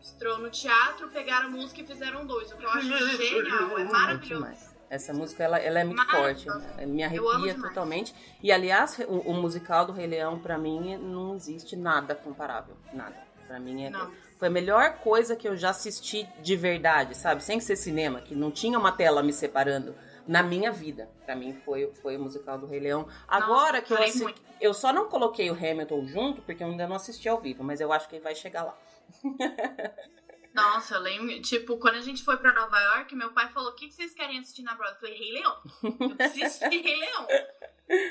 estreou 0.00 0.38
no 0.38 0.50
teatro, 0.50 1.08
pegaram 1.08 1.46
a 1.46 1.50
música 1.50 1.80
e 1.80 1.86
fizeram 1.86 2.26
dois. 2.26 2.50
O 2.52 2.56
que 2.56 2.64
eu 2.64 2.70
acho 2.70 2.88
genial, 3.16 3.78
é 3.78 3.84
maravilhoso. 3.84 4.70
Essa 4.88 5.12
música 5.12 5.44
ela, 5.44 5.56
ela 5.58 5.78
é 5.78 5.84
muito 5.84 6.04
forte, 6.10 6.48
me 6.84 7.04
arrepia 7.04 7.54
totalmente. 7.54 8.12
E 8.42 8.50
aliás, 8.50 8.98
o, 9.06 9.18
o, 9.30 9.34
musical 9.34 9.86
do 9.86 9.92
Rei 9.92 10.08
Leão 10.08 10.40
para 10.40 10.58
mim 10.58 10.96
não 10.96 11.36
existe 11.36 11.76
nada 11.76 12.12
comparável, 12.12 12.76
nada. 12.92 13.14
Para 13.46 13.60
mim 13.60 13.84
é 13.84 13.90
não. 13.90 14.10
foi 14.36 14.48
a 14.48 14.50
melhor 14.50 14.94
coisa 14.98 15.36
que 15.36 15.46
eu 15.46 15.56
já 15.56 15.70
assisti 15.70 16.26
de 16.42 16.56
verdade, 16.56 17.16
sabe? 17.16 17.42
Sem 17.42 17.60
ser 17.60 17.76
cinema, 17.76 18.20
que 18.20 18.34
não 18.34 18.50
tinha 18.50 18.76
uma 18.76 18.90
tela 18.90 19.22
me 19.22 19.32
separando 19.32 19.94
na 20.30 20.44
minha 20.44 20.70
vida. 20.70 21.10
Para 21.26 21.34
mim 21.34 21.52
foi 21.64 21.92
foi 22.00 22.16
o 22.16 22.20
musical 22.20 22.56
do 22.56 22.64
Rei 22.64 22.78
Leão. 22.78 23.08
Agora 23.26 23.80
Nossa, 23.80 23.82
que 23.82 23.92
eu 23.92 23.98
assisti, 23.98 24.34
eu 24.60 24.72
só 24.72 24.92
não 24.92 25.08
coloquei 25.08 25.50
o 25.50 25.54
Hamilton 25.54 26.06
junto 26.06 26.40
porque 26.42 26.62
eu 26.62 26.68
ainda 26.68 26.86
não 26.86 26.94
assisti 26.94 27.28
ao 27.28 27.40
vivo, 27.40 27.64
mas 27.64 27.80
eu 27.80 27.92
acho 27.92 28.08
que 28.08 28.14
ele 28.14 28.22
vai 28.22 28.34
chegar 28.36 28.62
lá. 28.62 28.78
Nossa, 30.54 30.94
eu 30.94 31.00
lembro, 31.00 31.40
tipo, 31.42 31.78
quando 31.78 31.96
a 31.96 32.00
gente 32.00 32.22
foi 32.22 32.36
pra 32.36 32.52
Nova 32.52 32.78
York, 32.78 33.14
meu 33.16 33.32
pai 33.32 33.48
falou: 33.48 33.70
o 33.70 33.74
que, 33.74 33.90
vocês 33.90 34.14
querem 34.14 34.38
assistir 34.38 34.62
na 34.62 34.76
Broadway? 34.76 34.94
Eu 34.94 35.00
falei: 35.00 35.18
Rei 35.18 35.32
Leão. 35.32 35.62
Eu 35.82 36.16
preciso 36.16 36.46
assistir 36.46 36.80
Rei 36.80 36.96
Leão. 36.96 37.26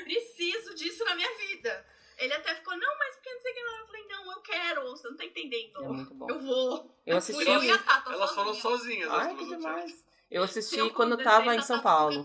Preciso 0.04 0.74
disso 0.74 1.04
na 1.06 1.14
minha 1.14 1.30
vida. 1.38 1.86
Ele 2.18 2.34
até 2.34 2.54
ficou, 2.54 2.76
não, 2.76 2.98
mas 2.98 3.14
porque 3.14 3.32
não 3.32 3.40
sei 3.40 3.50
o 3.50 3.54
que. 3.54 3.60
Eu 3.60 3.86
falei, 3.86 4.06
não, 4.08 4.32
eu 4.32 4.40
quero, 4.42 4.82
você 4.90 5.08
não 5.08 5.16
tá 5.16 5.24
entendendo. 5.24 5.82
É 5.82 5.88
muito 5.88 6.14
bom. 6.14 6.28
Eu 6.28 6.38
vou. 6.38 6.94
Eu 7.06 7.16
assisti. 7.16 7.48
Eu 7.48 7.62
e 7.62 7.70
a 7.70 7.78
Tata, 7.78 8.12
Elas 8.12 8.34
foram 8.34 8.52
sozinhas, 8.52 9.10
Ai, 9.10 9.34
que 9.34 9.46
demais. 9.46 10.09
Eu 10.30 10.44
assisti 10.44 10.78
eu 10.78 10.92
quando 10.92 11.16
tava 11.18 11.54
em 11.54 11.62
São 11.62 11.80
Paulo. 11.80 12.24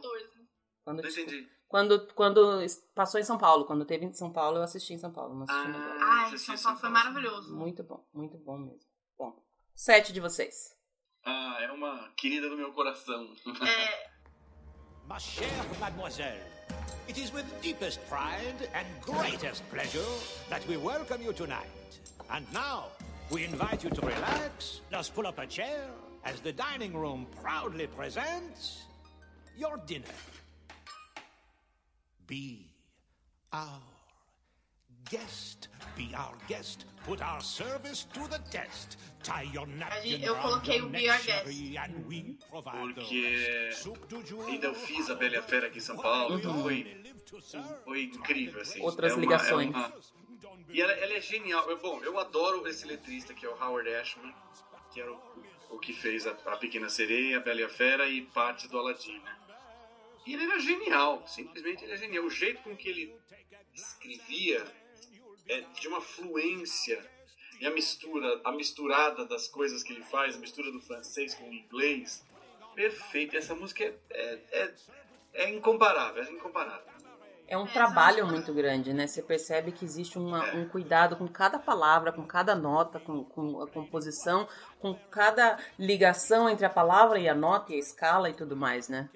Quando, 0.83 1.01
não 1.01 1.09
entendi. 1.09 1.49
Quando, 1.67 2.07
quando 2.13 2.65
passou 2.93 3.19
em 3.19 3.23
São 3.23 3.37
Paulo, 3.37 3.65
quando 3.65 3.83
teve 3.83 4.05
em 4.05 4.13
São 4.13 4.31
Paulo, 4.31 4.57
eu 4.57 4.63
assisti 4.63 4.93
em 4.93 4.99
São 4.99 5.11
Paulo. 5.11 5.33
Não 5.33 5.43
assisti 5.43 5.71
ah, 5.75 6.29
Ai, 6.29 6.37
São 6.37 6.57
Paulo 6.57 6.79
foi 6.79 6.89
maravilhoso. 6.89 7.55
Muito 7.55 7.83
bom, 7.83 8.05
muito 8.13 8.37
bom 8.37 8.57
mesmo. 8.57 8.79
Bom, 9.17 9.43
sete 9.73 10.13
de 10.13 10.19
vocês. 10.19 10.75
Ah, 11.25 11.57
é 11.61 11.71
uma 11.71 12.11
querida 12.15 12.47
do 12.47 12.55
meu 12.55 12.71
coração. 12.71 13.33
É... 13.67 14.15
Ma 15.07 15.19
chère 15.19 15.79
mademoiselle, 15.79 16.41
it 17.07 17.19
is 17.19 17.31
with 17.31 17.45
deepest 17.61 17.99
pride 18.09 18.67
and 18.73 18.87
greatest 19.01 19.63
pleasure 19.69 20.01
that 20.49 20.67
we 20.67 20.77
welcome 20.77 21.21
you 21.21 21.31
tonight. 21.31 21.69
And 22.31 22.43
now, 22.51 22.85
we 23.29 23.45
invite 23.45 23.83
you 23.83 23.91
to 23.91 24.01
relax, 24.01 24.81
just 24.89 25.13
pull 25.13 25.27
up 25.27 25.37
a 25.37 25.47
chair, 25.47 25.91
as 26.25 26.41
the 26.41 26.51
dining 26.51 26.93
room 26.97 27.27
proudly 27.41 27.88
presents 27.88 28.85
your 29.57 29.77
dinner. 29.85 30.17
Be 32.27 32.65
our 33.53 33.79
guest. 35.09 35.67
Be 35.95 36.11
our 36.15 36.33
guest. 36.47 36.85
Put 37.05 37.21
our 37.21 37.39
service 37.41 38.07
to 38.13 38.27
the 38.27 38.39
test. 38.49 38.97
Tie 39.23 39.47
your 39.53 39.67
napkin 39.67 40.23
Eu 40.23 40.35
coloquei 40.35 40.81
o 40.81 40.89
Be 40.89 41.09
Our 41.09 41.17
Guest. 41.17 41.45
Porque 44.09 44.33
ainda 44.47 44.67
eu 44.67 44.75
fiz 44.75 45.09
a 45.09 45.15
Bela 45.15 45.41
Fera 45.43 45.67
aqui 45.67 45.77
em 45.77 45.81
São 45.81 45.97
Paulo, 45.97 46.38
então 46.38 46.61
foi, 46.63 47.03
foi 47.83 48.03
incrível, 48.03 48.61
assim. 48.61 48.81
Outras 48.81 49.11
é 49.11 49.15
uma, 49.15 49.21
ligações. 49.21 49.73
É 49.73 49.77
uma... 49.77 49.93
E 50.69 50.81
ela, 50.81 50.91
ela, 50.93 51.13
é 51.13 51.21
genial. 51.21 51.69
Eu, 51.69 51.77
bom, 51.79 52.03
eu 52.03 52.19
adoro 52.19 52.67
esse 52.67 52.85
letrista 52.85 53.33
que 53.33 53.45
é 53.45 53.49
o 53.49 53.53
Howard 53.53 53.88
Ashman, 53.95 54.33
que 54.91 55.01
era 55.01 55.11
o, 55.11 55.19
o 55.69 55.80
que 55.80 55.93
fez 55.93 56.25
a, 56.28 56.32
a 56.45 56.58
Pequena 56.58 56.89
Sereia, 56.89 57.38
a 57.38 57.39
Bela 57.39 57.62
e 57.62 57.63
a 57.63 57.69
Fera 57.69 58.08
e 58.08 58.21
parte 58.21 58.67
do 58.67 58.78
Aladdin, 58.78 59.19
né? 59.19 59.38
E 60.25 60.34
ele 60.34 60.43
era 60.43 60.60
genial, 60.60 61.23
simplesmente 61.28 61.84
ele 61.84 61.93
é 61.93 61.97
genial. 61.97 62.25
O 62.25 62.30
jeito 62.30 62.62
com 62.63 62.75
que 62.75 62.89
ele 62.89 63.15
escrevia 63.73 64.65
é 65.47 65.62
de 65.62 65.88
uma 65.88 66.01
fluência 66.01 67.04
e 67.60 67.65
a 67.65 67.71
mistura, 67.71 68.41
a 68.43 68.51
misturada 68.51 69.25
das 69.25 69.47
coisas 69.47 69.84
que 69.84 69.93
ele 69.93 70.04
faz, 70.04 70.36
a 70.36 70.39
mistura 70.39 70.71
do 70.71 70.82
francês 70.82 71.36
com 71.36 71.47
o 71.47 71.54
inglês, 71.54 72.25
perfeito. 72.73 73.38
Essa 73.38 73.56
música 73.56 73.84
é, 73.84 73.95
é, 74.10 74.41
é, 74.51 74.73
é 75.34 75.49
incomparável, 75.49 76.23
é 76.23 76.32
incomparável. 76.32 76.95
É 77.47 77.56
um 77.56 77.67
trabalho 77.67 78.25
muito 78.25 78.51
grande, 78.51 78.91
né? 78.91 79.06
Você 79.06 79.21
percebe 79.21 79.71
que 79.71 79.86
existe 79.86 80.17
uma, 80.17 80.56
um 80.56 80.67
cuidado 80.67 81.15
com 81.15 81.28
cada 81.28 81.60
palavra, 81.60 82.12
com 82.12 82.25
cada 82.25 82.56
nota, 82.56 82.99
com, 82.99 83.23
com, 83.23 83.62
a 83.62 83.67
composição, 83.67 84.47
com 84.86 84.93
cada 85.10 85.58
ligação 85.80 86.48
entre 86.48 86.63
a 86.63 86.69
palavra 86.69 87.17
e 87.17 87.28
a 87.28 87.34
nota 87.34 87.74
e 87.74 87.76
a 87.76 87.80
escala 87.80 88.30
e 88.30 88.34
tudo 88.36 88.56
mais, 88.56 88.88
né? 88.88 89.10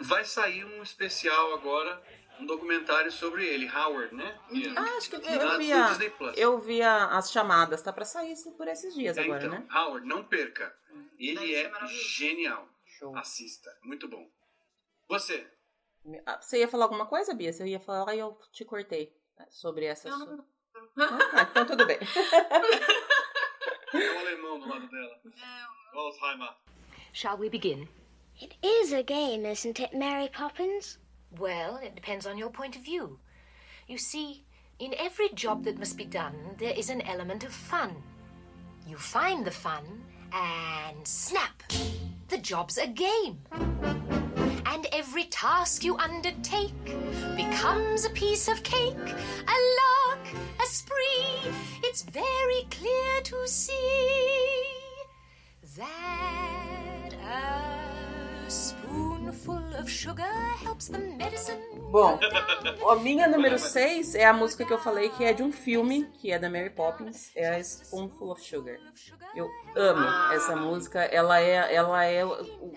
Vai 0.00 0.22
sair 0.22 0.66
um 0.66 0.82
especial 0.82 1.54
agora 1.54 2.02
um 2.38 2.44
documentário 2.44 3.10
sobre 3.10 3.46
ele, 3.46 3.66
Howard, 3.68 4.14
né? 4.14 4.38
Ah, 4.76 4.96
acho 4.98 5.08
que 5.08 5.16
eu, 5.16 5.20
eu 5.20 5.58
vi, 5.58 5.72
a, 5.72 5.98
eu 6.36 6.58
vi 6.60 6.82
a, 6.82 7.06
as 7.16 7.32
chamadas, 7.32 7.80
tá 7.80 7.90
para 7.90 8.04
sair 8.04 8.34
por 8.56 8.68
esses 8.68 8.94
dias 8.94 9.16
é, 9.16 9.22
agora, 9.22 9.46
então, 9.46 9.58
né? 9.58 9.66
Howard, 9.74 10.06
não 10.06 10.22
perca. 10.22 10.76
Ele 11.18 11.54
é 11.54 11.72
genial. 11.86 12.68
Show. 12.84 13.16
Assista, 13.16 13.74
muito 13.82 14.06
bom. 14.06 14.30
Você? 15.08 15.46
Ah, 16.26 16.38
você 16.40 16.58
ia 16.58 16.68
falar 16.68 16.84
alguma 16.84 17.06
coisa, 17.06 17.34
Bia? 17.34 17.52
Você 17.52 17.66
ia 17.66 17.80
falar 17.80 18.14
e 18.14 18.18
eu 18.18 18.38
te 18.52 18.62
cortei 18.62 19.16
né, 19.38 19.46
sobre 19.48 19.86
essa. 19.86 20.10
Não, 20.10 20.44
não, 20.94 21.18
ah, 21.32 21.48
então 21.50 21.64
tudo 21.64 21.86
bem. 21.86 21.98
é 23.94 24.14
o 24.14 24.18
alemão 24.18 24.60
do 24.60 24.68
lado 24.68 24.88
dela. 24.88 25.20
É. 25.24 25.96
Alzheimer. 25.98 26.54
Shall 27.12 27.38
we 27.38 27.48
begin? 27.48 27.88
It 28.40 28.56
is 28.62 28.92
a 28.92 29.02
game, 29.02 29.44
isn't 29.44 29.80
it, 29.80 29.96
Mary 29.96 30.28
Poppins? 30.28 30.98
Well, 31.38 31.76
it 31.76 31.94
depends 31.94 32.26
on 32.26 32.38
your 32.38 32.50
point 32.50 32.76
of 32.76 32.82
view. 32.82 33.18
You 33.88 33.98
see, 33.98 34.44
in 34.78 34.94
every 34.98 35.28
job 35.30 35.64
that 35.64 35.78
must 35.78 35.96
be 35.96 36.04
done, 36.04 36.54
there 36.58 36.72
is 36.72 36.88
an 36.90 37.02
element 37.02 37.42
of 37.44 37.52
fun. 37.52 37.96
You 38.86 38.96
find 38.96 39.44
the 39.44 39.50
fun, 39.50 40.04
and 40.32 41.06
snap! 41.06 41.62
The 42.28 42.38
job's 42.38 42.78
a 42.78 42.86
game. 42.86 43.40
And 44.66 44.86
every 44.92 45.24
task 45.24 45.82
you 45.82 45.96
undertake 45.96 46.84
becomes 47.36 48.04
a 48.04 48.10
piece 48.10 48.48
of 48.48 48.62
cake, 48.62 48.94
a 48.96 49.56
lark, 49.80 50.26
a 50.62 50.66
spree. 50.66 51.52
It's 52.00 52.08
very 52.10 52.62
clear 52.70 53.22
to 53.24 53.48
see 53.48 53.74
that 55.76 56.57
Bom, 61.90 62.18
a 62.90 62.96
minha 62.96 63.26
número 63.26 63.58
6 63.58 64.14
é 64.14 64.24
a 64.24 64.32
música 64.32 64.64
que 64.64 64.72
eu 64.72 64.78
falei 64.78 65.08
que 65.10 65.24
é 65.24 65.32
de 65.32 65.42
um 65.42 65.52
filme, 65.52 66.06
que 66.14 66.32
é 66.32 66.38
da 66.38 66.48
Mary 66.48 66.70
Poppins, 66.70 67.30
é 67.36 67.48
a 67.48 67.62
Spoonful 67.62 68.30
of 68.30 68.42
Sugar. 68.42 68.78
Eu 69.34 69.48
amo 69.76 70.34
essa 70.34 70.56
música, 70.56 71.00
ela 71.00 71.40
é, 71.40 71.74
ela 71.74 72.04
é 72.04 72.22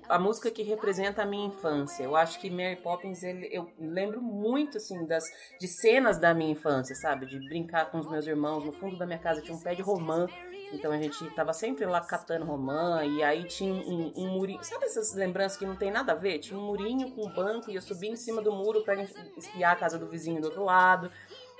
a 0.09 0.19
música 0.19 0.51
que 0.51 0.63
representa 0.63 1.23
a 1.23 1.25
minha 1.25 1.47
infância. 1.47 2.03
Eu 2.03 2.15
acho 2.15 2.39
que 2.39 2.49
Mary 2.49 2.77
Poppins, 2.77 3.23
eu 3.23 3.71
lembro 3.79 4.21
muito 4.21 4.77
assim 4.77 5.05
das 5.05 5.23
de 5.59 5.67
cenas 5.67 6.19
da 6.19 6.33
minha 6.33 6.51
infância, 6.51 6.95
sabe? 6.95 7.25
De 7.25 7.39
brincar 7.47 7.89
com 7.91 7.99
os 7.99 8.09
meus 8.09 8.27
irmãos, 8.27 8.63
no 8.63 8.73
fundo 8.73 8.97
da 8.97 9.05
minha 9.05 9.19
casa 9.19 9.41
tinha 9.41 9.55
um 9.55 9.61
pé 9.61 9.73
de 9.73 9.81
romã 9.81 10.27
então 10.71 10.91
a 10.91 10.97
gente 10.97 11.29
tava 11.31 11.53
sempre 11.53 11.85
lá 11.85 11.99
catando 12.01 12.45
romã, 12.45 13.03
e 13.05 13.21
aí 13.23 13.43
tinha 13.43 13.73
um, 13.73 14.13
um, 14.15 14.27
murinho. 14.29 14.63
Sabe 14.63 14.85
essas 14.85 15.13
lembranças 15.13 15.57
que 15.57 15.65
não 15.65 15.75
tem 15.75 15.91
nada 15.91 16.13
a 16.13 16.15
ver? 16.15 16.39
Tinha 16.39 16.59
um 16.59 16.65
murinho 16.65 17.11
com 17.11 17.27
um 17.27 17.33
banco 17.33 17.69
e 17.69 17.75
eu 17.75 17.81
subia 17.81 18.09
em 18.09 18.15
cima 18.15 18.41
do 18.41 18.51
muro 18.51 18.83
para 18.83 19.01
espiar 19.37 19.73
a 19.73 19.75
casa 19.75 19.97
do 19.97 20.07
vizinho 20.07 20.41
do 20.41 20.45
outro 20.45 20.63
lado. 20.63 21.11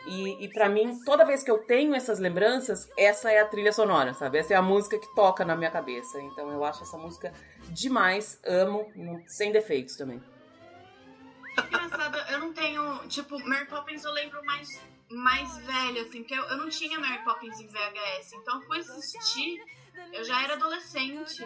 E, 0.06 0.46
e 0.46 0.48
para 0.48 0.68
mim, 0.68 1.00
toda 1.04 1.26
vez 1.26 1.44
que 1.44 1.52
eu 1.52 1.60
tenho 1.60 1.94
essas 1.94 2.20
lembranças, 2.20 2.90
essa 2.98 3.32
é 3.32 3.40
a 3.40 3.46
trilha 3.46 3.72
sonora, 3.72 4.14
sabe? 4.14 4.40
Essa 4.40 4.54
é 4.54 4.58
a 4.58 4.62
música 4.62 4.98
que 4.98 5.14
toca 5.14 5.46
na 5.46 5.56
minha 5.56 5.70
cabeça. 5.70 6.20
Então 6.22 6.50
eu 6.50 6.64
acho 6.64 6.84
essa 6.84 6.98
música 6.98 7.32
demais, 7.70 8.40
amo, 8.44 8.92
sem 9.28 9.52
defeitos 9.52 9.96
também. 9.96 10.22
Engraçado, 11.68 12.18
eu 12.32 12.40
não 12.40 12.54
tenho. 12.54 13.08
Tipo, 13.08 13.38
Mary 13.48 13.66
Poppins 13.66 14.04
eu 14.04 14.12
lembro 14.12 14.44
mais 14.46 14.82
mais 15.12 15.58
velha, 15.58 16.02
assim, 16.02 16.20
porque 16.20 16.34
eu, 16.34 16.44
eu 16.44 16.58
não 16.58 16.70
tinha 16.70 17.00
Mary 17.00 17.24
Poppins 17.24 17.60
em 17.60 17.68
VHS, 17.68 18.34
então 18.34 18.56
eu 18.56 18.62
fui 18.62 18.80
assistir, 18.80 19.64
eu 20.14 20.24
já 20.24 20.44
era 20.44 20.54
adolescente. 20.54 21.46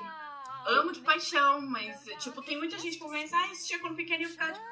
Amo 0.68 0.91
de 0.91 0.99
paixão, 1.01 1.61
mas, 1.61 2.03
tipo, 2.20 2.41
tem 2.41 2.57
muita 2.57 2.80
gente 2.80 2.97
que 2.97 3.03
convence, 3.03 3.36
ah, 3.36 3.45
assistia 3.51 3.78
quando 3.78 3.95
pequenininho 3.95 4.32
ficar 4.32 4.51
tipo. 4.51 4.66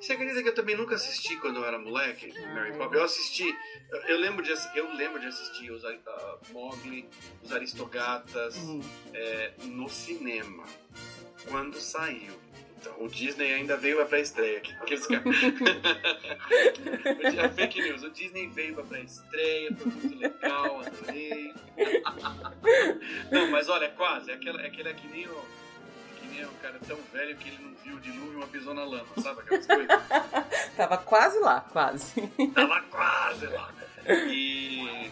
Você 0.00 0.14
acredita 0.14 0.42
que 0.42 0.48
eu 0.48 0.54
também 0.54 0.76
nunca 0.76 0.96
assisti 0.96 1.36
quando 1.36 1.56
eu 1.56 1.64
era 1.64 1.78
moleque, 1.78 2.32
Mary 2.52 2.72
Poppins? 2.72 2.98
Eu 2.98 3.04
assisti, 3.04 3.56
eu, 3.90 3.98
eu 4.00 4.18
lembro 4.18 4.42
de 4.42 4.50
eu 4.74 4.92
lembro 4.94 5.20
de 5.20 5.26
assistir 5.26 5.70
os 5.70 5.84
uh, 5.84 5.88
Mowgli, 6.50 7.08
os 7.42 7.52
Aristogatas 7.52 8.56
hum. 8.56 8.80
é, 9.14 9.52
no 9.64 9.88
cinema 9.88 10.64
quando 11.48 11.80
saiu. 11.80 12.34
Então, 12.80 12.94
o 12.98 13.08
Disney 13.08 13.52
ainda 13.52 13.76
veio 13.76 14.04
pra 14.06 14.18
estreia 14.20 14.56
aqui. 14.58 14.72
Aqueles 14.80 15.06
caras. 15.06 15.24
a 17.44 17.48
fake 17.50 17.82
news. 17.82 18.02
O 18.02 18.10
Disney 18.10 18.48
veio 18.48 18.74
pra 18.84 19.00
estreia, 19.00 19.70
foi 19.76 19.92
muito 19.92 20.18
legal, 20.18 20.80
adorei. 20.80 21.52
Não, 23.30 23.50
mas 23.50 23.68
olha, 23.68 23.90
quase. 23.90 24.30
É 24.30 24.34
aquele, 24.34 24.62
é 24.62 24.66
aquele 24.66 24.88
é 24.88 24.94
que 24.94 25.06
nem 25.08 25.26
o. 25.28 25.44
Que 26.20 26.26
nem 26.28 26.44
o 26.46 26.50
cara 26.62 26.78
tão 26.86 26.96
velho 27.12 27.36
que 27.36 27.48
ele 27.48 27.58
não 27.62 27.74
viu 27.84 27.96
o 27.96 28.00
dilúvio 28.00 28.38
uma 28.38 28.46
pisou 28.46 28.72
na 28.72 28.84
lama, 28.84 29.06
sabe 29.22 29.40
aquelas 29.40 29.66
coisas? 29.66 30.00
Tava 30.76 30.96
quase 30.98 31.38
lá, 31.38 31.60
quase. 31.72 32.26
Tava 32.54 32.80
quase 32.82 33.46
lá. 33.46 33.74
E 34.26 35.10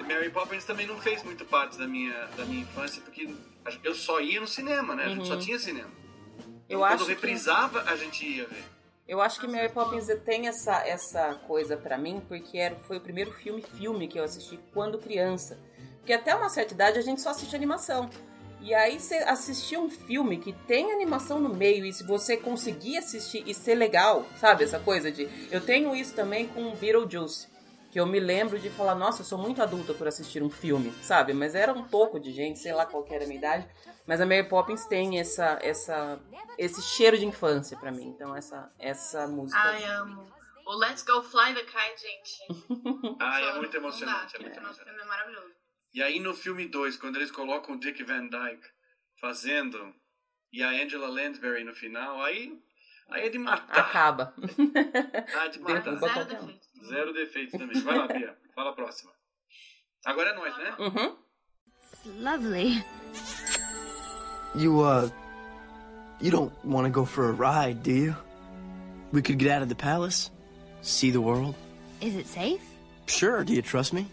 Mary 0.00 0.30
Poppins 0.30 0.64
também 0.64 0.86
não 0.86 0.98
fez 1.00 1.22
muito 1.22 1.44
parte 1.44 1.78
da 1.78 1.86
minha, 1.86 2.26
da 2.36 2.44
minha 2.44 2.62
infância, 2.62 3.00
porque 3.02 3.28
eu 3.84 3.94
só 3.94 4.20
ia 4.20 4.40
no 4.40 4.48
cinema, 4.48 4.94
né? 4.96 5.04
A 5.04 5.08
gente 5.10 5.26
só 5.28 5.34
Uhum. 5.34 5.40
tinha 5.40 5.58
cinema. 5.58 5.90
Eu 6.68 6.80
Quando 6.80 6.92
acho 6.92 7.04
que- 7.04 7.10
reprisava, 7.10 7.82
a 7.82 7.96
gente 7.96 8.26
ia 8.26 8.46
ver. 8.46 8.64
Eu 9.06 9.22
acho 9.22 9.40
que 9.40 9.46
Mary 9.46 9.70
Poppins 9.70 10.06
tem 10.24 10.48
essa, 10.48 10.86
essa 10.86 11.34
coisa 11.46 11.76
pra 11.78 11.96
mim, 11.96 12.20
porque 12.28 12.58
era, 12.58 12.76
foi 12.76 12.98
o 12.98 13.00
primeiro 13.00 13.32
filme 13.32 13.62
filme 13.62 14.06
que 14.06 14.18
eu 14.20 14.24
assisti 14.24 14.58
quando 14.74 14.98
criança. 14.98 15.58
Porque 15.96 16.12
até 16.12 16.34
uma 16.34 16.50
certa 16.50 16.74
idade 16.74 16.98
a 16.98 17.02
gente 17.02 17.22
só 17.22 17.30
assiste 17.30 17.56
animação. 17.56 18.10
E 18.60 18.74
aí 18.74 18.98
você 19.00 19.14
assistir 19.18 19.78
um 19.78 19.88
filme 19.88 20.36
que 20.38 20.52
tem 20.52 20.92
animação 20.92 21.38
no 21.40 21.48
meio 21.48 21.86
e 21.86 21.92
se 21.92 22.04
você 22.04 22.36
conseguir 22.36 22.98
assistir 22.98 23.44
e 23.46 23.54
ser 23.54 23.76
legal, 23.76 24.26
sabe? 24.36 24.64
Essa 24.64 24.78
coisa 24.80 25.10
de. 25.10 25.26
Eu 25.50 25.60
tenho 25.60 25.94
isso 25.96 26.12
também 26.14 26.46
com 26.48 26.74
Beetlejuice. 26.74 27.46
Que 27.90 27.98
eu 27.98 28.06
me 28.06 28.20
lembro 28.20 28.58
de 28.58 28.68
falar, 28.68 28.94
nossa, 28.94 29.22
eu 29.22 29.24
sou 29.24 29.38
muito 29.38 29.62
adulta 29.62 29.94
por 29.94 30.06
assistir 30.06 30.42
um 30.42 30.50
filme, 30.50 30.92
sabe? 31.02 31.32
Mas 31.32 31.54
era 31.54 31.72
um 31.72 31.84
pouco 31.84 32.20
de 32.20 32.32
gente, 32.32 32.58
sei 32.58 32.72
lá 32.72 32.84
qual 32.84 33.02
que 33.02 33.14
era 33.14 33.24
a 33.24 33.26
minha 33.26 33.38
idade. 33.38 33.66
Mas 34.06 34.20
a 34.20 34.26
Mary 34.26 34.48
Poppins 34.48 34.84
tem 34.84 35.18
essa, 35.18 35.58
essa, 35.62 36.20
esse 36.58 36.82
cheiro 36.82 37.18
de 37.18 37.24
infância 37.24 37.76
pra 37.78 37.90
mim. 37.90 38.08
Então 38.08 38.34
essa, 38.36 38.70
essa 38.78 39.26
música. 39.26 39.58
Ai, 39.58 39.84
amo. 39.84 40.30
O 40.66 40.76
Let's 40.76 41.02
Go 41.02 41.22
Fly 41.22 41.54
the 41.54 41.64
Kite, 41.64 42.02
gente. 42.02 43.16
Ah, 43.20 43.40
é 43.40 43.54
muito 43.54 43.74
emocionante. 43.74 44.36
É 44.36 44.38
muito 44.38 44.58
emocionante. 44.58 45.00
é 45.00 45.04
maravilhoso. 45.06 45.54
E 45.94 46.02
aí 46.02 46.20
no 46.20 46.34
filme 46.34 46.66
2, 46.66 46.98
quando 46.98 47.16
eles 47.16 47.30
colocam 47.30 47.74
o 47.74 47.80
Dick 47.80 48.04
Van 48.04 48.26
Dyke 48.26 48.68
fazendo 49.18 49.94
e 50.52 50.62
a 50.62 50.68
Angela 50.68 51.08
Lansbury 51.08 51.64
no 51.64 51.74
final, 51.74 52.22
aí, 52.22 52.58
aí 53.10 53.26
é 53.26 53.28
de 53.30 53.38
matar. 53.38 53.78
Acaba. 53.80 54.34
Ah, 55.36 55.44
é 55.46 55.48
de 55.48 55.58
matar. 55.60 55.82
Derruba 55.82 56.08
qualquer 56.10 56.40
um. 56.42 56.58
Zero 56.86 57.12
defeitos 57.12 57.58
também. 57.58 57.80
Vai 57.82 57.98
lá, 57.98 58.06
Bia. 58.06 58.36
Fala 58.54 58.70
a 58.70 58.72
próxima. 58.74 59.10
Agora 60.04 60.30
é 60.30 60.34
nós, 60.34 60.56
né? 60.56 60.76
Uhum. 60.78 61.16
Lovely. 62.22 62.84
You, 64.54 64.80
uh, 64.80 65.10
you 66.20 66.30
don't 66.30 66.52
want 66.64 66.86
to 66.86 66.90
go 66.90 67.04
for 67.04 67.28
a 67.30 67.32
ride, 67.32 67.82
do 67.82 67.90
you? 67.90 68.16
We 69.12 69.22
could 69.22 69.38
get 69.38 69.50
out 69.50 69.62
of 69.62 69.68
the 69.68 69.74
palace, 69.74 70.30
see 70.82 71.10
the 71.10 71.20
world. 71.20 71.54
Is 72.00 72.14
it 72.14 72.26
safe? 72.26 72.60
Sure, 73.06 73.42
do 73.44 73.52
you 73.52 73.62
trust 73.62 73.92
me? 73.92 74.06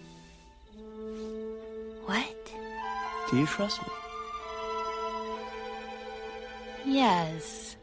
What? 2.06 2.36
Do 3.30 3.38
you 3.38 3.46
trust 3.46 3.82
me? 3.82 3.90
Yes. 6.86 7.76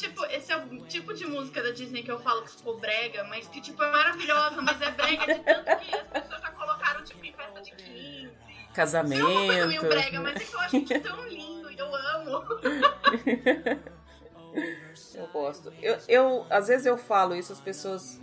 Tipo, 0.00 0.24
esse 0.26 0.50
é 0.50 0.56
o 0.56 0.84
tipo 0.86 1.12
de 1.12 1.26
música 1.26 1.62
da 1.62 1.70
Disney 1.70 2.02
que 2.02 2.10
eu 2.10 2.18
falo 2.18 2.42
que 2.42 2.50
ficou 2.50 2.78
brega, 2.78 3.24
mas 3.24 3.46
que 3.48 3.60
tipo 3.60 3.82
é 3.82 3.90
maravilhosa, 3.90 4.62
mas 4.62 4.80
é 4.80 4.90
brega 4.90 5.34
de 5.34 5.40
tanto 5.40 5.64
que 5.64 5.94
as 5.94 6.08
pessoas 6.08 6.40
já 6.40 6.50
colocaram 6.52 7.04
tipo 7.04 7.24
em 7.24 7.32
festa 7.32 7.60
de 7.60 7.72
15. 7.72 8.30
Casamento. 8.72 9.26
É 9.26 9.30
uma 9.30 9.46
coisa 9.46 9.66
meio 9.66 9.80
brega, 9.82 10.20
mas 10.20 10.36
é 10.36 10.38
que 10.38 10.54
eu 10.54 10.60
acho 10.60 10.76
isso 10.76 11.00
tão 11.00 11.28
lindo 11.28 11.70
e 11.70 11.78
eu 11.78 11.94
amo. 11.94 12.44
Eu 15.14 15.28
gosto. 15.28 15.72
Eu, 15.80 15.96
eu, 16.08 16.46
às 16.50 16.66
vezes 16.66 16.84
eu 16.84 16.98
falo 16.98 17.36
isso, 17.36 17.52
as 17.52 17.60
pessoas 17.60 18.20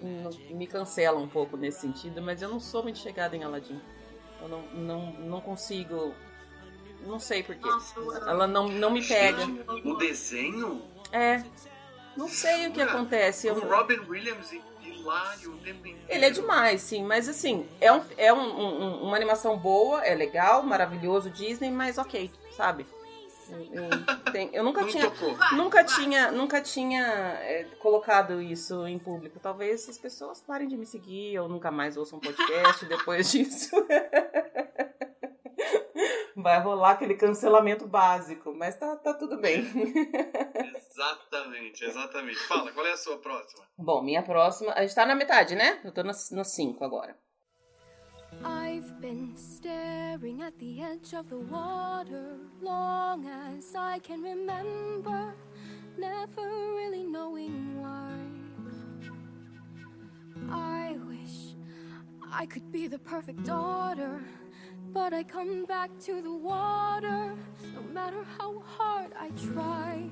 me 0.49 0.67
cancelam 0.67 1.23
um 1.23 1.27
pouco 1.27 1.55
nesse 1.55 1.79
sentido, 1.79 2.21
mas 2.21 2.41
eu 2.41 2.49
não 2.49 2.59
sou 2.59 2.83
muito 2.83 2.99
chegada 2.99 3.33
em 3.33 3.45
Aladdin. 3.45 3.79
Eu 4.41 4.49
não, 4.49 4.61
não, 4.73 5.13
não 5.13 5.41
consigo. 5.41 6.13
Não 7.05 7.17
sei 7.17 7.43
porquê. 7.43 7.69
Ela 8.27 8.45
não, 8.45 8.67
não 8.67 8.91
me 8.91 9.07
pega. 9.07 9.41
O 9.85 9.95
desenho 9.95 10.81
É. 11.11 11.43
Não 12.15 12.27
sei 12.27 12.67
o 12.67 12.71
que 12.71 12.81
acontece. 12.81 13.47
com 13.49 13.59
Eu, 13.59 13.69
Robin 13.69 13.99
Williams 14.07 14.51
e 14.51 14.61
hilário 14.83 15.53
o 15.53 15.57
tempo 15.57 15.79
inteiro. 15.87 16.05
Ele 16.09 16.25
é 16.25 16.29
demais, 16.29 16.81
sim, 16.81 17.03
mas 17.03 17.29
assim, 17.29 17.67
é, 17.79 17.91
um, 17.93 18.01
é 18.17 18.33
um- 18.33 18.39
um- 18.59 19.03
uma 19.03 19.15
animação 19.15 19.57
boa, 19.57 20.03
é 20.03 20.15
legal, 20.15 20.63
maravilhoso, 20.63 21.29
Disney, 21.29 21.69
mas 21.69 21.97
ok, 21.97 22.31
sabe? 22.55 22.85
Eu, 23.49 23.59
eu- 23.83 23.89
tem- 24.33 24.49
eu 24.51 24.63
nunca 24.63 24.81
Não 24.81 24.87
tinha. 24.89 25.09
Vai, 25.09 25.55
Nunca 25.55 25.83
vai. 25.83 25.95
tinha, 25.95 26.31
nunca 26.31 26.59
tinha 26.59 27.01
é, 27.05 27.65
colocado 27.79 28.41
isso 28.41 28.85
em 28.87 28.99
público. 28.99 29.39
Talvez 29.39 29.87
as 29.87 29.97
pessoas 29.97 30.41
parem 30.41 30.67
de 30.67 30.75
me 30.75 30.85
seguir 30.85 31.39
ou 31.39 31.47
nunca 31.47 31.71
mais 31.71 31.95
ouçam 31.95 32.17
um 32.17 32.21
podcast 32.21 32.83
depois 32.85 33.29
disso. 33.31 33.69
Vai 36.47 36.61
rolar 36.61 36.91
aquele 36.91 37.13
cancelamento 37.13 37.85
básico, 37.85 38.53
mas 38.53 38.77
tá, 38.77 38.95
tá 38.95 39.13
tudo 39.13 39.37
bem. 39.37 39.65
Exatamente, 40.77 41.83
exatamente. 41.83 42.39
Fala, 42.47 42.71
qual 42.71 42.85
é 42.85 42.93
a 42.93 42.97
sua 42.97 43.17
próxima? 43.17 43.65
Bom, 43.77 44.01
minha 44.01 44.23
próxima. 44.23 44.71
A 44.71 44.81
gente 44.81 44.95
tá 44.95 45.05
na 45.05 45.13
metade, 45.13 45.55
né? 45.55 45.81
Eu 45.83 45.91
tô 45.91 46.03
no 46.03 46.45
5 46.45 46.85
agora. 46.85 47.17
I've 48.45 48.93
been 49.01 49.33
staring 49.35 50.41
at 50.41 50.53
the 50.57 50.81
edge 50.83 51.13
of 51.13 51.27
the 51.27 51.35
water 51.51 52.39
long 52.61 53.27
as 53.27 53.75
I 53.75 53.99
can 53.99 54.21
remember, 54.21 55.35
never 55.97 56.47
really 56.77 57.03
knowing 57.03 57.81
why. 57.81 58.15
I 60.49 60.95
wish 61.09 61.57
I 62.31 62.45
could 62.45 62.71
be 62.71 62.87
the 62.87 62.99
perfect 62.99 63.43
daughter, 63.43 64.21
but 64.97 65.13
I 65.13 65.21
come 65.21 65.65
back 65.65 65.91
to 66.07 66.21
the 66.23 66.33
water 66.33 67.35
no 67.75 67.81
matter 67.93 68.25
how 68.39 68.63
hard 68.77 69.11
I 69.25 69.29
try. 69.53 70.09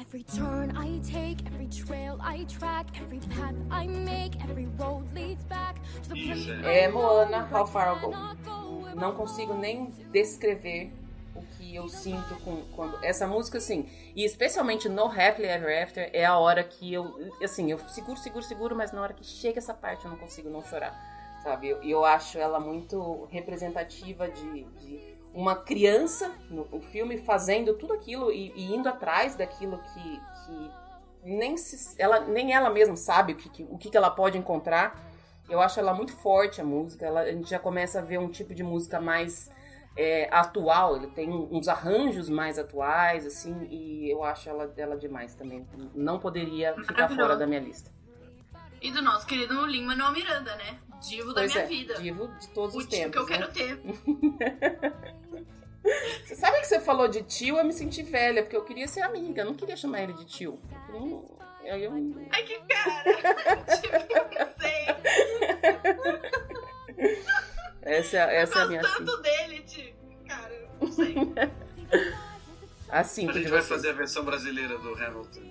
Every 0.00 0.22
turn 0.22 0.74
I 0.74 0.98
take, 1.06 1.44
every 1.46 1.66
trail 1.66 2.18
I 2.18 2.44
track, 2.44 2.86
every 2.98 3.20
path 3.34 3.54
I 3.70 3.86
make, 3.86 4.42
every 4.42 4.68
road 4.78 5.04
leads 5.14 5.44
back 5.44 5.74
to 6.04 6.08
the 6.08 6.14
place 6.14 6.48
É 6.64 6.88
Moana, 6.88 7.46
How 7.52 7.66
Far 7.66 7.88
I'll 7.88 8.10
I 8.10 8.34
Go. 8.42 8.98
Não 8.98 9.12
consigo 9.12 9.52
nem 9.52 9.90
descrever 10.10 10.90
o 11.36 11.42
que 11.42 11.74
eu 11.74 11.88
sinto 11.88 12.34
com 12.42 12.62
quando 12.74 13.04
essa 13.04 13.26
música 13.26 13.58
assim, 13.58 13.86
e 14.16 14.24
especialmente 14.24 14.88
no 14.88 15.04
Happily 15.04 15.48
Ever 15.48 15.82
After 15.82 16.08
é 16.14 16.24
a 16.24 16.38
hora 16.38 16.64
que 16.64 16.94
eu 16.94 17.32
assim, 17.42 17.70
eu 17.70 17.78
seguro, 17.90 18.18
seguro, 18.18 18.44
seguro, 18.44 18.74
mas 18.74 18.92
na 18.92 19.02
hora 19.02 19.12
que 19.12 19.24
chega 19.24 19.58
essa 19.58 19.74
parte 19.74 20.06
eu 20.06 20.10
não 20.10 20.18
consigo 20.18 20.48
não 20.48 20.64
chorar, 20.64 21.07
sabe? 21.42 21.66
E 21.66 21.70
eu, 21.70 21.82
eu 21.82 22.04
acho 22.04 22.38
ela 22.38 22.58
muito 22.60 23.26
representativa 23.30 24.28
de, 24.28 24.64
de 24.64 25.16
uma 25.32 25.56
criança 25.56 26.32
no, 26.50 26.64
no 26.66 26.80
filme 26.80 27.18
fazendo 27.18 27.74
tudo 27.74 27.92
aquilo 27.92 28.30
e, 28.32 28.52
e 28.56 28.74
indo 28.74 28.88
atrás 28.88 29.34
daquilo 29.36 29.78
que, 29.78 30.20
que 30.46 30.70
nem, 31.22 31.56
se, 31.56 32.00
ela, 32.00 32.20
nem 32.20 32.52
ela 32.54 32.70
mesma 32.70 32.96
sabe 32.96 33.32
o 33.32 33.36
que, 33.36 33.48
que- 33.48 33.64
o 33.70 33.76
que, 33.78 33.90
que 33.90 33.96
ela 33.96 34.10
pode 34.10 34.38
encontrar. 34.38 35.06
Eu 35.48 35.60
acho 35.60 35.78
ela 35.80 35.94
muito 35.94 36.12
forte, 36.16 36.60
a 36.60 36.64
música. 36.64 37.06
Ela- 37.06 37.22
a 37.22 37.32
gente 37.32 37.48
já 37.50 37.58
começa 37.58 37.98
a 38.00 38.02
ver 38.02 38.18
um 38.18 38.28
tipo 38.30 38.54
de 38.54 38.62
música 38.62 39.00
mais 39.00 39.50
é, 39.96 40.28
atual. 40.30 40.96
Ele 40.96 41.08
tem 41.08 41.28
uns 41.30 41.68
arranjos 41.68 42.28
mais 42.28 42.58
atuais, 42.58 43.26
assim, 43.26 43.66
e 43.70 44.10
eu 44.10 44.22
acho 44.22 44.48
ela, 44.48 44.72
ela 44.76 44.96
demais 44.96 45.34
também. 45.34 45.66
Não 45.94 46.18
poderia 46.18 46.74
ficar 46.84 47.08
fora 47.08 47.36
da 47.36 47.46
minha 47.46 47.60
lista. 47.60 47.90
E 48.80 48.92
do 48.92 49.02
nosso 49.02 49.26
querido 49.26 49.66
Lin-Manuel 49.66 50.12
Miranda, 50.12 50.54
né? 50.56 50.78
Divo 51.00 51.28
da 51.32 51.40
Pois 51.42 51.52
minha 51.52 51.64
é, 51.64 51.66
vida. 51.66 51.94
divo 52.00 52.28
de 52.38 52.48
todos 52.48 52.74
O 52.74 52.78
os 52.78 52.86
tio 52.86 53.10
que 53.10 53.18
eu 53.18 53.26
tempos. 53.26 53.28
quero 53.28 53.46
né? 53.46 53.52
ter. 53.52 53.80
Você 56.26 56.34
sabe 56.34 56.60
que 56.60 56.66
você 56.66 56.80
falou 56.80 57.08
de 57.08 57.22
tio, 57.22 57.56
eu 57.56 57.64
me 57.64 57.72
senti 57.72 58.02
velha, 58.02 58.42
porque 58.42 58.56
eu 58.56 58.64
queria 58.64 58.86
ser 58.88 59.00
amiga, 59.02 59.42
eu 59.42 59.46
não 59.46 59.54
queria 59.54 59.76
chamar 59.76 60.02
ele 60.02 60.12
de 60.14 60.24
tio. 60.26 60.60
Eu 60.92 61.38
aí 61.70 61.84
eu- 61.84 61.92
Ai, 62.30 62.42
que 62.42 62.58
cara! 62.60 63.04
tipo, 63.76 64.38
não 64.38 64.48
sei. 64.58 64.86
Essa, 67.82 68.16
essa 68.18 68.58
é 68.58 68.60
a 68.60 68.64
Eu 68.64 68.68
minha 68.68 68.80
gosto 68.82 68.94
assim. 68.96 69.04
tanto 69.04 69.22
dele, 69.22 69.60
tipo, 69.62 70.24
cara, 70.26 70.68
não 70.80 70.92
sei. 70.92 71.14
A 72.90 73.00
A 73.00 73.02
gente 73.02 73.48
vai 73.48 73.62
fazer 73.62 73.90
a 73.90 73.92
versão 73.92 74.24
brasileira 74.24 74.76
do 74.78 74.94
Hamilton. 74.94 75.42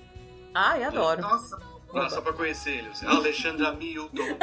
Ai, 0.54 0.84
adoro. 0.84 1.22
Nossa, 1.22 1.58
Ah, 1.94 2.10
só 2.10 2.22
pra 2.22 2.34
conhecer 2.34 2.78
ele. 2.78 2.92
Alexandre 3.06 3.66
Hamilton. 3.66 4.38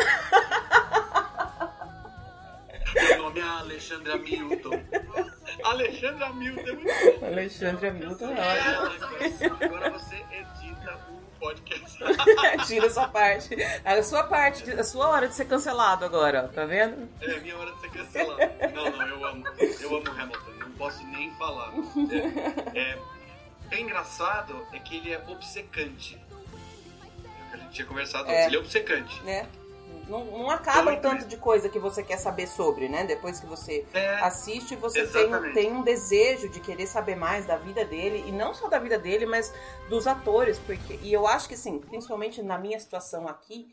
Meu 2.94 3.18
nome 3.18 3.40
é 3.40 3.42
Alexandre 3.42 4.12
Hamilton. 4.12 4.82
Alexandre 5.64 6.24
Hamilton 6.24 6.68
é 6.68 6.72
muito 6.72 7.20
bom. 7.20 7.26
Alexandre 7.26 7.88
Hamilton 7.88 8.34
é 8.34 8.78
ótimo. 8.80 9.56
Agora 9.60 9.90
você 9.90 10.24
edita 10.30 10.98
o 11.10 11.38
podcast. 11.38 11.98
Tira 12.66 12.86
a 12.86 12.90
sua 12.90 13.08
parte. 13.08 13.56
A 13.84 14.02
sua 14.02 14.24
parte, 14.24 14.70
a 14.70 14.84
sua 14.84 15.08
hora 15.08 15.28
de 15.28 15.34
ser 15.34 15.46
cancelado 15.46 16.04
agora, 16.04 16.48
tá 16.48 16.64
vendo? 16.64 17.08
É 17.20 17.40
minha 17.40 17.56
hora 17.58 17.72
de 17.72 17.80
ser 17.80 17.90
cancelado. 17.90 18.40
Não, 18.74 18.90
não, 18.90 19.08
eu 19.08 19.26
amo. 19.26 19.44
Eu 19.80 19.96
amo 19.96 20.10
Hamilton. 20.10 20.50
Não 20.60 20.70
posso 20.72 21.04
nem 21.08 21.30
falar. 21.32 21.72
É, 22.74 22.78
é, 22.78 22.98
é 23.70 23.80
engraçado 23.80 24.66
é 24.72 24.78
que 24.78 24.96
ele 24.96 25.12
é 25.12 25.22
obcecante. 25.28 26.20
Tinha 27.74 27.86
conversado 27.86 28.28
É. 28.30 28.32
antes. 28.34 28.46
Ele 28.46 28.56
é 28.56 28.58
obcecante. 28.58 29.22
Né? 29.22 29.46
Não, 30.08 30.22
não 30.26 30.50
acaba 30.50 30.80
o 30.82 30.84
Doido, 30.84 31.00
tanto 31.02 31.26
de 31.26 31.36
coisa 31.38 31.68
que 31.68 31.78
você 31.78 32.02
quer 32.02 32.18
saber 32.18 32.46
sobre, 32.46 32.88
né? 32.90 33.04
Depois 33.04 33.40
que 33.40 33.46
você 33.46 33.86
É, 33.94 34.16
assiste, 34.16 34.76
você 34.76 35.06
tem, 35.06 35.52
tem 35.54 35.72
um 35.72 35.82
desejo 35.82 36.48
de 36.50 36.60
querer 36.60 36.86
saber 36.86 37.16
mais 37.16 37.46
da 37.46 37.56
vida 37.56 37.84
dele, 37.86 38.22
e 38.26 38.32
não 38.32 38.52
só 38.52 38.68
da 38.68 38.78
vida 38.78 38.98
dele, 38.98 39.24
mas 39.24 39.52
dos 39.88 40.06
atores, 40.06 40.58
porque. 40.58 40.98
E 41.02 41.10
eu 41.12 41.26
acho 41.26 41.48
que, 41.48 41.54
assim, 41.54 41.78
principalmente 41.78 42.42
na 42.42 42.58
minha 42.58 42.78
situação 42.78 43.26
aqui, 43.26 43.68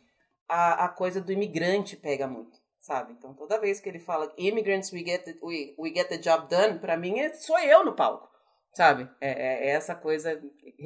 a, 0.48 0.86
a 0.86 0.90
coisa 0.90 1.20
do 1.20 1.34
imigrante 1.34 1.98
pega 1.98 2.28
muito, 2.28 2.58
sabe? 2.80 3.12
Então 3.12 3.34
toda 3.34 3.60
vez 3.60 3.82
que 3.82 3.90
ele 3.90 4.00
fala 4.00 4.32
immigrants, 4.38 4.92
we 4.94 5.00
get 5.00 5.24
the, 5.26 5.36
we, 5.44 5.76
we 5.78 5.90
get 5.94 6.08
the 6.08 6.18
job 6.18 6.48
done, 6.50 6.80
pra 6.80 6.96
mim 6.96 7.20
é, 7.20 7.34
sou 7.34 7.60
eu 7.60 7.84
no 7.84 7.92
palco, 7.94 8.30
sabe? 8.74 9.10
É, 9.20 9.30
é- 9.32 9.68
é 9.68 9.72
essa 9.72 9.96
coisa, 9.96 10.42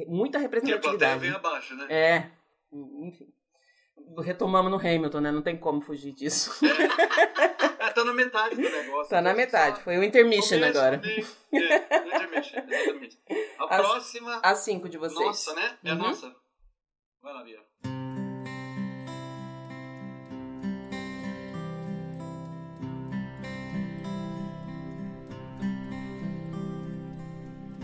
muita 0.08 0.38
E 0.40 0.44
a 0.44 0.48
plateia 0.48 0.72
representatividade. 0.76 1.20
vem 1.20 1.30
abaixo, 1.30 1.74
né? 1.76 1.86
É, 1.88 2.30
enfim. 2.72 3.28
Retomamos 4.22 4.70
no 4.70 4.78
Hamilton, 4.78 5.20
né? 5.20 5.30
Não 5.30 5.42
tem 5.42 5.56
como 5.56 5.80
fugir 5.80 6.12
disso. 6.12 6.50
É, 7.78 7.90
tá 7.92 8.04
na 8.04 8.12
metade 8.12 8.56
do 8.56 8.62
negócio. 8.62 9.08
Tá 9.10 9.20
na 9.22 9.30
Então, 9.30 9.36
metade, 9.36 9.76
só 9.78 9.82
foi 9.84 9.96
o 9.96 10.02
intermission 10.02 10.58
começo, 10.58 10.78
agora. 10.78 10.98
meio- 10.98 11.26
É, 11.52 12.00
no 12.00 12.06
intermission, 12.08 12.58
exatamente. 12.68 13.18
A 13.58 13.64
As- 13.76 13.86
próxima. 13.86 14.40
As 14.42 14.58
cinco 14.58 14.88
de 14.88 14.98
vocês. 14.98 15.20
Nossa, 15.20 15.54
né? 15.54 15.78
É 15.84 15.90
a 15.90 15.94
Uhum. 15.94 15.98
nossa. 16.00 16.34
Vai 17.22 17.32
lá, 17.32 17.44
Bia. 17.44 17.60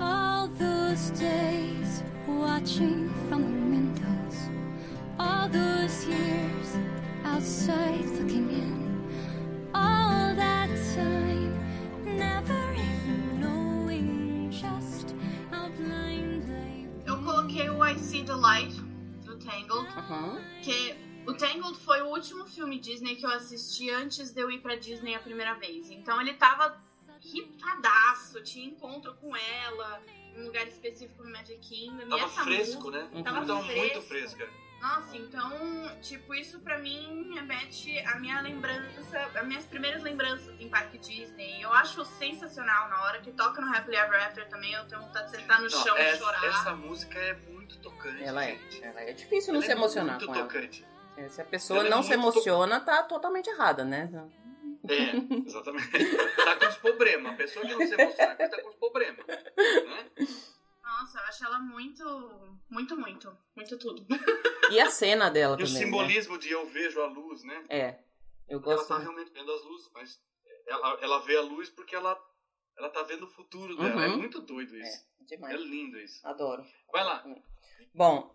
All 0.01 0.49
those 0.49 1.11
days 1.13 2.03
watching 2.27 3.09
from 3.29 3.43
the 3.45 3.62
all 5.43 5.49
those 5.49 6.07
years 6.07 6.77
outside 7.25 8.05
looking 8.19 8.49
in, 8.51 9.03
all 9.75 10.35
that 10.37 10.69
time 10.95 11.59
never 12.05 12.73
even 12.75 13.41
knowing 13.41 14.49
just 14.53 15.15
how 15.51 15.69
blind 15.71 16.43
they 16.47 16.87
Eu 17.07 17.17
coloquei 17.25 17.69
o 17.71 17.83
I 17.85 17.97
See 17.99 18.23
the 18.23 18.37
Light 18.37 18.73
do 19.25 19.37
Tangled, 19.39 19.89
Uhum. 19.97 20.41
que 20.63 20.95
o 21.27 21.35
Tangled 21.35 21.77
foi 21.81 22.03
o 22.03 22.07
último 22.11 22.45
filme 22.47 22.79
Disney 22.79 23.17
que 23.17 23.27
eu 23.27 23.31
assisti 23.31 23.91
antes 23.91 24.31
de 24.31 24.41
eu 24.41 24.49
ir 24.49 24.61
pra 24.61 24.77
Disney 24.77 25.17
a 25.17 25.19
primeira 25.21 25.55
vez. 25.55 25.91
Então 25.91 26.21
ele 26.21 26.35
tava 26.35 26.81
hipadaço, 27.25 28.41
tinha 28.45 28.67
encontro 28.67 29.13
com 29.15 29.37
ela 29.37 30.01
em 30.37 30.41
um 30.43 30.47
lugar 30.47 30.67
específico 30.69 31.25
no 31.25 31.31
Magic 31.33 31.59
Kingdom. 31.59 32.09
Tava 32.09 32.29
fresco, 32.29 32.83
música- 32.91 32.91
né? 33.15 33.23
Tava, 33.25 33.45
Tava 33.47 33.55
muito 33.63 33.73
fresco. 34.03 34.03
fresca. 34.03 34.62
Nossa, 34.83 35.17
então, 35.17 35.51
tipo, 36.03 36.35
isso 36.35 36.59
pra 36.61 36.77
mim 36.79 37.33
remete 37.33 37.97
a 38.01 38.19
minha 38.19 38.41
lembrança, 38.41 39.31
as 39.33 39.47
minhas 39.47 39.65
primeiras 39.65 40.03
lembranças 40.03 40.61
em 40.61 40.69
Parque 40.69 40.99
Disney. 40.99 41.63
Eu 41.63 41.73
acho 41.73 42.05
sensacional 42.05 42.89
na 42.89 43.05
hora 43.05 43.21
que 43.21 43.31
toca 43.31 43.61
no 43.61 43.73
Happily 43.75 43.97
Ever 43.97 44.21
After 44.27 44.49
também, 44.49 44.73
eu 44.73 44.85
tenho 44.89 45.01
vontade 45.01 45.31
de 45.31 45.37
sentar 45.37 45.59
no 45.61 45.71
Não, 45.71 45.83
chão 45.85 45.97
e 45.97 46.17
chorar. 46.17 46.45
essa 46.47 46.75
música 46.75 47.17
é 47.17 47.35
muito 47.49 47.79
tocante. 47.79 48.25
Ela 48.25 48.45
é, 48.45 48.57
gente. 48.57 48.83
ela 48.85 49.01
é 49.03 49.13
difícil 49.13 49.53
não 49.53 49.61
Ela 49.61 49.67
se 49.67 49.73
é 49.73 49.77
emocionar 49.77 50.15
muito 50.19 50.27
com 50.27 50.35
ela. 50.35 50.43
tocante. 50.47 50.85
É, 51.17 51.29
Se 51.29 51.41
a 51.41 51.45
pessoa 51.45 51.79
Ela 51.79 51.87
é 51.87 51.91
não 51.91 52.03
se 52.03 52.09
muito 52.17 52.33
to- 52.33 52.39
emociona, 52.41 52.81
tá 52.81 53.03
totalmente 53.05 53.49
errada, 53.49 53.85
né? 53.85 54.11
É, 54.89 55.47
exatamente. 55.47 55.91
tá 56.45 56.57
com 56.57 56.67
os 56.67 56.77
problemas. 56.79 57.33
A 57.33 57.37
pessoa 57.37 57.65
que 57.65 57.73
não 57.73 57.87
se 57.87 57.95
emociona 57.95 58.35
tá 58.35 58.61
com 58.63 58.69
os 58.69 58.75
problemas. 58.75 59.25
Né? 59.29 59.39
Acho 61.33 61.47
ela 61.47 61.59
muito, 61.61 62.05
muito, 62.69 62.95
muito, 62.95 63.39
muito 63.57 63.79
tudo. 63.79 64.07
E 64.71 64.79
a 64.79 64.91
cena 64.91 65.31
dela 65.31 65.57
E 65.59 65.63
o 65.63 65.67
também. 65.67 65.73
né? 65.73 65.81
simbolismo 65.87 66.39
de 66.39 66.51
eu 66.51 66.67
vejo 66.67 67.01
a 67.01 67.07
luz, 67.07 67.43
né? 67.43 67.65
É. 67.71 67.99
Eu 68.47 68.59
Ela 68.59 68.77
gosto. 68.77 68.89
tá 68.89 68.99
realmente 68.99 69.33
vendo 69.33 69.51
as 69.51 69.65
luzes, 69.65 69.91
mas 69.95 70.21
ela, 70.67 70.99
ela 71.01 71.19
vê 71.21 71.39
a 71.39 71.41
luz 71.41 71.71
porque 71.71 71.97
ela, 71.97 72.23
ela 72.77 72.91
tá 72.91 73.03
vendo 73.05 73.25
o 73.25 73.31
futuro 73.31 73.75
dela. 73.79 73.95
Uhum. 73.95 74.03
É 74.03 74.09
muito 74.09 74.43
doido 74.43 74.77
isso. 74.77 75.07
demais. 75.23 75.55
É 75.55 75.57
lindo 75.57 75.99
isso. 75.99 76.21
Adoro. 76.27 76.63
Vai 76.93 77.03
lá. 77.03 77.25
Bom. 77.95 78.35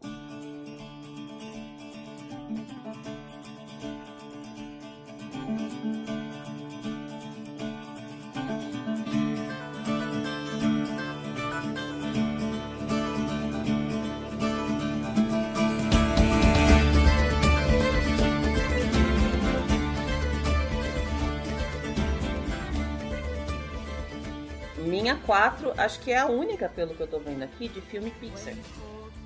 Minha 24.87 25.15
4, 25.25 25.73
acho 25.77 25.99
que 25.99 26.11
é 26.11 26.17
a 26.19 26.25
única, 26.27 26.69
pelo 26.69 26.93
que 26.95 27.01
eu 27.01 27.07
tô 27.07 27.19
vendo 27.19 27.43
aqui, 27.43 27.67
de 27.67 27.81
filme 27.81 28.09
Pixar. 28.11 28.53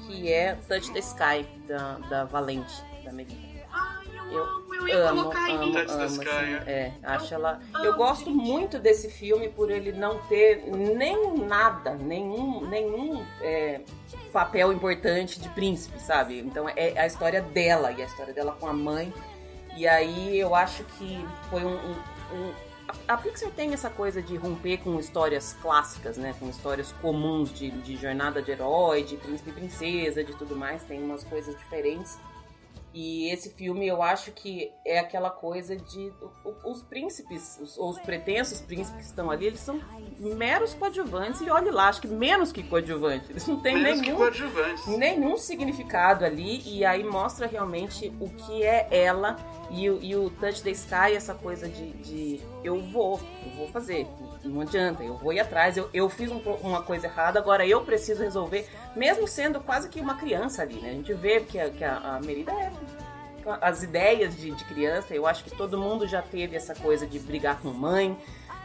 Que 0.07 0.31
é 0.31 0.55
Touch 0.67 0.91
the 0.91 0.99
Sky, 0.99 1.45
da, 1.67 1.93
da 2.09 2.25
Valente, 2.25 2.83
da 3.05 3.11
Melissa. 3.13 3.37
Ai, 3.71 4.05
eu, 4.17 4.33
Eu 4.33 4.43
amo, 4.43 4.75
eu 4.75 4.87
ia 4.87 5.09
amo, 5.09 5.21
colocar 5.21 5.49
amo. 5.51 5.71
Touch 5.71 5.85
the 5.87 5.93
amo, 5.93 6.05
Sky, 6.07 6.29
assim, 6.29 6.69
é, 6.69 6.91
acho 7.03 7.33
ela. 7.33 7.59
amo, 7.73 7.85
Eu 7.85 7.95
gosto 7.95 8.29
muito 8.31 8.79
desse 8.79 9.09
filme 9.09 9.47
por 9.49 9.69
ele 9.71 9.91
não 9.91 10.19
ter 10.23 10.63
nem 10.67 11.37
nada, 11.37 11.91
nenhum, 11.95 12.61
nenhum 12.67 13.23
é, 13.41 13.81
papel 14.33 14.73
importante 14.73 15.39
de 15.39 15.47
príncipe, 15.49 15.99
sabe? 16.01 16.39
Então 16.39 16.67
é 16.67 16.99
a 16.99 17.05
história 17.05 17.41
dela 17.41 17.91
e 17.91 18.01
a 18.01 18.05
história 18.05 18.33
dela 18.33 18.57
com 18.59 18.67
a 18.67 18.73
mãe. 18.73 19.13
E 19.77 19.87
aí 19.87 20.37
eu 20.37 20.53
acho 20.55 20.83
que 20.97 21.25
foi 21.49 21.63
um. 21.63 21.75
um- 21.75 22.01
um- 22.33 22.70
a 23.07 23.17
Pixar 23.17 23.51
tem 23.51 23.73
essa 23.73 23.89
coisa 23.89 24.21
de 24.21 24.35
romper 24.35 24.77
com 24.77 24.99
histórias 24.99 25.53
clássicas, 25.61 26.17
né? 26.17 26.35
Com 26.39 26.49
histórias 26.49 26.91
comuns 27.01 27.53
de, 27.53 27.71
de 27.71 27.97
jornada 27.97 28.41
de 28.41 28.51
herói, 28.51 29.03
de 29.03 29.17
príncipe 29.17 29.49
e 29.49 29.53
princesa, 29.53 30.23
de 30.23 30.35
tudo 30.35 30.55
mais. 30.55 30.83
Tem 30.83 31.01
umas 31.01 31.23
coisas 31.23 31.57
diferentes. 31.57 32.17
E 32.93 33.29
esse 33.31 33.51
filme 33.51 33.87
eu 33.87 34.01
acho 34.03 34.31
que 34.33 34.69
é 34.85 34.99
aquela 34.99 35.29
coisa 35.29 35.75
de 35.77 36.11
os 36.65 36.81
príncipes, 36.83 37.57
os, 37.61 37.77
os 37.77 37.97
pretensos 37.99 38.59
príncipes 38.61 38.99
que 38.99 39.05
estão 39.07 39.31
ali, 39.31 39.45
eles 39.45 39.61
são 39.61 39.79
meros 40.19 40.73
coadjuvantes. 40.73 41.39
E 41.41 41.49
olhe 41.49 41.71
lá, 41.71 41.87
acho 41.87 42.01
que 42.01 42.07
menos 42.07 42.51
que 42.51 42.61
coadjuvantes. 42.63 43.29
Eles 43.29 43.47
não 43.47 43.59
têm 43.61 43.81
Menos 43.81 44.01
nenhum, 44.01 44.17
nenhum 44.97 45.37
significado 45.37 46.25
ali. 46.25 46.61
E 46.65 46.83
aí 46.83 47.03
mostra 47.03 47.47
realmente 47.47 48.11
o 48.19 48.27
que 48.29 48.63
é 48.63 48.87
ela 48.91 49.37
e, 49.69 49.89
o- 49.89 49.99
e 50.01 50.13
o 50.15 50.29
Touch 50.29 50.61
the 50.61 50.71
Sky, 50.71 51.15
essa 51.15 51.33
coisa 51.33 51.69
de, 51.69 51.91
de 51.93 52.41
eu 52.63 52.81
vou, 52.91 53.19
eu 53.45 53.51
vou 53.55 53.67
fazer, 53.69 54.05
não 54.43 54.61
adianta, 54.61 55.03
eu 55.03 55.15
vou 55.17 55.31
ir 55.33 55.39
atrás, 55.39 55.77
eu, 55.77 55.89
eu 55.93 56.09
fiz 56.09 56.31
um 56.31 56.39
uma 56.61 56.81
coisa 56.81 57.07
errada, 57.07 57.39
agora 57.39 57.65
eu 57.65 57.81
preciso 57.81 58.23
resolver, 58.23 58.67
mesmo 58.95 59.27
sendo 59.27 59.59
quase 59.59 59.87
que 59.89 59.99
uma 60.01 60.15
criança 60.15 60.61
ali, 60.61 60.75
né? 60.75 60.89
A 60.89 60.93
gente 60.93 61.13
vê 61.13 61.41
que 61.41 61.59
a, 61.59 61.69
que 61.69 61.83
a, 61.83 61.97
a 61.97 62.19
Merida 62.19 62.51
é 62.51 62.71
as 63.61 63.81
ideias 63.81 64.35
de, 64.35 64.51
de 64.51 64.63
criança, 64.65 65.15
eu 65.15 65.25
acho 65.25 65.43
que 65.43 65.51
todo 65.51 65.77
mundo 65.77 66.07
já 66.07 66.21
teve 66.21 66.55
essa 66.55 66.75
coisa 66.75 67.07
de 67.07 67.17
brigar 67.19 67.59
com 67.59 67.69
mãe, 67.69 68.15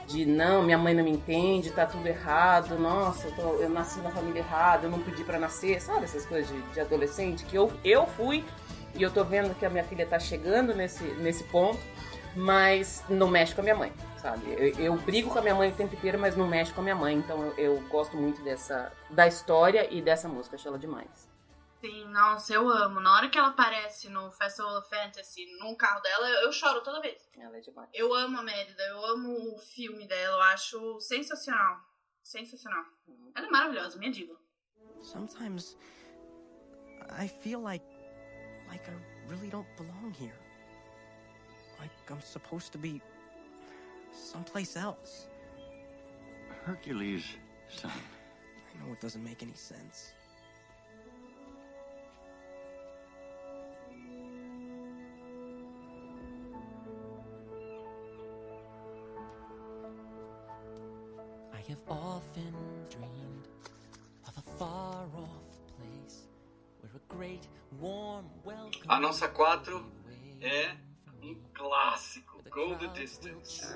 de 0.07 0.24
não, 0.27 0.62
minha 0.62 0.77
mãe 0.79 0.95
não 0.95 1.03
me 1.03 1.11
entende, 1.11 1.70
tá 1.70 1.87
tudo 1.87 2.07
errado, 2.07 2.79
nossa, 2.79 3.27
eu, 3.27 3.33
tô- 3.35 3.55
eu 3.55 3.70
nasci 3.70 4.01
na 4.01 4.11
família 4.11 4.41
errada, 4.41 4.87
eu 4.87 4.91
não 4.91 4.99
pedi 5.01 5.24
pra 5.24 5.39
nascer, 5.39 5.81
sabe 5.81 6.05
essas 6.05 6.27
coisas 6.27 6.49
de, 6.49 6.61
de 6.72 6.81
adolescente 6.81 7.45
que 7.45 7.57
eu, 7.57 7.72
eu 7.85 8.07
fui 8.07 8.45
e 8.95 9.03
eu 9.03 9.11
tô 9.11 9.24
vendo 9.24 9.55
que 9.55 9.64
a 9.66 9.70
minha 9.70 9.83
filha 9.85 10.07
tá 10.07 10.18
chegando 10.18 10.74
nesse, 10.74 11.05
nesse 11.05 11.45
ponto, 11.45 11.79
mas 12.35 13.03
não 13.09 13.29
mexe 13.29 13.55
com 13.55 13.62
a 13.62 13.64
minha 13.64 13.74
mãe, 13.77 13.93
sabe? 14.27 14.53
Eu, 14.53 14.87
eu 14.87 14.97
brigo 14.97 15.31
com 15.31 15.39
a 15.39 15.43
minha 15.43 15.55
mãe 15.55 15.70
o 15.70 15.77
tempo 15.77 15.95
inteiro, 15.95 16.18
mas 16.18 16.37
não 16.37 16.49
mexe 16.49 16.72
com 16.72 16.81
a 16.81 16.83
minha 16.83 16.97
mãe, 16.97 17.14
então 17.14 17.41
eu, 17.47 17.55
eu 17.57 17.81
gosto 17.89 18.16
muito 18.16 18.43
dessa 18.43 18.93
da 19.09 19.29
história 19.29 19.93
e 19.95 20.03
dessa 20.03 20.29
música, 20.29 20.57
acho 20.57 20.66
ela 20.66 20.79
demais. 20.79 21.31
Sim, 21.81 22.07
nossa, 22.07 22.53
eu 22.53 22.68
amo. 22.68 22.99
Na 22.99 23.14
hora 23.14 23.29
que 23.29 23.39
ela 23.39 23.49
aparece 23.49 24.09
no 24.09 24.33
Festival 24.33 24.79
of 24.79 24.89
Fantasy, 24.89 25.47
no 25.61 25.77
carro 25.77 26.01
dela, 26.01 26.29
eu 26.43 26.51
choro 26.51 26.83
toda 26.83 27.01
vez. 27.01 27.29
Ela 27.39 27.57
é 27.57 27.61
demais. 27.61 27.89
Eu 27.95 28.12
amo 28.12 28.39
a 28.39 28.43
Mérida, 28.43 28.83
eu 28.89 29.05
amo 29.05 29.55
o 29.55 29.59
filme 29.59 30.09
dela, 30.09 30.37
eu 30.37 30.43
acho 30.43 30.99
sensacional. 30.99 31.77
Sensacional. 32.22 32.85
Ela 33.35 33.47
é 33.47 33.51
maravilhosa, 33.51 33.99
minha 33.99 34.11
diva. 34.11 34.35
Sometimes 35.03 35.77
I 37.16 37.29
feel 37.29 37.61
like 37.62 37.85
Like 38.68 38.89
I 38.89 39.31
really 39.31 39.49
don't 39.49 39.66
belong 39.77 40.12
here. 40.18 40.35
Like 41.79 41.91
I'm 42.11 42.20
supposed 42.20 42.72
to 42.72 42.79
be 42.79 43.01
someplace 44.17 44.77
else. 44.77 45.27
Hercules, 46.64 47.25
son. 47.69 47.91
I 47.91 48.85
know 48.87 48.93
it 48.93 49.01
doesn't 49.01 49.23
make 49.23 49.43
any 49.43 49.55
sense. 49.55 50.12
I 61.53 61.69
have 61.69 61.79
often 61.89 62.55
dreamed 62.91 63.49
of 64.27 64.37
a 64.37 64.59
far 64.59 65.03
off 65.17 65.49
place 65.79 66.27
where 66.81 66.93
a 66.95 67.14
great 67.14 67.47
warm 67.81 68.27
welcome. 68.45 68.89
A 68.89 69.01
nossa 69.01 69.29
4 69.29 69.85
é 70.41 70.77
um 71.23 71.35
clássico, 71.55 72.43
Go 72.51 72.75
the 72.77 72.89
Distance, 72.89 73.75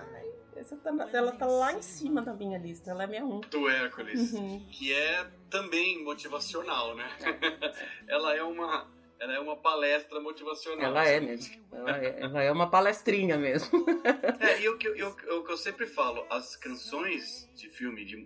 Essa 0.61 0.77
tá, 0.77 0.91
ela 1.13 1.33
tá 1.33 1.47
lá 1.47 1.73
em 1.73 1.81
cima 1.83 2.21
da 2.21 2.35
minha 2.35 2.59
lista, 2.59 2.91
ela 2.91 3.05
é 3.05 3.07
minha 3.07 3.25
1. 3.25 3.41
do 3.41 3.69
Hércules, 3.69 4.33
Uhum. 4.35 4.67
que 4.71 4.93
é 4.93 5.25
também 5.49 6.05
motivacional, 6.05 6.95
né? 6.95 7.09
ela 8.07 8.35
é 8.37 8.43
uma 8.43 8.87
ela 9.19 9.35
é 9.35 9.39
uma 9.41 9.55
palestra 9.57 10.19
motivacional. 10.21 10.83
Ela 10.87 11.07
é 11.07 11.21
mesmo. 11.21 11.63
Ela 11.73 11.99
é, 11.99 12.23
ela 12.23 12.43
é 12.43 12.51
uma 12.51 12.71
palestrinha 12.71 13.37
mesmo. 13.37 13.85
É, 14.39 14.61
e 14.63 14.69
o 14.71 14.79
que 14.79 14.89
eu, 14.89 14.97
eu- 14.97 15.39
o 15.41 15.45
que 15.45 15.53
eu 15.53 15.59
sempre 15.59 15.87
falo, 15.87 16.25
as 16.31 16.57
canções 16.57 17.47
de 17.55 17.69
filme, 17.69 18.03
de, 18.07 18.17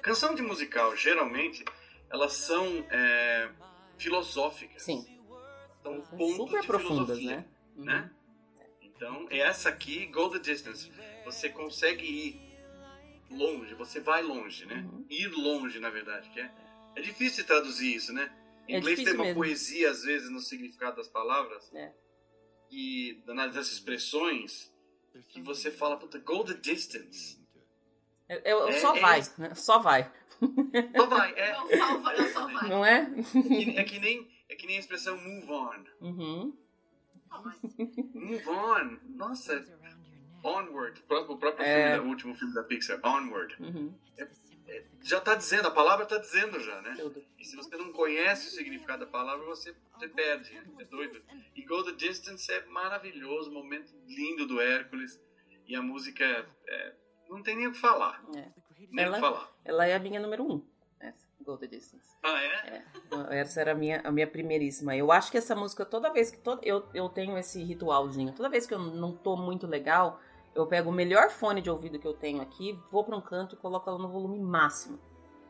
canção 0.00 0.32
de 0.32 0.42
musical, 0.42 0.94
geralmente, 0.96 1.64
elas 2.08 2.34
são 2.34 2.64
é, 2.90 3.50
filosóficas. 3.98 4.82
Sim. 4.82 5.04
São 5.82 6.00
pontos 6.02 6.36
super 6.36 6.60
de 6.60 6.66
profundas, 6.68 7.18
filosofia, 7.18 7.36
né? 7.76 7.84
né? 7.84 8.10
Então, 9.04 9.26
essa 9.30 9.68
aqui, 9.68 10.06
Go 10.06 10.30
the 10.30 10.38
Distance, 10.38 10.90
você 11.26 11.50
consegue 11.50 12.06
ir 12.06 12.56
longe, 13.30 13.74
você 13.74 14.00
vai 14.00 14.22
longe, 14.22 14.64
né? 14.64 14.76
Uhum. 14.76 15.04
Ir 15.10 15.28
longe, 15.28 15.78
na 15.78 15.90
verdade, 15.90 16.30
que 16.30 16.40
é, 16.40 16.50
é 16.96 17.02
difícil 17.02 17.44
traduzir 17.44 17.94
isso, 17.94 18.14
né? 18.14 18.32
Em 18.66 18.76
É 18.76 18.78
inglês 18.78 19.02
tem 19.02 19.12
uma 19.12 19.24
mesmo. 19.24 19.40
poesia, 19.40 19.90
às 19.90 20.02
vezes, 20.04 20.30
no 20.30 20.40
significado 20.40 20.96
das 20.96 21.06
palavras. 21.08 21.70
É. 21.74 21.92
E 22.70 23.22
das 23.52 23.70
expressões 23.70 24.72
que 25.28 25.42
você 25.42 25.70
fala, 25.70 25.98
puta, 25.98 26.18
go 26.18 26.42
the 26.42 26.54
distance. 26.54 27.38
Eu, 28.26 28.38
eu- 28.38 28.68
É- 28.68 28.80
só 28.80 28.96
é 28.96 29.00
vai, 29.00 29.20
isso. 29.20 29.34
né? 29.38 29.54
Só 29.54 29.78
vai. 29.80 30.10
Só 30.96 31.06
vai, 31.06 31.32
é. 31.38 31.52
Não, 31.52 31.68
só 31.68 31.98
vai, 31.98 32.16
não, 32.16 32.28
só 32.32 32.46
vai. 32.48 32.68
Não 32.70 32.84
é? 32.86 33.00
É 33.02 33.42
que, 33.64 33.78
é 33.80 33.84
que 33.84 33.98
nem, 33.98 34.28
é 34.48 34.54
que 34.56 34.66
nem 34.66 34.76
a 34.76 34.80
expressão 34.80 35.18
move 35.18 35.50
on. 35.52 35.84
Uhum. 36.00 36.63
Move 38.14 38.46
on. 38.48 38.98
Nossa. 39.16 39.64
Onward. 40.42 41.02
O 41.08 41.36
próprio, 41.38 41.64
É. 41.64 41.94
filme, 41.94 42.06
o 42.06 42.10
último 42.10 42.34
filme 42.34 42.52
da 42.54 42.62
Pixar, 42.62 43.00
Onward. 43.04 43.56
Uhum. 43.62 43.94
Já 45.02 45.20
tá 45.20 45.34
dizendo, 45.34 45.68
a 45.68 45.70
palavra 45.70 46.06
tá 46.06 46.16
dizendo 46.18 46.58
já, 46.60 46.80
né? 46.82 46.96
E 47.38 47.44
se 47.44 47.54
você 47.56 47.76
não 47.76 47.92
conhece 47.92 48.48
o 48.48 48.50
significado 48.50 49.04
da 49.04 49.10
palavra, 49.10 49.44
você, 49.46 49.74
você 49.94 50.08
perde. 50.08 50.56
É 50.78 50.84
doido. 50.84 51.20
E 51.54 51.62
Go 51.62 51.82
the 51.84 51.92
Distance 51.92 52.50
é 52.50 52.64
maravilhoso, 52.66 53.50
momento 53.52 53.92
lindo 54.06 54.46
do 54.46 54.60
Hércules. 54.60 55.20
E 55.66 55.74
a 55.76 55.82
música 55.82 56.24
é, 56.66 56.92
não 57.28 57.42
tem 57.42 57.56
nem 57.56 57.66
o 57.68 57.72
que 57.72 57.78
falar. 57.78 58.22
É. 58.34 58.48
Nem 58.90 59.08
o 59.08 59.12
que 59.14 59.20
falar. 59.20 59.50
ela 59.64 59.86
é 59.86 59.94
a 59.94 59.98
minha 59.98 60.20
número 60.20 60.44
1. 60.44 60.52
Um, 60.54 60.66
essa, 61.44 61.50
Go 61.50 61.56
the 61.56 61.66
Distance. 61.66 62.04
Ah, 62.22 62.42
é? 62.42 63.40
Essa 63.40 63.60
era 63.60 63.72
a 63.72 63.74
minha, 63.74 64.00
a 64.02 64.10
minha 64.10 64.26
primeiríssima. 64.26 64.96
Eu 64.96 65.12
acho 65.12 65.30
que 65.30 65.38
essa 65.38 65.54
música, 65.54 65.84
toda 65.84 66.12
vez 66.12 66.30
que. 66.30 66.38
Toda, 66.38 66.60
eu, 66.64 66.84
eu 66.94 67.08
tenho 67.08 67.36
esse 67.38 67.62
ritualzinho. 67.62 68.32
Toda 68.32 68.48
vez 68.48 68.66
que 68.66 68.74
eu 68.74 68.78
não 68.78 69.12
tô 69.12 69.36
muito 69.36 69.66
legal, 69.66 70.20
eu 70.54 70.66
pego 70.66 70.90
o 70.90 70.92
melhor 70.92 71.30
fone 71.30 71.60
de 71.60 71.70
ouvido 71.70 71.98
que 71.98 72.06
eu 72.06 72.14
tenho 72.14 72.40
aqui, 72.40 72.78
vou 72.90 73.04
pra 73.04 73.16
um 73.16 73.20
canto 73.20 73.54
e 73.54 73.58
coloco 73.58 73.88
ela 73.88 73.98
no 73.98 74.08
volume 74.08 74.40
máximo. 74.40 74.98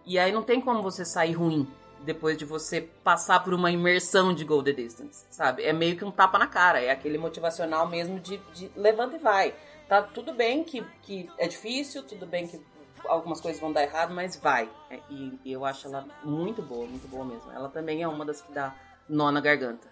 E 0.05 0.19
aí 0.19 0.33
não 0.33 0.43
tem 0.43 0.61
como 0.61 0.83
você 0.83 1.05
sair 1.05 1.33
ruim 1.33 1.67
depois 2.01 2.37
de 2.37 2.45
você 2.45 2.83
passar 2.83 3.43
por 3.43 3.55
uma 3.55 3.71
imersão 3.71 4.35
de 4.35 4.45
Go 4.45 4.63
the 4.63 4.73
Distance, 4.73 5.25
sabe? 5.31 5.63
É 5.63 5.73
meio 5.73 5.97
que 5.97 6.05
um 6.05 6.11
tapa 6.11 6.39
na 6.39 6.47
cara. 6.47 6.83
É 6.83 6.91
aquele 6.91 7.17
motivacional 7.17 7.89
mesmo 7.89 8.21
de, 8.21 8.37
de 8.53 8.71
levanta 8.77 9.17
e 9.17 9.19
vai. 9.19 9.55
Tá 9.89 10.03
tudo 10.03 10.35
bem 10.35 10.65
que, 10.65 10.85
que 11.03 11.31
é 11.39 11.47
difícil, 11.47 12.03
tudo 12.03 12.27
bem 12.27 12.47
que 12.47 12.61
algumas 13.09 13.41
coisas 13.41 13.61
vão 13.61 13.73
dar 13.73 13.83
errado, 13.83 14.15
mas 14.15 14.37
vai. 14.37 14.69
É, 14.91 15.01
E, 15.11 15.39
e 15.45 15.53
eu 15.53 15.65
acho 15.65 15.87
ela 15.87 16.07
muito 16.23 16.63
boa, 16.63 16.87
muito 16.87 17.09
boa 17.09 17.25
mesmo. 17.25 17.51
Ela 17.53 17.69
também 17.69 18.03
é 18.03 18.09
uma 18.09 18.25
das 18.25 18.41
que 18.43 18.53
dá 18.53 18.75
nó 19.09 19.31
na 19.31 19.41
garganta. 19.41 19.89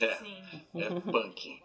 É. 0.00 0.14
Sim. 0.16 0.42
É 0.74 1.00
punk. 1.00 1.62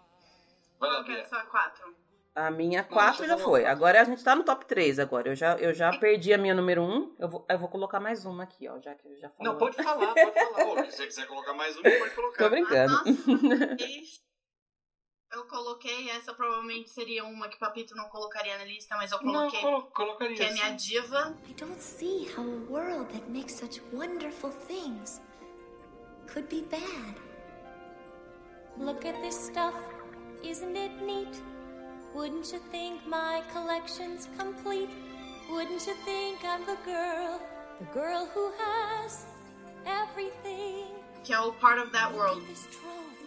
Vai 0.80 0.89
lá, 0.89 1.04
Qual 1.04 1.18
é 1.18 1.22
a 1.22 1.28
sua 1.28 1.41
quatro? 1.43 1.95
A 2.36 2.50
minha 2.52 2.84
Não, 2.84 2.89
4 2.89 3.18
deixa 3.18 3.24
eu 3.24 3.28
já 3.28 3.38
falar 3.38 3.50
foi. 3.50 3.66
Agora 3.66 4.02
a 4.02 4.04
gente 4.06 4.24
tá 4.24 4.36
no 4.36 4.43
top 4.43 4.66
3 4.66 5.00
agora. 5.00 5.30
Eu 5.30 5.36
já, 5.36 5.58
eu 5.58 5.74
já 5.74 5.91
perdi 5.97 6.32
a 6.34 6.38
minha 6.38 6.54
número 6.54 6.82
1. 6.82 7.16
Eu 7.20 7.28
vou, 7.28 7.45
eu 7.50 7.60
vou 7.60 7.68
colocar 7.68 8.00
mais 8.00 8.24
uma 8.24 8.43
aqui, 8.43 8.68
ó. 8.70 8.80
Já 8.80 8.95
que 8.95 9.08
eu 9.08 9.18
já 9.18 9.30
falei. 9.30 9.52
Não, 9.52 9.58
pode 9.58 9.76
falar, 9.76 10.14
pode 10.14 10.34
falar. 10.34 10.66
Ô, 10.68 10.86
se 10.86 10.91
você 10.91 11.08
quiser 11.08 11.28
colocar 11.28 11.54
mais 11.54 11.76
uma, 11.76 11.84
pode 11.84 12.12
colocar. 12.16 12.38
Tô 12.43 12.50
brincando. 12.50 12.93
Eu 15.32 15.45
coloquei, 15.45 16.09
essa 16.09 16.34
provavelmente 16.34 16.89
seria 16.89 17.23
uma 17.23 17.47
que 17.47 17.55
o 17.55 17.59
Papito 17.59 17.95
não 17.95 18.05
colocaria 18.09 18.57
na 18.57 18.63
lista, 18.65 18.95
mas 18.97 19.11
eu 19.11 19.21
Não, 19.21 19.34
coloquei. 19.34 19.61
colo- 19.61 19.84
colocaria 19.93 20.36
Que 20.36 20.43
é 20.43 20.53
minha 20.53 20.71
diva. 20.71 21.38
I 21.47 21.53
don't 21.53 21.80
see 21.82 22.27
how 22.36 22.43
a 22.43 22.71
world 22.71 23.11
that 23.13 23.30
makes 23.30 23.53
such 23.53 23.80
wonderful 23.93 24.49
things 24.51 25.21
could 26.34 26.47
be 26.49 26.63
bad. 26.63 27.15
Look 28.77 29.05
at 29.05 29.21
this 29.21 29.36
stuff, 29.36 29.75
isn't 30.43 30.75
it 30.75 30.95
neat? 31.03 31.43
Wouldn't 32.15 32.51
you 32.51 32.59
think 32.71 33.05
my 33.05 33.43
collection's 33.53 34.27
complete? 34.36 34.89
Wouldn't 35.51 35.86
you 35.86 35.93
think 36.05 36.43
I'm 36.43 36.65
the 36.65 36.77
girl, 36.84 37.39
the 37.80 37.86
girl 37.93 38.25
who 38.34 38.51
has 38.57 39.27
everything? 39.86 40.88
Que 41.23 41.34
é 41.34 41.39
o 41.39 41.51
Part 41.53 41.80
of 41.80 41.91
That 41.91 42.13
World. 42.15 42.41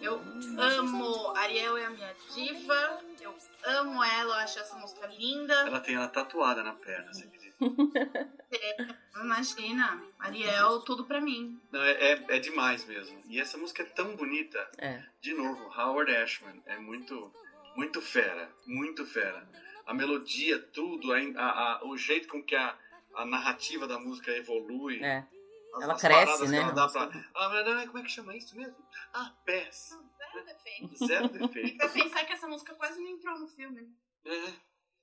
Eu 0.03 0.21
amo. 0.59 1.37
Ariel 1.37 1.77
é 1.77 1.85
a 1.85 1.89
minha 1.89 2.13
diva. 2.33 3.01
Eu 3.21 3.33
amo 3.63 4.03
ela, 4.03 4.35
eu 4.35 4.39
acho 4.39 4.59
essa 4.59 4.75
música 4.75 5.07
linda. 5.07 5.53
Ela 5.53 5.79
tem 5.79 5.95
ela 5.95 6.07
tatuada 6.09 6.61
na 6.61 6.73
perna, 6.73 7.13
você 7.13 7.23
acredita? 7.23 7.53
Imagina, 9.23 10.03
Ariel, 10.19 10.81
tudo 10.81 11.05
pra 11.05 11.21
mim. 11.21 11.59
Não, 11.71 11.81
é, 11.81 11.91
é, 12.11 12.25
é 12.35 12.39
demais 12.39 12.85
mesmo. 12.85 13.21
E 13.27 13.39
essa 13.39 13.57
música 13.57 13.83
é 13.83 13.85
tão 13.85 14.15
bonita. 14.15 14.69
É. 14.77 15.01
De 15.21 15.33
novo, 15.33 15.63
Howard 15.79 16.13
Ashman 16.15 16.61
é 16.65 16.77
muito, 16.77 17.31
muito 17.75 18.01
fera, 18.01 18.49
muito 18.65 19.05
fera. 19.05 19.47
A 19.85 19.93
melodia, 19.93 20.59
tudo, 20.59 21.13
a, 21.13 21.17
a- 21.17 21.73
a- 21.79 21.85
o 21.85 21.97
jeito 21.97 22.27
com 22.27 22.43
que 22.43 22.55
a, 22.55 22.75
a 23.15 23.25
narrativa 23.25 23.87
da 23.87 23.97
música 23.99 24.31
evolui. 24.31 25.01
É. 25.03 25.25
As- 25.73 25.81
Ela 25.83 25.93
as 25.93 26.01
cresce, 26.01 26.47
né, 26.47 26.63
Que 26.71 26.77
ela 26.79 26.89
pra... 26.89 27.09
Ah, 27.35 27.49
mas 27.49 27.65
não, 27.65 27.87
como 27.87 27.97
é 27.99 28.03
que 28.03 28.09
chama 28.09 28.35
isso 28.35 28.55
mesmo? 28.55 28.85
Ah, 29.13 29.33
pés. 29.45 29.89
Zero 30.17 30.45
defeito. 30.45 31.05
Zero 31.07 31.27
defeito. 31.33 31.77
Pra 31.77 31.89
pensar 31.89 32.25
que 32.25 32.33
essa 32.33 32.47
música 32.47 32.75
quase 32.75 32.99
não 33.01 33.09
entrou 33.09 33.39
no 33.39 33.47
filme. 33.47 33.89
É. 34.25 34.53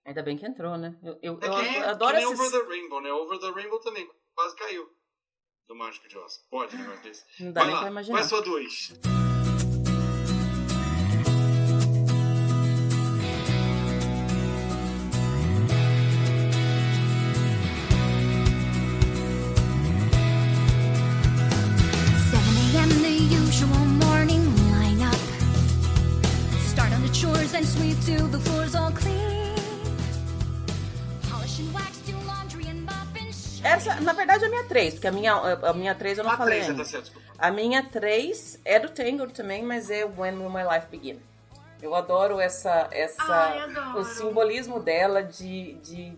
Ainda 0.06 0.22
bem 0.22 0.36
que 0.38 0.46
entrou, 0.46 0.76
né? 0.78 0.96
Eu, 1.02 1.18
eu, 1.22 1.38
É 1.42 1.46
eu 1.46 1.54
que, 1.56 1.62
nem- 1.62 1.82
adoro 1.82 2.16
que 2.16 2.22
nem 2.24 2.32
esses. 2.32 2.46
Over 2.46 2.62
the 2.62 2.68
Rainbow, 2.68 3.00
né? 3.00 3.12
Over 3.12 3.38
the 3.38 3.50
Rainbow 3.50 3.80
também 3.80 4.10
quase 4.34 4.56
caiu. 4.56 4.88
Do 5.68 5.74
Mágico 5.76 6.08
de 6.08 6.18
Oz. 6.18 6.38
Pode, 6.50 6.74
um 6.74 6.78
negócio 6.80 7.02
desse. 7.02 7.24
Não 7.40 7.52
dá 7.52 7.60
Vai 7.60 7.66
nem 7.68 7.74
lá, 7.74 7.80
pra 7.82 7.90
imaginar. 7.90 8.18
É 8.18 8.22
a 8.22 8.24
sua 8.28 8.40
dois? 8.42 8.92
Essa, 33.62 34.00
na 34.00 34.12
verdade, 34.14 34.44
é 34.44 34.46
a 34.46 34.50
minha 34.50 34.64
3, 34.64 34.94
porque 34.94 35.06
a 35.06 35.12
minha, 35.12 35.32
a 35.34 35.72
minha 35.74 35.94
3 35.94 36.18
eu 36.18 36.24
não 36.24 36.30
Ah, 36.32 36.36
falei. 36.36 36.60
três, 36.62 36.70
ainda. 36.70 36.84
tá. 37.02 37.20
A 37.38 37.50
minha 37.50 37.82
3 37.82 38.58
é 38.64 38.78
do 38.78 38.88
Tangled 38.88 39.32
também, 39.34 39.62
mas 39.62 39.90
é 39.90 40.04
When 40.04 40.38
Will 40.38 40.50
My 40.50 40.62
Life 40.62 40.86
Begin. 40.90 41.20
Eu 41.82 41.94
adoro 41.94 42.40
essa, 42.40 42.88
essa 42.90 43.22
Ai, 43.22 43.58
adoro. 43.60 44.00
o 44.00 44.04
simbolismo 44.04 44.80
dela 44.80 45.22
de, 45.22 45.74
de 45.74 46.12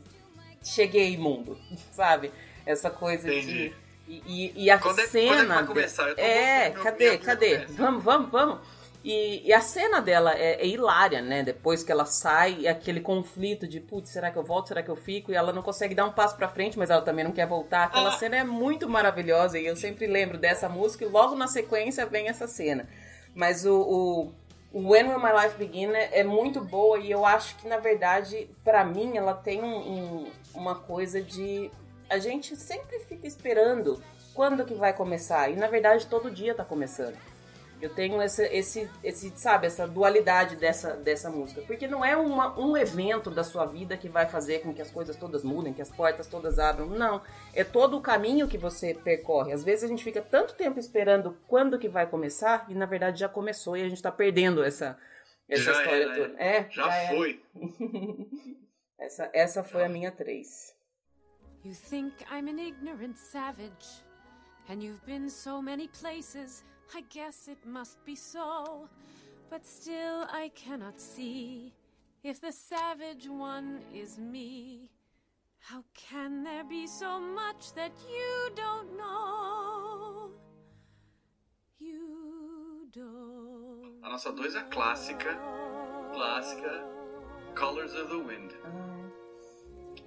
cheguei 0.62 1.16
mundo, 1.16 1.58
sabe? 1.92 2.32
Essa 2.64 2.90
coisa 2.90 3.28
Entendi. 3.28 3.68
de 3.70 3.82
e, 4.08 4.22
e- 4.26 4.64
e 4.64 4.70
a 4.70 4.78
Quando 4.78 4.98
é- 5.00 5.06
cena 5.06 5.26
quando 5.28 5.40
é 5.40 5.42
que 5.42 5.48
vai 5.48 5.62
de- 5.62 5.68
começar? 5.68 6.08
Eu 6.08 6.14
tô 6.16 6.20
é, 6.22 6.70
cadê, 6.70 7.08
a 7.10 7.18
cadê? 7.18 7.58
Vamos, 7.66 8.02
vamos, 8.04 8.30
vamos. 8.30 8.58
E, 9.04 9.48
e 9.48 9.52
a 9.52 9.60
cena 9.60 10.00
dela 10.00 10.32
é, 10.34 10.62
é 10.62 10.66
hilária, 10.66 11.20
né? 11.20 11.42
Depois 11.42 11.82
que 11.82 11.90
ela 11.90 12.04
sai, 12.04 12.58
e 12.60 12.68
aquele 12.68 13.00
conflito 13.00 13.66
de, 13.66 13.80
putz, 13.80 14.10
será 14.10 14.30
que 14.30 14.38
eu 14.38 14.44
volto, 14.44 14.68
será 14.68 14.80
que 14.82 14.90
eu 14.90 14.94
fico? 14.96 15.32
E 15.32 15.34
ela 15.34 15.52
não 15.52 15.60
consegue 15.62 15.94
dar 15.94 16.04
um 16.06 16.12
passo 16.12 16.36
pra 16.36 16.48
frente, 16.48 16.78
mas 16.78 16.88
ela 16.88 17.02
também 17.02 17.24
não 17.24 17.32
quer 17.32 17.46
voltar. 17.46 17.84
Aquela 17.86 18.10
Ah. 18.10 18.18
cena 18.18 18.36
é 18.36 18.44
muito 18.44 18.88
maravilhosa 18.88 19.58
e 19.58 19.66
eu 19.66 19.74
sempre 19.74 20.06
lembro 20.06 20.38
dessa 20.38 20.68
música 20.68 21.04
e 21.04 21.08
logo 21.08 21.34
na 21.34 21.48
sequência 21.48 22.06
vem 22.06 22.28
essa 22.28 22.46
cena. 22.46 22.88
Mas 23.34 23.66
o, 23.66 24.32
o, 24.72 24.88
When 24.90 25.08
Will 25.08 25.18
My 25.18 25.32
Life 25.42 25.56
Begin 25.58 25.90
é, 25.94 26.20
é 26.20 26.24
muito 26.24 26.60
boa 26.60 26.98
e 26.98 27.10
eu 27.10 27.26
acho 27.26 27.56
que, 27.56 27.66
na 27.66 27.78
verdade, 27.78 28.48
pra 28.62 28.84
mim, 28.84 29.16
ela 29.16 29.34
tem 29.34 29.62
um- 29.62 29.76
um- 30.24 30.30
uma 30.54 30.76
coisa 30.76 31.20
de. 31.20 31.70
A 32.08 32.18
gente 32.18 32.54
sempre 32.56 33.00
fica 33.00 33.26
esperando 33.26 34.00
quando 34.32 34.64
que 34.64 34.74
vai 34.74 34.92
começar. 34.92 35.50
E, 35.50 35.56
na 35.56 35.66
verdade, 35.66 36.06
todo 36.06 36.30
dia 36.30 36.54
tá 36.54 36.64
começando. 36.64 37.16
Eu 37.82 37.90
tenho 37.92 38.22
esse, 38.22 38.44
esse, 38.46 38.88
esse, 39.02 39.32
sabe, 39.36 39.66
essa 39.66 39.88
dualidade 39.88 40.54
dessa, 40.54 40.94
dessa 40.94 41.28
música. 41.28 41.62
Porque 41.62 41.88
não 41.88 42.04
é 42.04 42.16
uma, 42.16 42.56
um 42.56 42.76
evento 42.76 43.28
da 43.28 43.42
sua 43.42 43.66
vida 43.66 43.96
que 43.96 44.08
vai 44.08 44.24
fazer 44.28 44.60
com 44.60 44.72
que 44.72 44.80
as 44.80 44.88
coisas 44.88 45.16
todas 45.16 45.42
mudem, 45.42 45.74
que 45.74 45.82
as 45.82 45.90
portas 45.90 46.28
todas 46.28 46.60
abram. 46.60 46.86
Não. 46.86 47.20
É 47.52 47.64
todo 47.64 47.96
o 47.96 48.00
caminho 48.00 48.46
que 48.46 48.56
você 48.56 48.94
percorre. 48.94 49.52
Às 49.52 49.64
vezes 49.64 49.82
a 49.82 49.88
gente 49.88 50.04
fica 50.04 50.22
tanto 50.22 50.54
tempo 50.54 50.78
esperando 50.78 51.36
quando 51.48 51.76
que 51.76 51.88
vai 51.88 52.06
começar 52.06 52.66
e 52.68 52.74
na 52.74 52.86
verdade 52.86 53.18
já 53.18 53.28
começou 53.28 53.76
e 53.76 53.82
a 53.82 53.88
gente 53.88 54.00
tá 54.00 54.12
perdendo 54.12 54.62
essa, 54.62 54.96
essa 55.48 55.64
Já 55.64 55.72
história 55.72 56.04
era, 56.04 56.14
toda. 56.14 56.40
é. 56.40 56.56
É, 56.58 56.70
Já 56.70 56.94
era. 56.94 57.16
foi. 57.16 57.42
essa, 58.96 59.30
essa 59.32 59.64
foi 59.64 59.84
a 59.84 59.88
minha 59.88 60.12
três. 60.12 60.72
You 61.64 61.74
think 61.74 62.12
I'm 62.30 62.48
an 62.48 62.60
ignorant 62.60 63.16
savage, 63.16 64.04
and 64.68 64.82
you've 64.82 65.04
been 65.04 65.28
so 65.28 65.60
many 65.60 65.88
places. 65.88 66.64
I 66.94 67.02
guess 67.08 67.48
it 67.48 67.58
must 67.66 68.04
be 68.04 68.14
so. 68.14 68.88
But 69.48 69.64
still, 69.64 70.26
I 70.30 70.50
cannot 70.54 71.00
see 71.00 71.72
if 72.22 72.40
the 72.40 72.52
savage 72.52 73.28
one 73.28 73.80
is 73.94 74.18
me. 74.18 74.90
How 75.58 75.84
can 75.94 76.42
there 76.42 76.64
be 76.64 76.86
so 76.86 77.20
much 77.20 77.72
that 77.74 77.92
you 78.10 78.54
don't 78.54 78.96
know? 78.96 80.30
You 81.78 82.88
don't. 82.92 84.02
A 84.02 84.10
nossa 84.10 84.32
2 84.32 84.56
é 84.56 84.62
clássica. 84.70 85.38
Clássica. 86.12 86.84
Colors 87.54 87.94
of 87.94 88.08
the 88.08 88.22
Wind. 88.22 88.52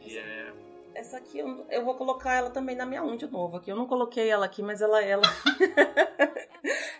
E 0.01 0.17
é. 0.17 0.53
Essa 0.93 1.17
aqui 1.17 1.39
eu, 1.39 1.65
eu 1.69 1.83
vou 1.83 1.95
colocar 1.95 2.33
ela 2.33 2.49
também 2.49 2.75
na 2.75 2.85
minha 2.85 3.03
1 3.03 3.17
de 3.17 3.27
novo 3.27 3.57
aqui. 3.57 3.71
Eu 3.71 3.75
não 3.75 3.87
coloquei 3.87 4.29
ela 4.29 4.45
aqui, 4.45 4.61
mas 4.61 4.81
ela 4.81 5.03
ela 5.03 5.23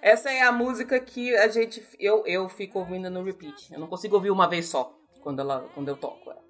Essa 0.06 0.30
é 0.32 0.42
a 0.44 0.52
música 0.52 1.00
que 1.00 1.36
a 1.36 1.48
gente 1.48 1.84
eu, 2.00 2.24
eu 2.28 2.48
fico 2.48 2.78
ouvindo 2.78 3.10
no 3.10 3.24
repeat. 3.24 3.74
Eu 3.74 3.80
não 3.80 3.88
consigo 3.88 4.14
ouvir 4.16 4.30
uma 4.30 4.48
vez 4.48 4.68
só 4.68 4.96
quando 5.22 5.40
ela 5.40 5.68
quando 5.74 5.88
eu 5.88 5.98
toco 5.98 6.30
ela. 6.30 6.44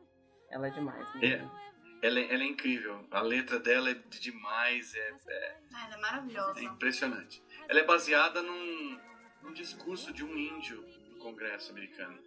Ela 0.51 0.68
é 0.68 0.70
demais. 0.72 1.08
né? 1.16 1.22
É, 1.26 2.06
ela, 2.06 2.20
é- 2.20 2.34
ela 2.34 2.43
é 2.43 2.45
incrível. 2.47 3.06
A 3.12 3.22
letra 3.22 3.58
dela 3.58 3.89
é 3.89 3.93
de- 3.93 4.20
demais, 4.20 4.93
é, 4.93 4.99
é- 5.30 5.56
Ah, 5.74 5.86
ela 5.86 5.95
é 5.95 6.01
maravilhosa. 6.01 6.60
é 6.60 6.64
impressionante. 6.64 7.41
Ela 7.70 7.80
é 7.80 7.84
baseada 7.86 8.41
num, 8.41 8.99
num 9.41 9.53
discurso 9.53 10.12
de 10.12 10.26
um 10.26 10.38
índio 10.38 10.84
no 11.12 11.20
Congresso 11.20 11.72
americano. 11.72 12.20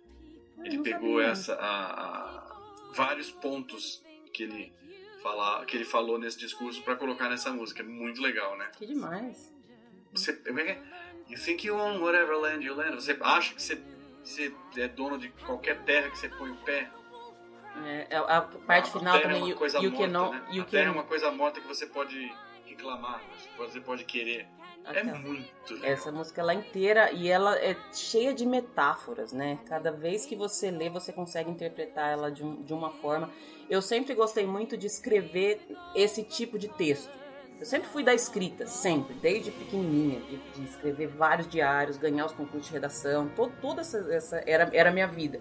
Ele 0.64 0.78
não 0.78 0.82
pegou 0.82 1.20
essa, 1.20 1.54
a- 1.56 1.92
a- 1.92 2.92
vários 2.94 3.30
pontos 3.30 4.02
que 4.32 4.44
ele, 4.44 4.72
fala, 5.22 5.64
que 5.66 5.76
ele 5.76 5.84
falou 5.84 6.18
nesse 6.18 6.38
discurso 6.38 6.82
para 6.82 6.96
colocar 6.96 7.28
nessa 7.28 7.52
música. 7.52 7.82
É 7.82 7.86
muito 7.86 8.22
legal, 8.22 8.56
né? 8.56 8.70
Que 8.78 8.86
demais. 8.86 9.54
Você, 10.12 10.32
é 11.28 11.32
é? 11.32 11.36
You 11.36 11.38
think 11.38 11.66
you 11.66 11.76
own 11.76 12.00
whatever 12.00 12.36
land 12.38 12.64
you 12.64 12.74
land. 12.74 12.94
Você 12.94 13.16
acha 13.20 13.54
que 13.54 13.62
você, 13.62 13.80
você 14.22 14.52
é 14.76 14.88
dono 14.88 15.18
de 15.18 15.28
qualquer 15.30 15.82
terra 15.84 16.10
que 16.10 16.18
você 16.18 16.28
põe 16.28 16.50
o 16.50 16.56
pé? 16.56 16.90
É, 17.84 18.16
a, 18.16 18.38
a 18.38 18.42
parte 18.42 18.90
final 18.90 19.14
a 19.14 19.18
terra 19.20 19.22
também 19.34 19.40
é 19.40 19.44
uma 19.44 19.50
you, 19.50 19.56
coisa 19.56 19.78
you 19.78 19.90
morta, 19.90 20.30
né? 20.30 20.46
you 20.50 20.62
A 20.62 20.66
terra 20.66 20.82
é 20.82 20.86
can 20.86 20.92
uma 20.92 21.04
coisa 21.04 21.30
morta 21.30 21.60
que 21.60 21.68
você 21.68 21.86
pode 21.86 22.32
reclamar, 22.64 23.22
você 23.56 23.80
pode 23.80 24.04
querer. 24.04 24.48
É 24.84 24.90
Aquela. 25.00 25.18
muito 25.18 25.74
legal. 25.74 25.90
Essa 25.90 26.10
música 26.10 26.40
ela 26.40 26.52
é 26.52 26.54
inteira 26.56 27.12
e 27.12 27.28
ela 27.28 27.58
é 27.58 27.76
cheia 27.92 28.32
de 28.32 28.46
metáforas, 28.46 29.32
né? 29.32 29.58
Cada 29.66 29.92
vez 29.92 30.24
que 30.24 30.34
você 30.34 30.70
lê, 30.70 30.88
você 30.88 31.12
consegue 31.12 31.50
interpretar 31.50 32.10
ela 32.10 32.30
de, 32.30 32.42
um- 32.42 32.62
de 32.62 32.72
uma 32.72 32.90
forma. 32.90 33.30
Eu 33.68 33.82
sempre 33.82 34.14
gostei 34.14 34.46
muito 34.46 34.78
de 34.78 34.86
escrever 34.86 35.60
esse 35.94 36.24
tipo 36.24 36.58
de 36.58 36.68
texto. 36.68 37.12
Eu 37.58 37.66
sempre 37.66 37.88
fui 37.88 38.04
da 38.04 38.14
escrita, 38.14 38.66
sempre, 38.66 39.14
desde 39.14 39.50
pequenininha, 39.50 40.20
de, 40.20 40.36
de 40.36 40.64
escrever 40.64 41.08
vários 41.08 41.48
diários, 41.48 41.96
ganhar 41.96 42.24
os 42.24 42.32
concursos 42.32 42.66
de 42.66 42.72
redação, 42.72 43.28
toda 43.60 43.80
essa, 43.80 43.98
essa 44.12 44.42
era, 44.46 44.70
era 44.72 44.90
a 44.90 44.92
minha 44.92 45.08
vida. 45.08 45.40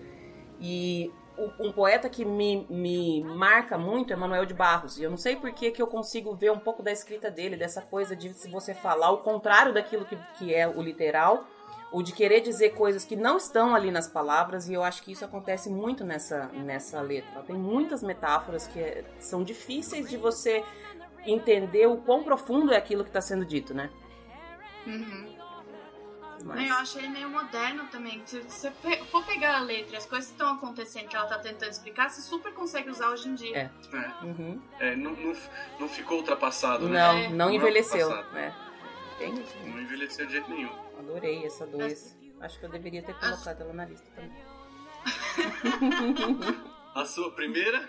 E 0.59 1.11
um 1.59 1.71
poeta 1.71 2.09
que 2.09 2.25
me, 2.25 2.65
me 2.67 3.23
marca 3.23 3.77
muito 3.77 4.11
é 4.11 4.15
Manuel 4.15 4.45
de 4.45 4.55
Barros. 4.55 4.97
E 4.97 5.03
eu 5.03 5.09
não 5.11 5.17
sei 5.17 5.35
por 5.35 5.51
que, 5.51 5.69
que 5.69 5.81
eu 5.81 5.85
consigo 5.85 6.33
ver 6.35 6.51
um 6.51 6.57
pouco 6.59 6.81
da 6.81 6.91
escrita 6.91 7.29
dele, 7.29 7.55
dessa 7.55 7.81
coisa 7.81 8.15
de 8.15 8.33
se 8.33 8.49
você 8.49 8.73
falar 8.73 9.11
o 9.11 9.19
contrário 9.19 9.71
daquilo 9.71 10.03
que, 10.05 10.17
que 10.39 10.53
é 10.53 10.67
o 10.67 10.81
literal, 10.81 11.45
ou 11.91 12.01
de 12.01 12.11
querer 12.11 12.41
dizer 12.41 12.71
coisas 12.71 13.05
que 13.05 13.15
não 13.15 13.37
estão 13.37 13.73
ali 13.73 13.91
nas 13.91 14.07
palavras, 14.07 14.67
e 14.67 14.73
eu 14.73 14.83
acho 14.83 15.03
que 15.03 15.11
isso 15.11 15.23
acontece 15.23 15.69
muito 15.69 16.03
nessa, 16.03 16.47
nessa 16.47 16.99
letra. 17.01 17.41
Tem 17.43 17.55
muitas 17.55 18.01
metáforas 18.03 18.67
que 18.67 18.79
é- 18.79 19.05
são 19.19 19.43
difíceis 19.43 20.09
de 20.09 20.17
você 20.17 20.63
entender 21.27 21.87
o 21.87 21.97
quão 21.97 22.23
profundo 22.23 22.71
é 22.73 22.77
aquilo 22.77 23.03
que 23.03 23.09
está 23.09 23.21
sendo 23.21 23.45
dito, 23.45 23.73
né? 23.73 23.89
Uhum. 24.85 25.37
Mas- 26.43 26.69
eu 26.69 26.75
acho 26.75 26.97
ele 26.99 27.09
meio 27.09 27.29
moderno 27.29 27.85
também. 27.87 28.21
Se 28.25 28.39
você 28.41 28.71
for 29.11 29.25
pegar 29.25 29.57
a 29.57 29.59
letra, 29.59 29.95
e 29.95 29.97
as 29.97 30.05
coisas 30.05 30.27
que 30.27 30.33
estão 30.33 30.53
acontecendo 30.53 31.07
que 31.07 31.15
ela 31.15 31.25
tá 31.25 31.39
tentando 31.39 31.71
explicar, 31.71 32.09
você 32.09 32.21
super 32.21 32.53
consegue 32.53 32.89
usar 32.89 33.09
hoje 33.09 33.27
em 33.27 33.35
dia. 33.35 33.57
É. 33.57 33.97
É. 33.97 34.25
Uhum. 34.25 34.61
É, 34.79 34.95
não, 34.95 35.11
não, 35.13 35.33
não 35.79 35.89
ficou 35.89 36.17
ultrapassado, 36.19 36.87
Não, 36.87 36.91
né? 37.15 37.29
não 37.29 37.49
é 37.49 37.55
envelheceu. 37.55 38.07
ultrapassado. 38.07 38.35
né? 38.35 38.53
Não 39.65 39.81
envelheceu 39.81 40.25
de 40.27 40.33
jeito 40.33 40.49
nenhum. 40.49 40.71
Adorei 40.99 41.43
essa 41.45 41.65
dois. 41.65 42.15
Acho 42.39 42.59
que 42.59 42.65
eu 42.65 42.69
deveria 42.69 43.01
ter 43.01 43.15
colocado 43.19 43.61
ela 43.61 43.73
na 43.73 43.85
lista 43.85 44.07
também. 44.15 44.43
A 46.95 47.05
sua 47.05 47.31
primeira? 47.31 47.87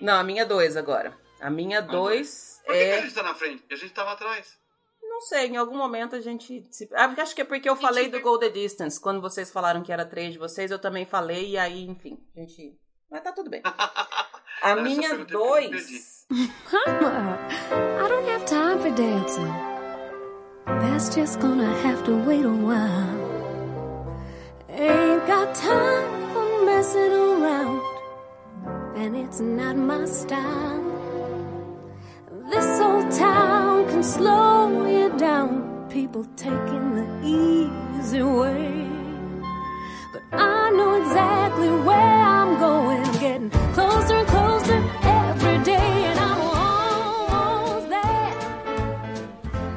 Não, 0.00 0.18
a 0.18 0.24
minha 0.24 0.44
dois 0.46 0.76
agora. 0.76 1.16
A 1.40 1.50
minha 1.50 1.80
dois 1.82 2.49
Por 2.64 2.74
que, 2.74 2.78
que 2.78 2.90
a 2.90 2.96
é. 2.96 3.02
gente 3.02 3.14
tá 3.14 3.22
na 3.22 3.34
frente? 3.34 3.64
A 3.70 3.76
gente 3.76 3.92
tava 3.92 4.12
atrás. 4.12 4.58
Não 5.02 5.20
sei, 5.22 5.48
em 5.48 5.56
algum 5.56 5.76
momento 5.76 6.16
a 6.16 6.20
gente. 6.20 6.66
Se... 6.70 6.88
Ah, 6.94 7.14
acho 7.18 7.34
que 7.34 7.42
é 7.42 7.44
porque 7.44 7.68
eu 7.68 7.76
falei 7.76 8.08
do 8.08 8.20
Go 8.20 8.38
the 8.38 8.48
Distance. 8.48 9.00
Quando 9.00 9.20
vocês 9.20 9.50
falaram 9.50 9.82
que 9.82 9.92
era 9.92 10.04
três 10.04 10.32
de 10.32 10.38
vocês, 10.38 10.70
eu 10.70 10.78
também 10.78 11.04
falei, 11.04 11.50
e 11.50 11.58
aí, 11.58 11.84
enfim, 11.84 12.18
a 12.36 12.40
gente. 12.40 12.78
Mas 13.10 13.22
tá 13.22 13.32
tudo 13.32 13.50
bem. 13.50 13.62
A 14.62 14.76
minha 14.76 15.16
dois. 15.24 16.26
Mama, 16.30 17.38
I 18.02 18.08
don't 18.08 18.28
have 18.28 18.44
time 18.44 18.78
for 18.78 18.90
dancing. 18.90 19.70
That's 20.66 21.14
just 21.14 21.40
gonna 21.40 21.72
have 21.82 22.04
to 22.04 22.12
wait 22.26 22.44
a 22.44 22.48
while. 22.48 23.30
Ain't 24.68 25.26
got 25.26 25.54
time 25.54 26.32
for 26.32 26.64
messing 26.64 27.12
around, 27.12 27.82
and 28.96 29.16
it's 29.16 29.40
not 29.40 29.76
my 29.76 30.04
style. 30.04 30.89
This 32.50 32.80
old 32.80 33.10
town 33.12 33.88
can 33.88 34.02
slow 34.02 34.86
you 34.86 35.16
down, 35.16 35.88
people 35.88 36.24
taking 36.36 36.86
the 36.98 37.06
easy 37.24 38.22
way. 38.22 38.88
But 40.12 40.22
I 40.32 40.70
know 40.70 40.94
exactly 41.00 41.70
where 41.86 42.22
I'm 42.36 42.58
going, 42.58 43.04
getting 43.20 43.50
closer 43.72 44.16
and 44.16 44.28
closer 44.28 44.82
every 45.02 45.58
day, 45.62 45.90
and 46.10 46.18
I'm 46.18 46.40
almost 46.40 47.88
there. 47.88 48.34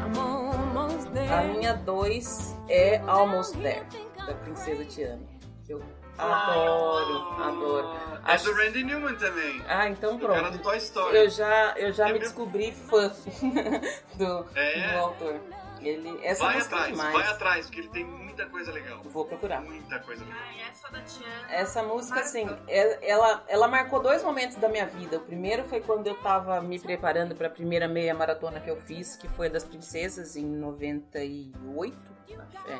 I'm 0.04 0.18
almost 0.18 1.14
there. 1.14 1.32
A 1.32 1.44
minha 1.54 1.74
dois 1.74 2.56
é 2.68 3.00
Almost 3.08 3.56
There, 3.62 3.86
da 4.26 4.34
Princesa 4.34 4.84
Tiana. 4.86 5.22
Que 5.64 5.74
eu 5.74 5.82
adoro, 6.18 7.44
adoro. 7.44 8.04
É 8.26 8.38
do 8.38 8.54
Randy 8.54 8.84
Newman 8.84 9.16
também. 9.16 9.62
Ah, 9.68 9.90
então 9.90 10.16
O 10.16 10.20
cara 10.20 10.40
pronto. 10.40 10.58
do 10.58 10.64
Toy 10.64 10.78
Story. 10.78 11.18
Eu 11.18 11.30
já, 11.30 11.74
eu 11.78 11.92
já 11.92 12.06
É 12.10 12.14
me 12.14 12.20
mesmo? 12.20 12.26
descobri 12.28 12.72
fã 12.72 13.12
do, 14.16 14.46
É? 14.56 14.94
do 14.94 15.00
autor. 15.00 15.40
Ele, 15.82 16.18
essa 16.26 16.46
vai 16.46 16.56
música 16.56 16.76
é 16.76 16.78
atrás, 16.80 16.96
demais. 16.98 17.14
vai 17.14 17.28
atrás, 17.28 17.66
porque 17.66 17.82
ele 17.82 17.90
tem 17.90 18.06
muita 18.06 18.46
coisa 18.46 18.72
legal. 18.72 19.02
Vou 19.04 19.26
procurar. 19.26 19.60
Muita 19.60 20.00
coisa 20.00 20.24
legal. 20.24 20.40
Ai, 20.48 20.62
essa 20.70 20.90
da 20.90 21.02
Tiana. 21.02 21.52
Essa 21.52 21.84
música, 21.84 22.20
assim, 22.22 22.50
é- 22.70 23.10
ela, 23.12 23.44
ela 23.50 23.68
marcou 23.68 24.02
dois 24.02 24.24
momentos 24.24 24.56
da 24.56 24.70
minha 24.70 24.86
vida. 24.86 25.18
O 25.18 25.20
primeiro 25.20 25.66
foi 25.66 25.82
quando 25.82 26.08
eu 26.08 26.16
tava 26.22 26.62
me 26.62 26.80
preparando 26.80 27.36
para 27.36 27.48
a 27.48 27.50
primeira 27.50 27.86
meia 27.90 28.14
maratona 28.16 28.62
que 28.62 28.70
eu 28.72 28.78
fiz, 28.78 29.18
que 29.18 29.28
foi 29.28 29.48
a 29.48 29.50
das 29.50 29.66
princesas 29.66 30.38
em 30.38 30.46
98, 30.46 31.98
acho, 32.30 32.72
é. 32.72 32.80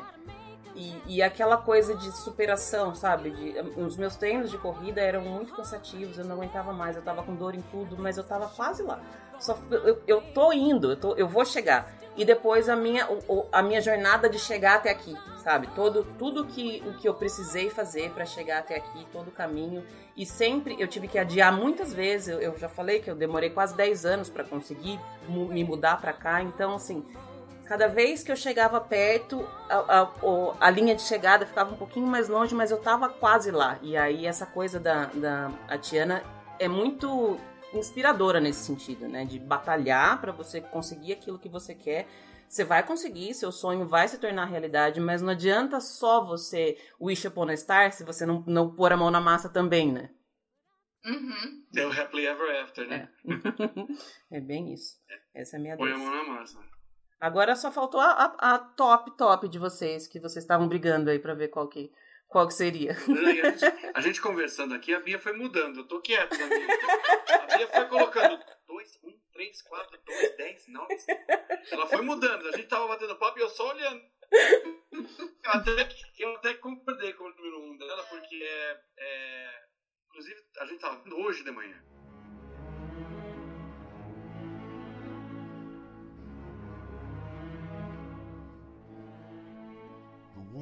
E, 0.74 1.00
e 1.06 1.22
aquela 1.22 1.56
coisa 1.56 1.94
de 1.94 2.10
superação, 2.16 2.94
sabe? 2.94 3.30
De, 3.30 3.54
os 3.80 3.96
meus 3.96 4.16
treinos 4.16 4.50
de 4.50 4.58
corrida 4.58 5.00
eram 5.00 5.22
muito 5.22 5.54
cansativos, 5.54 6.18
eu 6.18 6.24
não 6.24 6.36
aguentava 6.36 6.72
mais, 6.72 6.96
eu 6.96 7.02
tava 7.02 7.22
com 7.22 7.34
dor 7.34 7.54
em 7.54 7.62
tudo, 7.70 7.96
mas 7.96 8.16
eu 8.16 8.24
tava 8.24 8.48
quase 8.48 8.82
lá. 8.82 9.00
Só, 9.38 9.58
eu, 9.70 10.02
eu 10.06 10.20
tô 10.32 10.52
indo, 10.52 10.90
eu, 10.92 10.96
tô, 10.96 11.14
eu 11.14 11.28
vou 11.28 11.44
chegar. 11.44 11.92
E 12.16 12.24
depois 12.24 12.68
a 12.68 12.76
minha, 12.76 13.08
a 13.50 13.62
minha 13.62 13.80
jornada 13.80 14.28
de 14.28 14.38
chegar 14.38 14.76
até 14.76 14.90
aqui, 14.90 15.16
sabe? 15.42 15.66
Todo, 15.74 16.04
tudo 16.16 16.46
que, 16.46 16.80
o 16.86 16.94
que 16.94 17.08
eu 17.08 17.14
precisei 17.14 17.68
fazer 17.68 18.10
para 18.10 18.24
chegar 18.24 18.60
até 18.60 18.76
aqui, 18.76 19.04
todo 19.12 19.28
o 19.28 19.32
caminho. 19.32 19.84
E 20.16 20.24
sempre 20.24 20.76
eu 20.78 20.86
tive 20.86 21.08
que 21.08 21.18
adiar 21.18 21.52
muitas 21.52 21.92
vezes. 21.92 22.28
Eu, 22.28 22.40
eu 22.40 22.56
já 22.56 22.68
falei 22.68 23.00
que 23.00 23.10
eu 23.10 23.16
demorei 23.16 23.50
quase 23.50 23.76
10 23.76 24.06
anos 24.06 24.28
para 24.28 24.44
conseguir 24.44 25.00
me 25.28 25.64
mudar 25.64 26.00
para 26.00 26.12
cá. 26.12 26.40
Então, 26.40 26.76
assim, 26.76 27.04
Cada 27.66 27.88
vez 27.88 28.22
que 28.22 28.30
eu 28.30 28.36
chegava 28.36 28.78
perto, 28.80 29.40
a, 29.70 30.02
a, 30.02 30.12
a 30.60 30.70
linha 30.70 30.94
de 30.94 31.00
chegada 31.00 31.46
ficava 31.46 31.74
um 31.74 31.78
pouquinho 31.78 32.06
mais 32.06 32.28
longe, 32.28 32.54
mas 32.54 32.70
eu 32.70 32.78
tava 32.78 33.08
quase 33.08 33.50
lá. 33.50 33.78
E 33.80 33.96
aí 33.96 34.26
essa 34.26 34.44
coisa 34.44 34.78
da, 34.78 35.06
da 35.06 35.50
a 35.66 35.78
Tiana 35.78 36.22
é 36.58 36.68
muito 36.68 37.38
inspiradora 37.72 38.38
nesse 38.38 38.64
sentido, 38.64 39.08
né? 39.08 39.24
De 39.24 39.38
batalhar 39.38 40.20
pra 40.20 40.30
você 40.30 40.60
conseguir 40.60 41.12
aquilo 41.14 41.38
que 41.38 41.48
você 41.48 41.74
quer. 41.74 42.06
Você 42.46 42.64
vai 42.64 42.82
conseguir, 42.86 43.32
seu 43.32 43.50
sonho 43.50 43.88
vai 43.88 44.06
se 44.06 44.18
tornar 44.18 44.44
realidade, 44.44 45.00
mas 45.00 45.22
não 45.22 45.30
adianta 45.30 45.80
só 45.80 46.24
você 46.24 46.76
wish 47.00 47.26
upon 47.26 47.48
a 47.48 47.56
star 47.56 47.90
se 47.92 48.04
você 48.04 48.26
não, 48.26 48.44
não 48.46 48.74
pôr 48.74 48.92
a 48.92 48.96
mão 48.96 49.10
na 49.10 49.20
massa 49.20 49.48
também, 49.48 49.90
né? 49.90 50.10
Uhum. 51.04 51.64
É 51.74 51.86
o 51.86 51.92
Happily 51.92 52.26
Ever 52.26 52.62
After, 52.62 52.86
né? 52.86 53.08
É 54.30 54.40
bem 54.40 54.72
isso. 54.72 54.96
Essa 55.34 55.56
é 55.56 55.58
a 55.58 55.62
minha 55.62 55.76
Põe 55.76 55.92
a 55.92 55.98
mão 55.98 56.10
na 56.10 56.24
massa. 56.24 56.58
Agora 57.24 57.56
só 57.56 57.72
faltou 57.72 58.00
a, 58.00 58.10
a- 58.38 58.54
a 58.54 58.58
top 58.58 59.16
top 59.16 59.48
de 59.48 59.58
vocês, 59.58 60.06
que 60.06 60.20
vocês 60.20 60.44
estavam 60.44 60.68
brigando 60.68 61.08
aí 61.10 61.18
pra 61.18 61.32
ver 61.34 61.48
qual 61.48 61.66
que, 61.68 61.90
qual 62.28 62.46
que 62.46 62.52
seria. 62.54 62.92
E 63.08 63.40
A 63.40 63.50
gente, 63.50 63.64
a 63.94 64.00
gente 64.00 64.20
conversando 64.20 64.74
aqui, 64.74 64.92
a 64.92 65.00
Bia 65.00 65.18
foi 65.18 65.32
mudando. 65.32 65.78
Eu 65.80 65.88
tô 65.88 66.00
quieto 66.02 66.36
na 66.38 66.46
minha. 66.46 66.66
A 67.50 67.56
Bia 67.56 67.68
foi 67.68 67.84
colocando 67.86 68.38
2, 68.66 69.00
1, 69.04 69.18
3, 69.32 69.62
4, 69.62 69.98
2, 70.04 70.36
10, 70.36 70.68
9. 70.68 70.94
Ela 71.72 71.86
foi 71.86 72.02
mudando. 72.02 72.46
A 72.48 72.52
gente 72.52 72.68
tava 72.68 72.86
batendo 72.88 73.16
papo 73.16 73.38
e 73.38 73.42
eu 73.42 73.48
só 73.48 73.70
olhando. 73.70 74.02
Eu 74.92 75.50
até, 75.50 75.88
eu 76.18 76.36
até 76.36 76.54
concordei 76.54 77.12
com 77.14 77.24
o 77.24 77.30
número 77.30 77.72
1 77.72 77.76
dela, 77.78 78.02
porque 78.04 78.36
é, 78.42 78.80
é. 78.98 79.50
Inclusive, 80.08 80.40
a 80.60 80.64
gente 80.66 80.80
tava 80.80 81.02
vendo 81.02 81.16
hoje 81.18 81.42
de 81.42 81.50
manhã. 81.50 81.82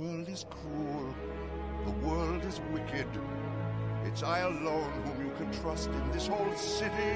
World 0.03 0.29
is 0.29 0.47
cruel. 0.51 1.15
The 1.85 2.07
world 2.07 2.45
is 2.45 2.61
wicked. 2.73 3.07
It's 4.05 4.23
I 4.23 4.41
alone 4.41 4.91
whom 5.05 5.27
you 5.27 5.33
can 5.37 5.51
trust 5.61 5.91
in 5.91 6.11
this 6.11 6.27
whole 6.27 6.57
city. 6.57 7.15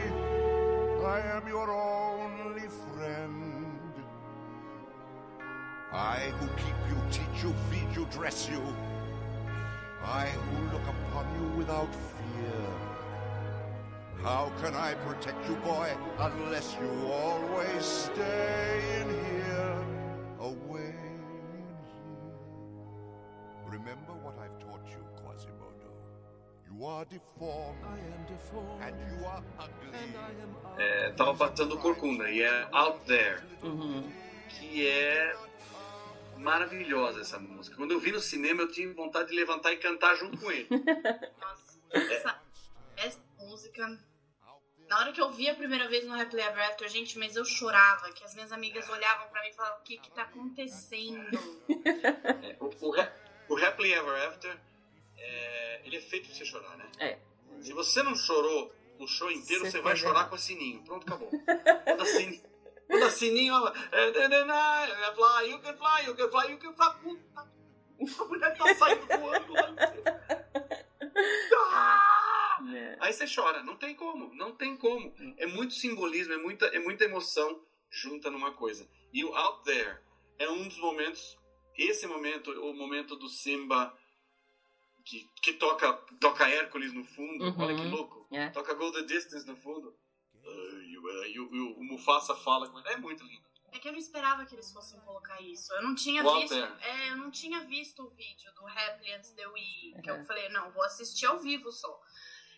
I 1.05 1.21
am 1.37 1.47
your 1.49 1.71
only 1.71 2.69
friend. 2.85 3.93
I 5.93 6.19
who 6.39 6.47
keep 6.63 6.79
you, 6.91 6.99
teach 7.11 7.43
you, 7.43 7.55
feed 7.71 7.97
you, 7.97 8.07
dress 8.13 8.49
you. 8.49 8.63
I 10.05 10.27
who 10.27 10.73
look 10.73 10.87
upon 10.95 11.27
you 11.37 11.59
without 11.59 11.93
fear. 11.93 12.67
How 14.23 14.53
can 14.63 14.75
I 14.75 14.95
protect 15.07 15.49
you, 15.49 15.57
boy, 15.57 15.91
unless 16.19 16.77
you 16.81 17.13
always 17.13 17.85
stay 17.85 19.01
in 19.01 19.09
here, 19.09 19.46
É, 30.79 31.11
tava 31.13 31.35
passando 31.37 31.79
Corcunda 31.79 32.31
e 32.31 32.43
é 32.43 32.69
Out 32.73 33.05
There. 33.07 33.43
Que 34.49 34.87
é 34.87 35.37
maravilhosa 36.37 37.21
essa 37.21 37.39
música. 37.39 37.77
Quando 37.77 37.93
eu 37.93 38.01
vi 38.01 38.13
no 38.13 38.21
cinema, 38.21 38.63
eu 38.63 38.71
tinha 38.71 38.93
vontade 38.93 39.31
de 39.31 39.35
levantar 39.35 39.73
e 39.73 39.79
cantar 39.79 40.17
junto 40.17 40.39
com 40.39 40.51
ele. 40.51 40.69
Essa, 41.91 42.41
essa 42.97 43.21
música. 43.39 43.99
Na 44.89 45.01
hora 45.01 45.13
que 45.13 45.21
eu 45.21 45.31
vi 45.33 45.49
a 45.49 45.55
primeira 45.55 45.89
vez 45.89 46.07
no 46.07 46.15
Happily 46.15 46.43
Ever 46.43 46.65
After, 46.69 46.89
gente, 46.89 47.19
mas 47.19 47.35
eu 47.35 47.45
chorava, 47.45 48.13
que 48.13 48.23
as 48.23 48.35
minhas 48.35 48.53
amigas 48.53 48.89
olhavam 48.89 49.29
pra 49.29 49.43
mim 49.43 49.49
e 49.49 49.53
falavam, 49.53 49.81
o 49.81 49.83
que 49.83 49.99
que 49.99 50.11
tá 50.13 50.23
acontecendo? 50.23 51.37
É, 52.43 52.57
o, 52.61 52.67
o, 52.67 53.55
o 53.55 53.65
Happily 53.65 53.93
Ever 53.93 54.29
After, 54.29 54.57
é, 55.17 55.83
ele 55.85 55.97
é 55.97 56.01
feito 56.01 56.29
pra 56.29 56.37
você 56.37 56.45
chorar, 56.45 56.77
né? 56.77 56.91
É. 56.99 57.19
Se 57.61 57.73
você 57.73 58.03
não 58.03 58.15
chorou 58.15 58.73
o 58.99 59.07
show 59.07 59.31
inteiro, 59.31 59.65
Você 59.65 59.73
você 59.73 59.81
vai 59.81 59.97
chorar 59.97 60.29
com 60.29 60.35
a 60.35 60.39
sininho. 60.39 60.83
Pronto, 60.83 61.07
acabou. 61.07 61.31
Quando 61.31 62.03
a 62.03 62.07
sininho, 62.07 62.43
quando 62.87 63.03
a 63.03 63.11
sininho 63.11 63.55
ela... 63.55 63.73
é, 63.93 64.01
é, 64.01 64.09
é, 64.09 65.09
é, 65.09 65.15
Fly, 65.15 65.51
you 65.51 65.59
can 65.61 65.77
fly, 65.77 66.07
you 66.07 66.15
can 66.15 66.31
fly, 66.31 66.51
you 66.51 66.59
can 66.59 66.75
fly. 66.75 66.95
Puta, 67.99 68.23
a 68.23 68.25
mulher 68.27 68.57
tá 68.57 68.75
saindo 68.75 69.07
voando 69.07 69.53
lá. 69.53 69.71
no. 69.71 69.77
Ah! 71.73 72.17
Aí 73.01 73.13
você 73.13 73.27
chora. 73.33 73.63
Não 73.63 73.77
tem 73.77 73.95
como, 73.95 74.35
não 74.35 74.53
tem 74.53 74.77
como. 74.77 75.15
É 75.39 75.47
muito 75.47 75.75
simbolismo, 75.75 76.33
é 76.35 76.39
muita, 76.39 76.67
é 76.67 76.79
muita 76.79 77.05
emoção 77.05 77.63
junta 77.91 78.31
numa 78.31 78.53
coisa. 78.53 78.89
E 79.13 79.25
o 79.25 79.35
Out 79.35 79.65
There 79.65 79.99
é 80.39 80.49
um 80.51 80.67
dos 80.67 80.79
momentos, 80.79 81.39
esse 81.77 82.07
momento, 82.07 82.51
o 82.51 82.75
momento 82.75 83.17
do 83.17 83.29
Simba 83.29 83.97
que, 85.07 85.27
que 85.41 85.53
toca, 85.55 85.93
toca 86.21 86.49
Hércules 86.49 86.93
no 86.93 87.05
fundo. 87.05 87.45
Uhum. 87.45 87.55
Olha 87.63 87.77
que 87.77 87.85
louco. 87.89 88.27
É. 88.33 88.51
Toca 88.51 88.75
Go 88.75 88.91
the 88.93 89.03
Distance 89.03 89.47
no 89.47 89.57
fundo. 89.57 89.97
E 91.29 91.39
o- 91.41 91.83
Mufasa 91.83 92.35
fala 92.35 92.69
com 92.69 92.79
ele. 92.79 92.89
É 92.89 92.97
muito 92.97 93.25
lindo. 93.25 93.47
É 93.73 93.79
que 93.79 93.89
eu 93.89 93.93
não 93.93 93.99
esperava 93.99 94.45
que 94.47 94.55
eles 94.55 94.73
fossem 94.73 94.99
colocar 95.01 95.41
isso. 95.43 95.73
Eu 95.75 95.83
não 95.83 95.95
tinha 95.95 96.23
Qual 96.23 96.41
visto. 96.41 96.55
É, 96.55 97.11
eu 97.11 97.17
não 97.17 97.31
tinha 97.31 97.61
visto 97.61 98.03
o 98.03 98.11
vídeo 98.11 98.53
do 98.55 98.67
Happily 98.67 99.13
antes 99.13 99.35
de 99.35 99.43
eu 99.43 99.57
ir. 99.57 100.01
Que 100.03 100.11
Uhum. 100.11 100.19
eu 100.19 100.25
falei, 100.25 100.49
não, 100.49 100.71
vou 100.73 100.83
assistir 100.85 101.27
ao 101.27 101.39
vivo 101.39 101.71
só. 101.71 102.01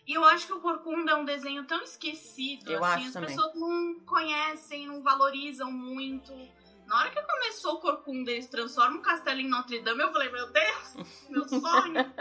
E 0.07 0.13
eu 0.13 0.23
acho 0.25 0.47
que 0.47 0.53
o 0.53 0.61
Corcunda 0.61 1.11
é 1.11 1.15
um 1.15 1.25
desenho 1.25 1.65
tão 1.67 1.81
esquecido. 1.83 2.71
Eu 2.71 2.83
assim, 2.83 2.95
acho 2.95 3.07
as 3.07 3.13
também. 3.13 3.29
pessoas 3.35 3.53
não 3.55 3.99
conhecem, 4.05 4.87
não 4.87 5.03
valorizam 5.03 5.71
muito. 5.71 6.33
Na 6.89 6.97
hora 7.01 7.09
que 7.11 7.21
começou 7.21 7.75
o 7.75 7.79
Corcunda, 7.79 8.31
eles 8.31 8.47
transformam 8.47 8.97
o 8.99 9.01
castelo 9.01 9.39
em 9.39 9.47
Notre 9.47 9.79
Dame, 9.81 10.01
eu 10.01 10.11
falei, 10.11 10.29
meu 10.31 10.51
Deus, 10.51 10.95
meu 11.29 11.47
sonho. 11.47 12.13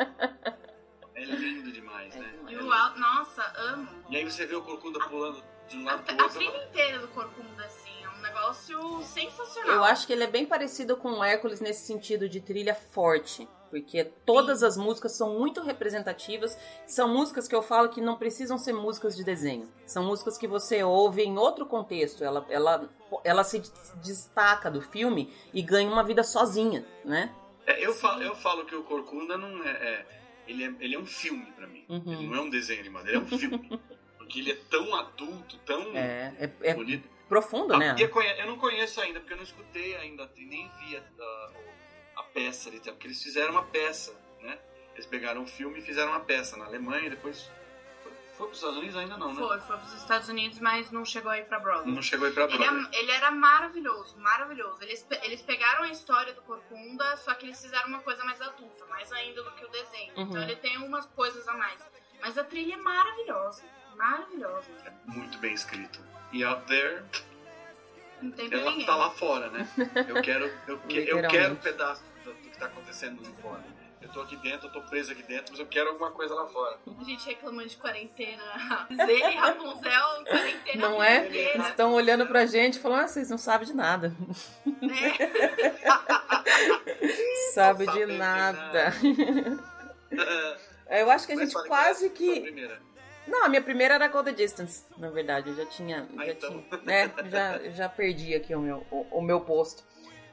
É 1.15 1.25
lindo 1.25 1.73
demais, 1.73 2.15
né? 2.15 2.35
e 2.49 2.57
o 2.57 2.71
Al- 2.71 2.99
nossa, 2.99 3.43
amo. 3.57 3.89
E 4.11 4.17
aí 4.19 4.25
você 4.31 4.45
vê 4.47 4.55
o 4.55 4.63
Corcunda 4.63 4.99
pulando 5.09 5.43
de 5.69 5.79
um 5.79 5.85
lado 5.85 6.03
pro 6.05 6.15
A 6.21 6.23
outro. 6.25 6.39
trilha 6.39 6.65
inteira 6.67 6.99
do 6.99 7.09
Corcunda, 7.09 7.65
assim, 7.65 8.05
é 8.05 8.09
um 8.11 8.21
negócio 8.21 9.03
sensacional. 9.03 9.75
Eu 9.77 9.85
acho 9.85 10.07
que 10.07 10.13
ele 10.13 10.25
é 10.25 10.29
bem 10.29 10.45
parecido 10.47 10.97
com 10.99 11.13
o 11.13 11.25
Hércules 11.25 11.61
nesse 11.61 11.87
sentido 11.87 12.29
de 12.29 12.41
trilha 12.41 12.75
forte. 12.75 13.49
Porque 13.71 14.05
todas 14.25 14.63
as 14.63 14.77
músicas 14.77 15.13
são 15.17 15.39
muito 15.39 15.61
representativas. 15.63 16.57
São 16.87 17.09
músicas 17.09 17.47
que 17.47 17.55
eu 17.55 17.63
falo 17.63 17.89
que 17.89 18.01
não 18.01 18.17
precisam 18.17 18.57
ser 18.59 18.73
músicas 18.73 19.15
de 19.17 19.23
desenho. 19.25 19.69
São 19.87 20.05
músicas 20.05 20.39
que 20.39 20.47
você 20.49 20.83
ouve 20.83 21.23
em 21.23 21.37
outro 21.39 21.67
contexto. 21.67 22.25
Ela, 22.25 22.47
ela, 22.49 22.89
ela 23.25 23.45
se 23.45 23.61
destaca 24.03 24.71
do 24.71 24.81
filme 24.81 25.33
e 25.53 25.61
ganha 25.63 25.89
uma 25.91 26.03
vida 26.03 26.23
sozinha, 26.23 26.85
né? 27.05 27.35
É, 27.67 27.85
eu, 27.85 27.93
falo, 27.93 28.23
eu 28.23 28.35
falo 28.35 28.65
que 28.65 28.75
o 28.75 28.83
Corcunda 28.85 29.37
não 29.37 29.63
é. 29.65 29.71
é- 29.71 30.07
ele, 30.47 30.65
é 30.65 30.75
ele 30.81 30.95
é 30.95 30.99
um 30.99 31.05
filme 31.05 31.45
pra 31.53 31.67
mim. 31.67 31.85
Uhum. 31.89 32.13
Ele 32.13 32.27
não 32.27 32.35
é 32.37 32.41
um 32.41 32.49
desenho 32.51 32.81
animado, 32.81 33.07
ele 33.09 33.17
é 33.19 33.21
um 33.21 33.27
filme. 33.27 33.81
Porque 34.17 34.39
ele 34.41 34.53
é 34.53 34.59
tão 34.71 34.95
adulto, 34.95 35.59
tão 35.67 35.95
É, 35.97 36.33
é, 36.39 36.51
é 36.63 36.75
bonito. 36.75 37.07
profundo, 37.29 37.75
A 37.75 37.79
né? 37.79 38.07
Conhe- 38.09 38.41
Eu 38.41 38.47
não 38.47 38.57
conheço 38.59 38.99
ainda, 39.01 39.21
porque 39.21 39.35
eu 39.35 39.37
não 39.39 39.45
escutei 39.45 39.95
ainda, 39.97 40.31
e 40.37 40.45
nem 40.47 40.71
vi 40.81 40.97
a, 40.97 41.01
a, 41.01 41.51
a 42.19 42.23
peça 42.25 42.69
ali, 42.69 42.81
porque 42.81 43.07
eles 43.07 43.23
fizeram 43.23 43.53
uma 43.53 43.65
peça, 43.65 44.15
né? 44.41 44.59
Eles 44.95 45.07
pegaram 45.07 45.43
o 45.43 45.47
filme 45.47 45.79
e 45.79 45.83
fizeram 45.83 46.11
uma 46.11 46.21
peça 46.21 46.57
na 46.57 46.65
Alemanha 46.67 47.07
e 47.07 47.11
depois. 47.11 47.49
Foi, 48.03 48.13
foi 48.37 48.47
pros 48.49 48.59
Estados 48.59 48.79
Unidos 48.79 48.97
ainda 48.97 49.17
não, 49.17 49.33
né? 49.33 49.41
Foi, 49.47 49.61
foi 49.61 49.77
pros 49.79 49.93
Estados 49.95 50.29
Unidos, 50.29 50.59
mas 50.59 50.91
não 50.91 51.05
chegou 51.05 51.31
aí 51.31 51.45
pra 51.45 51.59
Broadway. 51.61 51.95
Não 51.95 52.03
chegou 52.03 52.27
aí 52.27 52.33
pra 52.35 52.45
Ele, 52.45 52.59
Broadway. 52.59 52.89
é- 52.93 52.99
ele 53.01 53.13
era 53.13 53.31
maravilhoso, 53.31 54.19
maravilhoso. 54.19 54.83
Eles, 54.83 55.07
eles 55.23 55.41
pegaram 55.43 55.85
a 55.85 55.89
história 55.91 56.33
do 56.35 56.43
Corcunda, 56.43 57.17
só 57.19 57.33
que 57.35 57.47
eles 57.47 57.61
fizeram 57.61 57.89
uma 57.89 58.01
coisa 58.01 58.25
mais 58.25 58.41
adulta, 58.43 58.85
mais 58.87 59.13
ainda 59.13 59.43
do 59.43 59.53
que 59.53 59.65
o 59.65 59.69
desenho. 59.69 60.13
Uhum. 60.17 60.23
Então 60.25 60.43
ele 60.43 60.57
tem 60.57 60.77
umas 60.79 61.07
coisas 61.07 61.47
a 61.47 61.55
mais. 61.55 61.81
Mas 62.21 62.37
a 62.37 62.43
trilha 62.43 62.75
é 62.75 62.77
maravilhosa, 62.79 63.63
maravilhosa. 63.97 64.67
Muito 65.07 65.39
bem 65.39 65.55
escrito. 65.55 66.01
E 66.33 66.43
Out 66.43 66.67
There, 66.67 67.05
Não 68.21 68.33
tem 68.33 68.53
ela 68.53 68.71
ninguém. 68.73 68.85
tá 68.87 68.97
lá 68.97 69.11
fora, 69.11 69.49
né? 69.51 69.69
Eu 70.09 70.21
quero, 70.23 70.53
eu, 70.67 70.79
que- 70.81 71.09
eu 71.09 71.23
quero 71.29 71.53
um 71.55 71.57
pedaço 71.57 72.03
do, 72.59 72.59
do 72.59 72.59
que 72.59 72.61
tá 72.61 72.67
acontecendo 72.67 73.23
lá 73.23 73.31
fora. 73.41 73.79
Eu 74.01 74.09
tô 74.11 74.21
aqui 74.21 74.37
dentro, 74.37 74.69
eu 74.69 74.73
tô 74.73 74.81
preso 74.83 75.11
aqui 75.11 75.25
dentro, 75.25 75.47
mas 75.51 75.59
eu 75.59 75.67
quero 75.67 75.91
alguma 75.91 76.13
coisa 76.13 76.33
lá 76.33 76.47
fora. 76.47 76.79
A 77.01 77.05
gente 77.05 77.27
reclamando 77.27 77.69
de 77.69 77.77
quarentena. 77.77 78.87
Zé 78.95 79.33
e 79.33 79.35
Rapunzel, 79.35 80.25
quarentena 80.25 80.89
Não 80.89 81.03
é? 81.03 81.27
inteira. 81.27 81.69
Estão 81.69 81.93
olhando 81.93 82.25
pra 82.27 82.47
gente 82.47 82.77
e 82.77 82.81
falando, 82.81 83.05
ah, 83.05 83.09
vocês 83.09 83.29
não 83.29 83.39
sabem 83.39 83.67
de 83.67 83.75
nada. 83.75 84.13
Sabe 87.55 87.87
de 87.87 88.07
nada. 88.07 88.93
Eu 90.89 91.11
acho 91.11 91.27
que 91.27 91.33
a 91.33 91.37
gente 91.37 91.53
quase 91.67 92.05
é 92.05 92.07
a 92.07 92.11
sua 92.11 92.17
que. 92.17 92.41
primeira. 92.41 92.81
Não, 93.27 93.45
a 93.45 93.49
minha 93.49 93.61
primeira 93.61 93.95
era 93.95 94.09
Go 94.09 94.23
the 94.25 94.33
Distance, 94.33 94.85
na 94.97 95.11
verdade. 95.11 95.51
Eu 95.51 95.57
já 95.57 95.67
tinha. 95.67 96.09
Ah, 96.17 96.25
Já 96.25 96.33
então. 96.33 96.63
tinha 96.63 96.83
né? 96.83 97.13
já, 97.31 97.59
já 97.71 97.89
perdi 97.89 98.35
aqui 98.35 98.55
o 98.55 98.61
meu, 98.61 98.87
o, 98.91 99.19
o 99.19 99.23
meu 99.23 99.41
posto. 99.41 99.83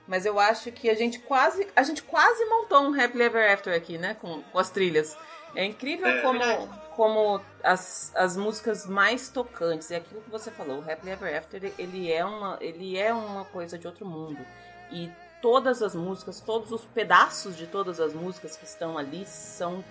Mas 0.08 0.26
eu 0.26 0.40
acho 0.40 0.72
que 0.72 0.90
a 0.90 0.94
gente 0.94 1.20
quase, 1.20 1.68
a 1.76 1.84
gente 1.84 2.04
quase 2.04 2.46
montou 2.46 2.82
um 2.82 3.00
Happily 3.00 3.24
Ever 3.24 3.52
After 3.52 3.74
aqui, 3.76 3.98
né? 3.98 4.16
Com, 4.16 4.42
com 4.44 4.60
as 4.60 4.70
trilhas. 4.70 5.18
É 5.56 5.64
incrível 5.64 6.08
É. 6.08 6.22
como, 6.22 6.68
como 6.96 7.42
as, 7.64 8.12
as 8.16 8.36
músicas 8.36 8.86
mais 8.86 9.30
tocantes, 9.30 9.90
é 9.90 9.98
aquilo 9.98 10.22
que 10.22 10.30
você 10.30 10.52
falou, 10.52 10.80
o 10.80 10.92
Happily 10.92 11.12
Ever 11.14 11.38
After, 11.38 11.74
ele 11.78 12.12
é 12.12 12.26
uma, 12.26 12.58
ele 12.60 12.98
é 12.98 13.14
uma 13.14 13.46
coisa 13.46 13.78
de 13.78 13.88
outro 13.88 14.06
mundo. 14.06 14.46
E 14.92 15.10
todas 15.42 15.82
as 15.82 15.96
músicas, 15.96 16.42
todos 16.42 16.72
os 16.72 16.84
pedaços 16.86 17.56
de 17.56 17.68
todas 17.68 18.00
as 18.00 18.14
músicas 18.14 18.58
que 18.58 18.66
estão 18.66 18.98
ali 18.98 19.26
são 19.26 19.84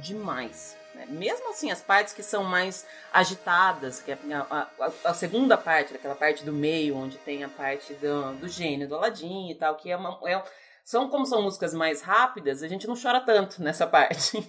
demais. 0.00 0.76
Né? 0.94 1.06
Mesmo 1.08 1.50
assim, 1.50 1.70
as 1.70 1.80
partes 1.80 2.12
que 2.12 2.22
são 2.22 2.44
mais 2.44 2.86
agitadas, 3.12 4.00
que 4.00 4.12
é 4.12 4.18
a, 4.50 4.68
a- 4.80 4.92
a 5.04 5.14
segunda 5.14 5.56
parte, 5.56 5.94
aquela 5.94 6.14
parte 6.14 6.44
do 6.44 6.52
meio, 6.52 6.96
onde 6.96 7.18
tem 7.18 7.42
a 7.44 7.48
parte 7.48 7.94
do, 7.94 8.34
do 8.36 8.48
gênio, 8.48 8.88
do 8.88 8.94
Aladdin 8.96 9.50
e 9.50 9.54
tal, 9.54 9.76
que 9.76 9.90
é 9.90 9.96
uma. 9.96 10.18
é- 10.28 10.42
são 10.84 11.08
como 11.08 11.24
são 11.24 11.40
músicas 11.42 11.72
mais 11.72 12.02
rápidas, 12.02 12.60
a 12.62 12.66
gente 12.68 12.88
não 12.88 13.00
chora 13.00 13.20
tanto 13.20 13.62
nessa 13.62 13.86
parte. 13.86 14.42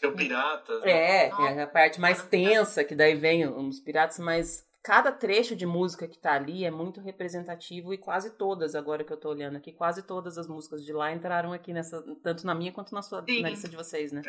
Tem 0.00 0.10
o 0.10 0.14
Piratas. 0.14 0.82
né? 0.82 0.90
É, 0.90 1.28
é 1.56 1.62
a 1.62 1.66
parte 1.66 1.98
mais 2.00 2.22
tensa, 2.22 2.84
que 2.84 2.94
daí 2.94 3.14
vem 3.14 3.46
os 3.48 3.80
piratas, 3.80 4.18
mas 4.18 4.62
cada 4.82 5.10
trecho 5.10 5.56
de 5.56 5.64
música 5.66 6.06
que 6.06 6.18
tá 6.18 6.34
ali 6.34 6.64
é 6.66 6.70
muito 6.70 7.00
representativo 7.00 7.92
e 7.94 7.98
quase 7.98 8.30
todas, 8.36 8.74
agora 8.74 9.02
que 9.04 9.12
eu 9.12 9.16
tô 9.16 9.30
olhando 9.30 9.56
aqui, 9.56 9.72
quase 9.72 10.02
todas 10.02 10.36
as 10.38 10.46
músicas 10.46 10.84
de 10.84 10.92
lá 10.92 11.10
entraram 11.12 11.52
aqui 11.52 11.72
nessa, 11.72 12.02
tanto 12.22 12.46
na 12.46 12.54
minha 12.54 12.70
quanto 12.72 12.94
na 12.94 13.02
sua 13.02 13.24
Sim. 13.24 13.40
na 13.42 13.48
lista 13.50 13.68
de 13.68 13.76
vocês, 13.76 14.12
né? 14.12 14.22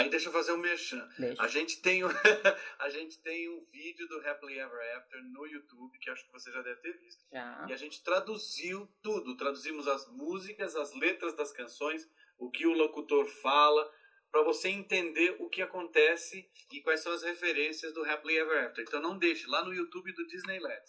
Aí 0.00 0.10
deixa 0.10 0.28
eu 0.28 0.32
fazer 0.32 0.52
um. 0.52 0.60
Deixa. 0.62 1.08
A 1.42 1.48
gente 1.48 1.80
tem 1.82 2.04
um, 2.04 2.08
a 2.78 2.88
gente 2.90 3.18
tem 3.20 3.48
um 3.50 3.62
vídeo 3.64 4.06
do 4.08 4.18
Happily 4.26 4.58
Ever 4.58 4.96
After 4.96 5.22
no 5.24 5.46
YouTube, 5.46 5.98
que 5.98 6.10
acho 6.10 6.24
que 6.26 6.32
você 6.32 6.50
já 6.52 6.62
deve 6.62 6.80
ter 6.80 6.98
visto. 6.98 7.22
Já. 7.32 7.66
E 7.68 7.72
a 7.72 7.76
gente 7.76 8.02
traduziu 8.02 8.88
tudo. 9.02 9.36
Traduzimos 9.36 9.86
as 9.88 10.08
músicas, 10.10 10.76
as 10.76 10.94
letras 10.94 11.34
das 11.36 11.52
canções, 11.52 12.08
o 12.38 12.50
que 12.50 12.66
o 12.66 12.72
locutor 12.72 13.26
fala, 13.26 13.90
para 14.30 14.42
você 14.42 14.68
entender 14.68 15.36
o 15.40 15.48
que 15.48 15.60
acontece 15.62 16.48
e 16.72 16.80
quais 16.80 17.00
são 17.00 17.12
as 17.12 17.22
referências 17.22 17.92
do 17.92 18.04
Happily 18.04 18.36
Ever 18.38 18.64
After. 18.66 18.84
Então 18.86 19.00
não 19.02 19.18
deixe, 19.18 19.46
lá 19.48 19.64
no 19.64 19.72
YouTube 19.74 20.12
do 20.12 20.26
Disneyland. 20.26 20.82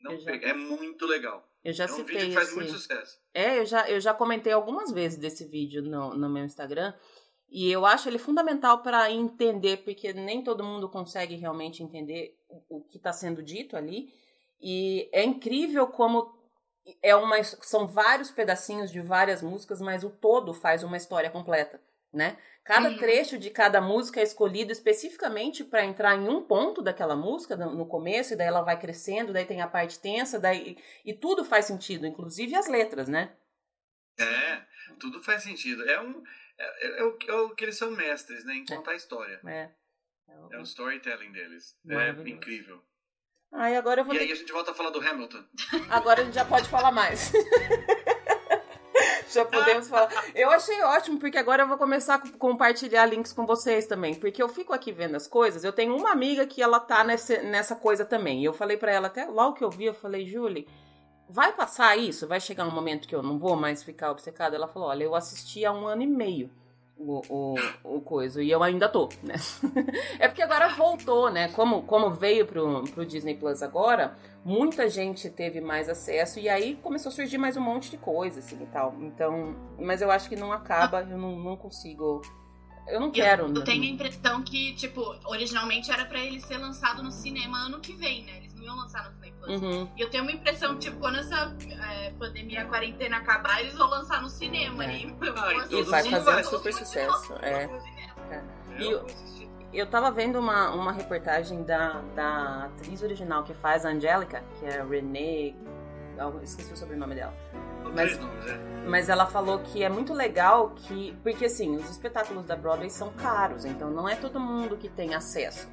Não 0.00 0.12
Eu 0.12 0.20
já- 0.20 0.32
é 0.32 0.52
muito 0.52 1.06
legal. 1.06 1.48
Eu 1.64 1.72
já 1.72 1.84
é 1.84 1.86
um 1.90 1.96
citei 1.96 2.14
vídeo 2.16 2.28
que 2.28 2.34
faz 2.34 2.46
esse- 2.48 2.56
muito 2.56 2.70
sucesso. 2.72 3.18
É, 3.34 3.58
eu 3.58 3.66
já, 3.66 3.90
eu 3.90 4.00
já 4.00 4.14
comentei 4.14 4.52
algumas 4.52 4.92
vezes 4.92 5.18
desse 5.18 5.44
vídeo 5.44 5.82
no, 5.82 6.14
no 6.14 6.28
meu 6.30 6.44
Instagram. 6.44 6.94
E 7.50 7.70
eu 7.70 7.86
acho 7.86 8.08
ele 8.08 8.18
fundamental 8.18 8.82
para 8.82 9.10
entender, 9.10 9.78
porque 9.78 10.12
nem 10.12 10.42
todo 10.42 10.64
mundo 10.64 10.88
consegue 10.88 11.34
realmente 11.34 11.82
entender 11.82 12.38
o, 12.48 12.78
o 12.78 12.80
que 12.82 12.98
está 12.98 13.12
sendo 13.12 13.42
dito 13.42 13.76
ali. 13.76 14.12
E 14.60 15.08
é 15.12 15.24
incrível 15.24 15.86
como 15.86 16.36
é 17.02 17.14
uma, 17.14 17.42
são 17.42 17.86
vários 17.86 18.30
pedacinhos 18.30 18.90
de 18.90 19.00
várias 19.00 19.42
músicas, 19.42 19.80
mas 19.80 20.04
o 20.04 20.10
todo 20.10 20.52
faz 20.52 20.82
uma 20.82 20.96
história 20.96 21.30
completa, 21.30 21.80
né? 22.12 22.36
Cada 22.64 22.94
trecho 22.98 23.38
de 23.38 23.48
cada 23.48 23.80
música 23.80 24.20
é 24.20 24.22
escolhido 24.22 24.70
especificamente 24.70 25.64
para 25.64 25.86
entrar 25.86 26.16
em 26.16 26.28
um 26.28 26.42
ponto 26.42 26.82
daquela 26.82 27.16
música 27.16 27.56
no, 27.56 27.74
no 27.74 27.86
começo, 27.86 28.34
e 28.34 28.36
daí 28.36 28.46
ela 28.46 28.60
vai 28.60 28.78
crescendo, 28.78 29.32
daí 29.32 29.46
tem 29.46 29.62
a 29.62 29.66
parte 29.66 29.98
tensa, 29.98 30.38
daí 30.38 30.76
e 31.02 31.14
tudo 31.14 31.46
faz 31.46 31.64
sentido, 31.64 32.06
inclusive 32.06 32.54
as 32.54 32.68
letras, 32.68 33.08
né? 33.08 33.32
É, 34.18 34.62
tudo 35.00 35.22
faz 35.22 35.44
sentido. 35.44 35.88
É 35.88 35.98
um 36.00 36.22
é, 36.58 37.00
é 37.00 37.04
o, 37.04 37.18
é 37.28 37.34
o 37.34 37.50
que 37.50 37.64
eles 37.64 37.76
são 37.76 37.90
mestres, 37.90 38.44
né, 38.44 38.54
em 38.54 38.64
contar 38.64 38.92
a 38.92 38.96
história. 38.96 39.40
É. 39.46 39.70
É 40.50 40.58
o 40.58 40.62
storytelling 40.62 41.32
deles. 41.32 41.76
É 41.88 42.10
incrível. 42.28 42.82
Aí 43.52 43.76
agora 43.76 44.02
eu 44.02 44.04
vou 44.04 44.14
E 44.14 44.18
ter 44.18 44.24
aí 44.24 44.32
a 44.32 44.34
gente 44.34 44.52
volta 44.52 44.72
a 44.72 44.74
falar 44.74 44.90
do 44.90 45.00
Hamilton. 45.00 45.42
Agora 45.88 46.20
a 46.20 46.24
gente 46.24 46.34
já 46.34 46.44
pode 46.44 46.68
falar 46.68 46.92
mais. 46.92 47.32
já 49.32 49.44
podemos 49.44 49.88
falar. 49.88 50.10
Eu 50.34 50.50
achei 50.50 50.82
ótimo, 50.82 51.18
porque 51.18 51.38
agora 51.38 51.62
eu 51.62 51.68
vou 51.68 51.78
começar 51.78 52.16
a 52.16 52.28
compartilhar 52.32 53.06
links 53.06 53.32
com 53.32 53.46
vocês 53.46 53.86
também. 53.86 54.14
Porque 54.14 54.42
eu 54.42 54.50
fico 54.50 54.74
aqui 54.74 54.92
vendo 54.92 55.16
as 55.16 55.26
coisas. 55.26 55.64
Eu 55.64 55.72
tenho 55.72 55.96
uma 55.96 56.12
amiga 56.12 56.46
que 56.46 56.62
ela 56.62 56.78
tá 56.78 57.02
nessa, 57.02 57.42
nessa 57.42 57.74
coisa 57.74 58.04
também. 58.04 58.42
E 58.42 58.44
eu 58.44 58.52
falei 58.52 58.76
pra 58.76 58.92
ela, 58.92 59.06
até 59.06 59.24
logo 59.24 59.54
que 59.54 59.64
eu 59.64 59.70
vi, 59.70 59.86
eu 59.86 59.94
falei, 59.94 60.26
Julie, 60.26 60.68
vai 61.28 61.52
passar 61.52 61.96
isso? 61.96 62.26
Vai 62.26 62.40
chegar 62.40 62.66
um 62.66 62.70
momento 62.70 63.06
que 63.06 63.14
eu 63.14 63.22
não 63.22 63.38
vou 63.38 63.56
mais 63.56 63.82
ficar 63.82 64.10
obcecada? 64.10 64.56
Ela 64.56 64.68
falou, 64.68 64.88
olha, 64.88 65.04
eu 65.04 65.14
assisti 65.14 65.64
há 65.64 65.72
um 65.72 65.86
ano 65.86 66.02
e 66.02 66.06
meio. 66.06 66.50
O, 66.96 67.22
o, 67.28 67.54
o 67.84 68.00
coisa, 68.00 68.42
e 68.42 68.50
eu 68.50 68.60
ainda 68.60 68.88
tô, 68.88 69.08
né? 69.22 69.36
é 70.18 70.26
porque 70.26 70.42
agora 70.42 70.70
voltou, 70.70 71.30
né? 71.30 71.46
Como, 71.50 71.84
como 71.84 72.10
veio 72.10 72.44
pro, 72.44 72.82
pro 72.92 73.06
Disney 73.06 73.36
Plus 73.36 73.62
agora, 73.62 74.18
muita 74.44 74.90
gente 74.90 75.30
teve 75.30 75.60
mais 75.60 75.88
acesso 75.88 76.40
e 76.40 76.48
aí 76.48 76.74
começou 76.82 77.10
a 77.10 77.12
surgir 77.12 77.38
mais 77.38 77.56
um 77.56 77.60
monte 77.60 77.88
de 77.88 77.98
coisa, 77.98 78.40
assim 78.40 78.60
e 78.60 78.66
tal. 78.66 78.96
Então, 79.00 79.54
mas 79.78 80.02
eu 80.02 80.10
acho 80.10 80.28
que 80.28 80.34
não 80.34 80.50
acaba, 80.50 81.02
eu 81.02 81.16
não, 81.16 81.38
não 81.38 81.56
consigo. 81.56 82.20
Eu 82.88 82.98
não 82.98 83.12
quero. 83.12 83.44
Eu, 83.44 83.48
né? 83.50 83.60
eu 83.60 83.64
tenho 83.64 83.84
a 83.84 83.86
impressão 83.86 84.42
que, 84.42 84.74
tipo, 84.74 85.00
originalmente 85.26 85.92
era 85.92 86.04
pra 86.04 86.18
ele 86.18 86.40
ser 86.40 86.58
lançado 86.58 87.00
no 87.00 87.12
cinema 87.12 87.58
ano 87.58 87.78
que 87.78 87.92
vem, 87.92 88.24
né? 88.24 88.47
Iam 88.68 88.76
lançar 88.76 89.04
no 89.04 89.10
Disney 89.12 89.32
Plus. 89.32 89.62
Uhum. 89.62 89.88
E 89.96 90.00
eu 90.00 90.10
tenho 90.10 90.22
uma 90.22 90.32
impressão, 90.32 90.78
tipo, 90.78 90.98
quando 90.98 91.16
essa 91.16 91.56
é, 91.90 92.10
pandemia, 92.10 92.62
a 92.62 92.64
quarentena 92.66 93.16
acabar, 93.16 93.60
eles 93.60 93.74
vão 93.74 93.88
lançar 93.88 94.20
no 94.20 94.28
cinema. 94.28 94.84
É. 94.84 94.98
E, 94.98 95.16
assistir 95.58 95.82
vai 95.84 96.04
fazer 96.04 96.40
um 96.40 96.44
super 96.44 96.72
sucesso. 96.74 97.34
É. 97.40 97.64
É. 98.30 98.42
E 98.78 98.90
eu, 98.90 99.06
eu 99.72 99.86
tava 99.86 100.10
vendo 100.10 100.38
uma, 100.38 100.70
uma 100.70 100.92
reportagem 100.92 101.62
da, 101.62 102.02
da 102.14 102.64
atriz 102.66 103.02
original 103.02 103.42
que 103.42 103.54
faz 103.54 103.86
a 103.86 103.88
Angélica, 103.88 104.44
que 104.58 104.66
é 104.66 104.80
a 104.80 104.84
Renee. 104.84 105.56
eu 106.18 106.42
Esqueci 106.42 106.72
o 106.72 106.76
sobrenome 106.76 107.14
dela. 107.14 107.34
Mas- 107.84 108.12
três 108.12 108.18
nomes, 108.18 108.46
é. 108.46 108.58
Mas 108.86 109.08
ela 109.08 109.26
falou 109.26 109.60
que 109.60 109.82
é 109.82 109.88
muito 109.88 110.12
legal 110.12 110.70
que. 110.70 111.16
Porque 111.22 111.46
assim, 111.46 111.74
os 111.76 111.88
espetáculos 111.88 112.44
da 112.44 112.54
Broadway 112.54 112.90
são 112.90 113.10
caros, 113.12 113.64
então 113.64 113.90
não 113.90 114.08
é 114.08 114.14
todo 114.14 114.38
mundo 114.38 114.76
que 114.76 114.88
tem 114.88 115.14
acesso 115.14 115.68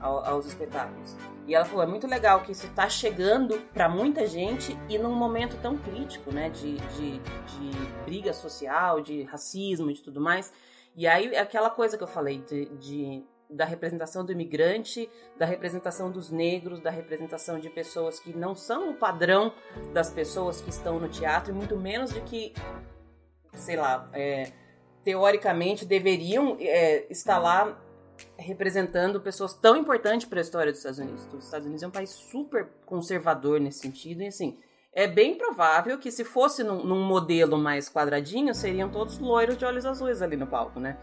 aos 0.00 0.46
espetáculos. 0.46 1.16
E 1.46 1.54
ela 1.54 1.64
falou, 1.64 1.84
é 1.84 1.86
muito 1.86 2.06
legal 2.06 2.42
que 2.42 2.52
isso 2.52 2.68
tá 2.74 2.88
chegando 2.88 3.58
pra 3.72 3.88
muita 3.88 4.26
gente 4.26 4.76
e 4.88 4.98
num 4.98 5.14
momento 5.14 5.56
tão 5.62 5.78
crítico, 5.78 6.32
né? 6.32 6.50
De, 6.50 6.76
de, 6.76 7.18
de 7.18 7.70
briga 8.04 8.32
social, 8.32 9.00
de 9.00 9.22
racismo 9.22 9.92
de 9.92 10.02
tudo 10.02 10.20
mais. 10.20 10.52
E 10.96 11.06
aí 11.06 11.34
é 11.34 11.40
aquela 11.40 11.70
coisa 11.70 11.96
que 11.96 12.02
eu 12.02 12.08
falei 12.08 12.38
de, 12.38 12.66
de- 12.76 13.24
da 13.48 13.64
representação 13.64 14.24
do 14.24 14.32
imigrante, 14.32 15.08
da 15.38 15.46
representação 15.46 16.10
dos 16.10 16.32
negros, 16.32 16.80
da 16.80 16.90
representação 16.90 17.60
de 17.60 17.70
pessoas 17.70 18.18
que 18.18 18.36
não 18.36 18.56
são 18.56 18.90
o 18.90 18.94
padrão 18.94 19.52
das 19.92 20.10
pessoas 20.10 20.60
que 20.60 20.70
estão 20.70 20.98
no 20.98 21.08
teatro, 21.08 21.52
e 21.52 21.54
muito 21.54 21.76
menos 21.76 22.12
de 22.12 22.20
que, 22.22 22.52
sei 23.52 23.76
lá, 23.76 24.08
é, 24.12 24.50
teoricamente 25.04 25.84
deveriam 25.84 26.56
é, 26.58 27.06
estar 27.08 27.38
lá 27.38 27.80
representando 28.38 29.20
pessoas 29.20 29.54
tão 29.54 29.76
importantes 29.76 30.26
para 30.26 30.40
a 30.40 30.42
história 30.42 30.72
dos 30.72 30.78
Estados 30.78 30.98
Unidos. 30.98 31.28
Os 31.32 31.44
Estados 31.44 31.66
Unidos 31.66 31.82
é 31.82 31.86
um 31.86 31.90
país 31.90 32.10
super 32.10 32.68
conservador 32.84 33.60
nesse 33.60 33.80
sentido, 33.80 34.22
e 34.22 34.28
assim, 34.28 34.58
é 34.92 35.06
bem 35.06 35.36
provável 35.36 35.98
que 35.98 36.10
se 36.10 36.24
fosse 36.24 36.64
num, 36.64 36.84
num 36.84 37.04
modelo 37.04 37.58
mais 37.58 37.88
quadradinho, 37.88 38.54
seriam 38.54 38.88
todos 38.88 39.18
loiros 39.18 39.58
de 39.58 39.64
olhos 39.64 39.84
azuis 39.84 40.22
ali 40.22 40.36
no 40.36 40.46
palco, 40.46 40.80
né? 40.80 40.96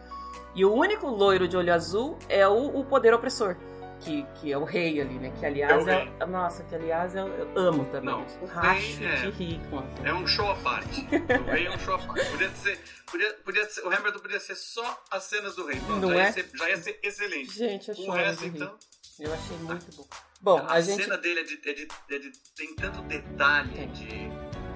E 0.56 0.66
o 0.66 0.74
único 0.74 1.08
loiro 1.08 1.48
de 1.48 1.58
olho 1.58 1.74
azul 1.74 2.18
é 2.30 2.48
o, 2.48 2.80
o 2.80 2.86
poder 2.86 3.14
opressor, 3.14 3.56
que, 4.04 4.24
que 4.36 4.52
é 4.52 4.58
o 4.58 4.64
rei 4.64 5.00
ali, 5.02 5.14
né? 5.20 5.32
Que 5.40 5.46
aliás 5.46 5.88
É 5.88 6.08
é, 6.20 6.26
nossa, 6.26 6.64
que 6.64 6.76
aliás 6.76 7.16
eu, 7.16 7.28
eu 7.28 7.50
amo 7.58 7.86
também. 7.86 8.10
Não, 8.14 8.22
Eu 8.22 8.44
o 8.44 8.46
racho 8.46 9.04
é- 9.04 9.16
de 9.16 9.30
rir 9.32 9.62
com 9.70 9.80
a- 9.80 9.84
É 10.04 10.14
um 10.14 10.26
show 10.28 10.50
à 10.52 10.56
parte. 10.56 11.08
O 11.12 11.52
rei 11.52 11.66
é 11.68 11.72
um 11.72 11.80
show 11.80 11.96
à 11.96 12.00
parte. 12.00 12.26
Podia 12.32 12.50
ser, 12.52 12.80
podia, 13.10 13.34
podia 13.46 13.66
ser, 13.70 13.82
o 13.82 13.88
Hamilton 13.94 14.20
podia 14.20 14.40
ser 14.40 14.56
só 14.56 15.04
as 15.12 15.24
cenas 15.24 15.56
do 15.56 15.66
rei. 15.66 15.80
Pronto, 15.80 16.02
Não 16.02 16.10
já, 16.10 16.16
é? 16.20 16.26
ia 16.26 16.32
ser, 16.34 16.50
já 16.54 16.70
ia 16.70 16.78
ser 16.78 17.00
excelente. 17.04 17.52
Gente, 17.58 17.90
eu 17.90 17.96
o 18.08 18.12
resto, 18.12 18.46
então. 18.46 18.76
Eu 19.20 19.34
achei 19.34 19.58
muito 19.58 19.96
bom. 19.96 20.06
Bom, 20.42 20.58
a, 20.68 20.74
a 20.74 20.82
gente. 20.82 21.04
cena 21.04 21.18
dele 21.18 21.40
é 21.42 21.44
de, 21.44 21.54
é 21.70 21.74
de, 21.74 21.88
é 22.12 22.20
de- 22.20 22.32
tem 22.56 22.76
tanto 22.76 23.02
detalhe 23.04 23.88
de, 23.88 24.30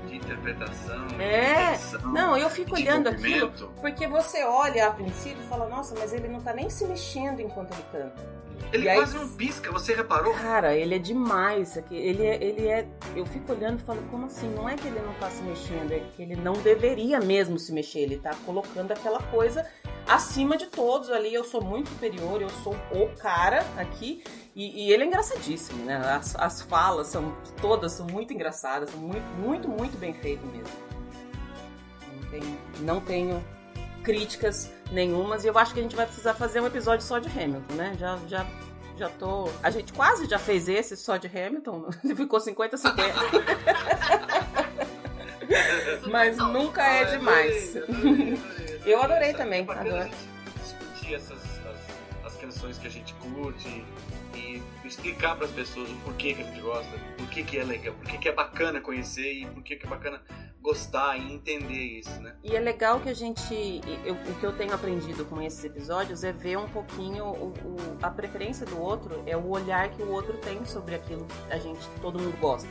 de 0.08 0.16
interpretação. 0.16 1.08
É, 1.20 1.76
não, 2.14 2.38
eu 2.38 2.50
fico 2.50 2.76
olhando 2.76 3.10
aquilo, 3.10 3.52
porque 3.82 4.08
você 4.08 4.44
olha 4.44 4.88
a 4.88 4.92
princípio 4.92 5.44
e 5.44 5.48
fala, 5.48 5.68
nossa, 5.68 5.96
mas 5.98 6.14
ele 6.14 6.28
não 6.28 6.40
tá 6.42 6.54
nem 6.54 6.70
se 6.70 6.86
mexendo 6.86 7.42
enquanto 7.42 7.74
ele 7.74 7.84
canta. 7.92 8.47
Ele 8.74 8.84
E 8.86 8.90
aí- 8.90 8.98
quase 8.98 9.16
não 9.18 9.28
pisca, 9.30 9.72
você 9.72 9.94
reparou? 9.94 10.34
Cara, 10.34 10.76
ele 10.76 10.96
é 10.96 11.00
demais. 11.00 11.78
aqui. 11.78 11.96
Ele 11.96 12.26
é, 12.26 12.44
ele 12.44 12.68
é. 12.68 12.86
Eu 13.16 13.26
fico 13.26 13.54
olhando 13.54 13.80
e 13.80 13.84
falo, 13.84 14.02
como 14.12 14.26
assim? 14.26 14.50
Não 14.54 14.68
é 14.68 14.76
que 14.76 14.88
ele 14.88 15.00
não 15.00 15.14
tá 15.16 15.30
se 15.30 15.42
mexendo, 15.44 15.92
é 15.92 16.00
que 16.16 16.22
ele 16.22 16.36
não 16.36 16.54
deveria 16.54 17.20
mesmo 17.20 17.58
se 17.58 17.72
mexer. 17.72 18.00
Ele 18.00 18.18
tá 18.18 18.36
colocando 18.46 18.92
aquela 18.92 19.22
coisa 19.24 19.66
acima 20.08 20.58
de 20.58 20.66
todos 20.68 21.10
ali. 21.12 21.34
Eu 21.34 21.44
sou 21.44 21.64
muito 21.64 21.90
superior, 21.90 22.42
eu 22.42 22.50
sou 22.50 22.76
o 22.92 23.08
cara 23.18 23.66
aqui. 23.78 24.24
E, 24.56 24.88
e 24.88 24.92
ele 24.92 25.04
é 25.04 25.06
engraçadíssimo, 25.08 25.86
né? 25.86 25.96
As, 25.98 26.36
as 26.36 26.62
falas 26.64 27.08
são 27.08 27.34
todas 27.62 27.92
são 27.94 28.08
muito 28.08 28.34
engraçadas, 28.34 28.90
são 28.90 29.00
muito, 29.00 29.24
muito, 29.40 29.68
muito 29.70 29.98
bem 29.98 30.14
feitas 30.14 30.46
mesmo. 30.52 30.68
Não 32.22 32.30
tenho, 32.30 32.58
não 32.80 33.00
tenho 33.02 33.46
críticas 34.08 34.72
nenhumas 34.90 35.44
e 35.44 35.48
eu 35.50 35.58
acho 35.60 35.74
que 35.74 35.82
a 35.82 35.84
gente 35.84 35.94
vai 35.94 36.06
precisar 36.06 36.34
fazer 36.34 36.62
um 36.62 36.66
episódio 36.66 37.06
só 37.06 37.20
de 37.20 37.28
Hamilton, 37.28 37.74
né? 37.74 37.94
Já, 38.00 38.18
já, 38.26 38.48
já 38.98 39.10
tô. 39.10 39.50
A 39.62 39.70
gente 39.70 39.92
quase 39.92 40.26
já 40.30 40.40
fez 40.40 40.70
esse 40.70 40.96
só 40.96 41.18
de 41.18 41.28
Hamilton, 41.28 41.90
ficou 42.16 42.40
50-50. 42.40 42.96
Mas 46.10 46.38
nunca 46.38 46.82
é 46.82 47.04
demais. 47.04 47.76
Eu 48.86 49.02
adorei 49.02 49.34
também, 49.34 49.66
bacana 49.66 49.90
adoro. 49.90 50.04
a 50.04 50.06
gente 50.06 50.16
discutir 50.62 51.16
essas 51.16 51.38
as, 51.66 51.78
as 52.28 52.36
canções 52.38 52.78
que 52.78 52.88
a 52.88 52.92
gente 52.92 53.14
curte 53.16 53.84
e 54.34 54.64
explicar 54.86 55.36
para 55.36 55.48
as 55.48 55.52
pessoas 55.52 55.90
o 55.90 55.96
porquê 55.98 56.34
que 56.34 56.44
a 56.44 56.46
gente 56.46 56.62
gosta, 56.62 56.98
por 57.18 57.28
que 57.28 57.44
que 57.44 57.58
é 57.58 57.64
legal, 57.66 57.94
por 57.96 58.10
que 58.10 58.18
que 58.18 58.30
é 58.30 58.32
bacana 58.32 58.80
conhecer 58.80 59.34
e 59.34 59.46
por 59.48 59.62
que 59.62 59.76
que 59.76 59.86
é 59.86 59.90
bacana 59.90 60.22
gostar 60.68 61.16
e 61.18 61.34
entender 61.34 61.74
isso, 62.00 62.20
né? 62.22 62.36
E 62.44 62.54
é 62.56 62.60
legal 62.60 63.00
que 63.00 63.08
a 63.10 63.14
gente. 63.14 63.82
eu- 64.06 64.16
o 64.16 64.40
que 64.40 64.44
eu 64.46 64.52
tenho 64.58 64.74
aprendido 64.74 65.24
com 65.26 65.42
esses 65.42 65.64
episódios 65.64 66.24
é 66.26 66.32
ver 66.34 66.58
um 66.58 66.68
pouquinho 66.68 67.24
o, 67.26 67.48
o- 67.48 67.98
a 68.02 68.10
preferência 68.10 68.66
do 68.66 68.78
outro, 68.82 69.24
é 69.26 69.38
o 69.38 69.48
olhar 69.50 69.90
que 69.92 70.04
o 70.04 70.12
outro 70.12 70.38
tem 70.38 70.66
sobre 70.66 70.96
aquilo 70.96 71.26
que 71.26 71.54
a 71.54 71.58
gente, 71.58 71.80
todo 72.02 72.20
mundo 72.20 72.38
gosta. 72.40 72.68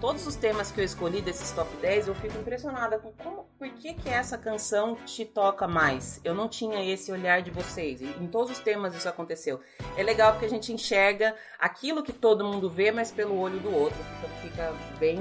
Todos 0.00 0.26
os 0.26 0.36
temas 0.36 0.70
que 0.70 0.80
eu 0.82 0.84
escolhi 0.84 1.22
desses 1.22 1.50
top 1.52 1.74
10, 1.78 2.08
eu 2.08 2.14
fico 2.16 2.36
impressionada 2.38 2.98
com 2.98 3.10
como, 3.12 3.46
por 3.58 3.70
que, 3.70 3.94
que 3.94 4.10
essa 4.10 4.36
canção 4.36 4.96
te 4.96 5.24
toca 5.24 5.66
mais. 5.66 6.20
Eu 6.22 6.34
não 6.34 6.46
tinha 6.46 6.84
esse 6.92 7.10
olhar 7.10 7.40
de 7.40 7.50
vocês. 7.50 8.02
Em 8.02 8.26
todos 8.26 8.50
os 8.50 8.58
temas 8.58 8.94
isso 8.94 9.08
aconteceu. 9.08 9.60
É 9.96 10.02
legal 10.02 10.32
porque 10.32 10.44
a 10.44 10.50
gente 10.50 10.70
enxerga 10.74 11.34
aquilo 11.58 12.02
que 12.02 12.12
todo 12.12 12.44
mundo 12.44 12.68
vê, 12.68 12.92
mas 12.92 13.10
pelo 13.10 13.38
olho 13.40 13.58
do 13.60 13.74
outro. 13.74 13.96
Fica, 14.20 14.28
fica 14.42 14.74
bem, 14.98 15.18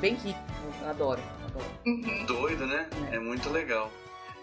bem 0.00 0.14
rico. 0.14 0.40
Adoro. 0.88 1.22
Adoro. 1.56 2.26
Doido, 2.26 2.66
né? 2.66 2.88
É 3.12 3.18
muito 3.18 3.48
legal. 3.50 3.90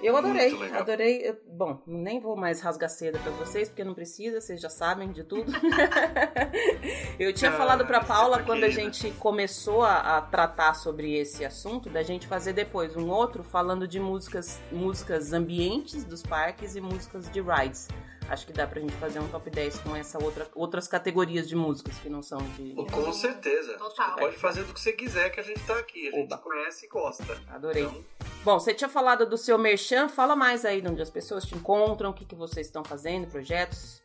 Eu 0.02 0.18
adorei, 0.18 0.54
adorei. 0.74 1.22
Eu- 1.30 1.38
Bom, 1.48 1.82
nem 1.88 2.20
vou 2.20 2.36
mais 2.36 2.60
rasgar 2.60 2.90
seda 2.90 3.18
pra 3.20 3.32
vocês, 3.32 3.70
porque 3.70 3.86
não 3.86 3.94
precisa, 3.94 4.42
vocês 4.42 4.60
já 4.60 4.70
sabem 4.70 5.12
de 5.14 5.24
tudo. 5.24 5.50
eu 7.18 7.32
tinha 7.34 7.52
Ah, 7.52 7.54
falado 7.58 7.86
pra 7.86 8.04
Paula 8.04 8.36
sempre 8.38 8.46
quando 8.48 8.64
a 8.66 8.70
gente 8.70 9.12
começou 9.12 9.82
a, 9.84 10.18
a 10.18 10.22
tratar 10.22 10.74
sobre 10.74 11.16
esse 11.18 11.46
assunto, 11.46 11.90
da 11.90 12.04
gente 12.04 12.28
fazer 12.28 12.52
depois 12.54 12.98
um 12.98 13.10
outro 13.10 13.44
falando 13.44 13.88
de 13.88 13.98
músicas, 14.00 14.60
músicas 14.72 15.32
ambientes 15.32 16.04
dos 16.04 16.22
parques 16.22 16.76
e 16.76 16.82
músicas 16.82 17.30
de 17.30 17.40
rides. 17.42 17.88
Acho 18.30 18.48
que 18.48 18.54
dá 18.54 18.66
pra 18.66 18.80
gente 18.80 18.94
fazer 18.94 19.20
um 19.20 19.28
top 19.28 19.50
10 19.50 19.80
com 19.80 19.96
essa 19.96 20.24
outra, 20.24 20.50
outras 20.56 20.88
categorias 20.88 21.48
de 21.48 21.56
músicas 21.56 21.98
que 22.00 22.10
não 22.10 22.24
são 22.24 22.40
de. 22.58 22.74
Com 22.92 23.14
certeza. 23.14 23.78
Total. 23.78 24.16
Pode 24.16 24.38
fazer 24.38 24.64
do 24.64 24.74
que 24.74 24.80
você 24.80 24.94
quiser 24.94 25.30
que 25.30 25.40
a 25.40 25.44
gente 25.44 25.60
tá 25.62 25.78
aqui. 25.78 26.08
A 26.08 26.12
gente 26.12 26.38
conhece 26.38 26.86
e 26.86 26.90
gosta. 26.90 27.42
Adorei. 27.50 27.84
Então, 27.84 28.04
Bom, 28.44 28.60
você 28.60 28.74
tinha 28.74 28.90
falado 28.90 29.26
do 29.26 29.38
seu 29.38 29.58
merchan, 29.58 30.10
fala 30.10 30.36
mais 30.36 30.66
aí 30.66 30.82
de 30.82 30.88
onde 30.88 31.02
as 31.02 31.10
pessoas 31.10 31.46
te 31.46 31.56
encontram, 31.56 32.10
o 32.10 32.14
que, 32.14 32.26
que 32.26 32.36
vocês 32.36 32.68
estão 32.68 32.84
fazendo, 32.84 33.28
projetos, 33.28 34.02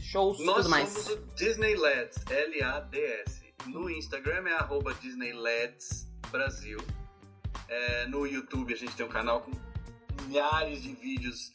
shows, 0.00 0.38
Nós 0.44 0.58
tudo 0.58 0.68
mais. 0.70 0.88
somos 0.90 1.08
o 1.08 1.16
Disney 1.34 1.74
Lads, 1.74 2.24
L-A-D-S. 2.28 3.54
No 3.66 3.90
Instagram 3.90 4.48
é 4.48 4.54
arroba 4.54 4.94
Disney 4.94 5.32
Lads 5.32 6.08
Brasil. 6.30 6.78
É, 7.68 8.06
no 8.06 8.26
YouTube 8.26 8.72
a 8.72 8.76
gente 8.76 8.94
tem 8.96 9.04
um 9.04 9.08
canal 9.08 9.42
com 9.42 9.52
milhares 10.26 10.82
de 10.82 10.92
vídeos 10.94 11.52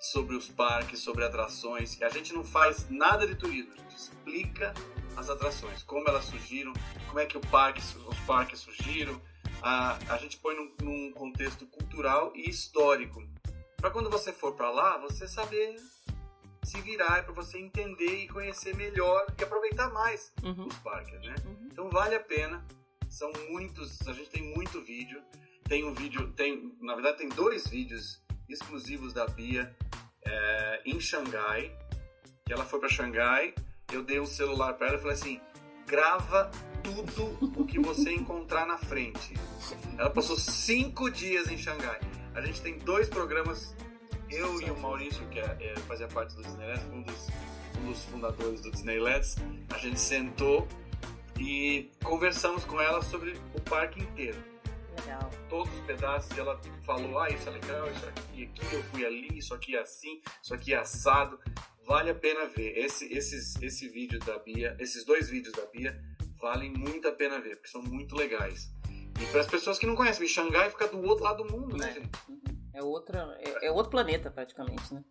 sobre 0.00 0.36
os 0.36 0.48
parques, 0.48 1.00
sobre 1.00 1.24
atrações. 1.24 2.00
A 2.02 2.08
gente 2.08 2.32
não 2.32 2.44
faz 2.44 2.88
nada 2.88 3.26
de 3.26 3.34
turismo, 3.34 3.72
a 3.72 3.76
gente 3.76 3.96
explica 3.96 4.72
as 5.16 5.28
atrações, 5.28 5.82
como 5.82 6.08
elas 6.08 6.24
surgiram, 6.24 6.72
como 7.08 7.18
é 7.18 7.26
que 7.26 7.38
parque, 7.48 7.80
os 7.80 8.18
parques 8.20 8.60
surgiram. 8.60 9.20
A, 9.60 9.98
a 10.14 10.16
gente 10.18 10.36
põe 10.38 10.54
num, 10.54 10.72
num 10.82 11.12
contexto 11.12 11.66
cultural 11.66 12.32
e 12.36 12.48
histórico. 12.48 13.20
Para 13.76 13.90
quando 13.90 14.08
você 14.08 14.32
for 14.32 14.54
para 14.54 14.70
lá, 14.70 14.98
você 14.98 15.26
saber 15.26 15.76
se 16.62 16.80
virar, 16.80 17.24
para 17.24 17.32
você 17.32 17.58
entender 17.58 18.24
e 18.24 18.28
conhecer 18.28 18.74
melhor 18.76 19.26
e 19.38 19.42
aproveitar 19.42 19.90
mais 19.92 20.32
Uhum. 20.42 20.66
os 20.66 20.76
parques, 20.78 21.20
né? 21.22 21.34
Então 21.72 21.88
vale 21.88 22.14
a 22.14 22.20
pena. 22.20 22.64
São 23.08 23.32
muitos, 23.48 24.06
a 24.06 24.12
gente 24.12 24.30
tem 24.30 24.42
muito 24.54 24.80
vídeo. 24.82 25.20
Tem 25.64 25.84
um 25.84 25.92
vídeo, 25.94 26.30
tem, 26.32 26.76
na 26.80 26.94
verdade 26.94 27.18
tem 27.18 27.28
dois 27.28 27.66
vídeos 27.66 28.22
exclusivos 28.48 29.12
da 29.12 29.26
Bia 29.26 29.74
é, 30.28 30.82
em 30.84 31.00
Xangai. 31.00 31.72
Que 32.44 32.52
ela 32.52 32.64
foi 32.64 32.80
para 32.80 32.88
Xangai, 32.88 33.54
eu 33.92 34.02
dei 34.02 34.20
um 34.20 34.26
celular 34.26 34.74
para 34.74 34.88
ela 34.88 34.96
e 34.96 35.00
falei 35.00 35.14
assim: 35.14 35.40
grava 35.86 36.50
tudo 36.82 37.38
o 37.56 37.66
que 37.66 37.78
você 37.78 38.12
encontrar 38.12 38.66
na 38.66 38.78
frente. 38.78 39.34
Ela 39.98 40.10
passou 40.10 40.36
cinco 40.36 41.10
dias 41.10 41.50
em 41.50 41.58
Xangai. 41.58 42.00
A 42.34 42.40
gente 42.40 42.60
tem 42.62 42.78
dois 42.78 43.08
programas, 43.08 43.74
eu 44.30 44.60
e 44.60 44.70
o 44.70 44.78
Maurício, 44.78 45.26
que 45.28 45.40
é, 45.40 45.56
é, 45.60 45.74
fazia 45.80 46.06
parte 46.06 46.36
do 46.36 46.42
Disneyland, 46.42 46.84
um 46.92 47.02
dos, 47.02 47.28
um 47.80 47.86
dos 47.86 48.04
fundadores 48.04 48.60
do 48.60 48.70
Disneyland, 48.70 49.26
a 49.70 49.78
gente 49.78 49.98
sentou 49.98 50.68
e 51.38 51.90
conversamos 52.02 52.64
com 52.64 52.80
ela 52.80 53.02
sobre 53.02 53.38
o 53.54 53.60
parque 53.60 54.00
inteiro. 54.00 54.38
Legal. 55.00 55.30
Todos 55.48 55.72
os 55.72 55.80
pedaços 55.86 56.36
ela 56.36 56.60
falou, 56.84 57.18
ah, 57.18 57.28
isso 57.28 57.48
é 57.48 57.52
legal, 57.52 57.90
isso 57.90 58.06
aqui, 58.06 58.44
aqui 58.44 58.74
eu 58.74 58.82
fui 58.84 59.06
ali, 59.06 59.38
isso 59.38 59.54
aqui 59.54 59.76
é 59.76 59.80
assim, 59.80 60.20
isso 60.42 60.54
aqui 60.54 60.74
é 60.74 60.78
assado. 60.78 61.38
Vale 61.86 62.10
a 62.10 62.14
pena 62.14 62.46
ver. 62.46 62.76
Esse, 62.76 63.10
esses, 63.12 63.60
esse 63.62 63.88
vídeo 63.88 64.18
da 64.20 64.38
Bia, 64.38 64.76
esses 64.78 65.04
dois 65.04 65.28
vídeos 65.28 65.54
da 65.54 65.64
Bia, 65.66 65.98
valem 66.40 66.72
muito 66.72 67.08
a 67.08 67.12
pena 67.12 67.40
ver, 67.40 67.56
porque 67.56 67.68
são 67.68 67.82
muito 67.82 68.14
legais. 68.16 68.70
E 69.20 69.26
para 69.26 69.40
as 69.40 69.46
pessoas 69.46 69.78
que 69.78 69.86
não 69.86 69.96
conhecem, 69.96 70.28
Xangai 70.28 70.70
fica 70.70 70.86
do 70.88 71.02
outro 71.02 71.24
lado 71.24 71.42
do 71.42 71.52
mundo, 71.52 71.76
né, 71.76 71.92
gente? 71.92 72.10
É, 72.74 72.82
outra, 72.82 73.36
é, 73.40 73.66
é 73.66 73.70
outro 73.72 73.90
planeta, 73.90 74.30
praticamente, 74.30 74.94
né? 74.94 75.02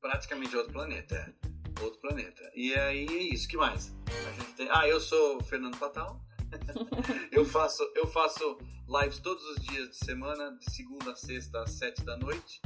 Praticamente 0.00 0.56
outro 0.56 0.72
planeta, 0.72 1.14
é. 1.14 1.82
Outro 1.82 2.00
planeta. 2.00 2.42
E 2.54 2.74
aí 2.74 3.06
é 3.06 3.34
isso, 3.34 3.48
que 3.48 3.56
mais? 3.56 3.94
A 4.06 4.32
gente 4.32 4.54
tem... 4.54 4.68
Ah, 4.70 4.88
eu 4.88 5.00
sou 5.00 5.38
o 5.38 5.44
Fernando 5.44 5.76
Patal. 5.78 6.23
eu, 7.32 7.44
faço, 7.44 7.82
eu 7.94 8.06
faço 8.06 8.58
lives 8.88 9.18
todos 9.18 9.44
os 9.50 9.56
dias 9.64 9.88
de 9.90 9.96
semana, 9.96 10.56
de 10.56 10.70
segunda 10.72 11.12
a 11.12 11.16
sexta 11.16 11.62
às 11.62 11.72
sete 11.72 12.02
da 12.04 12.16
noite, 12.16 12.60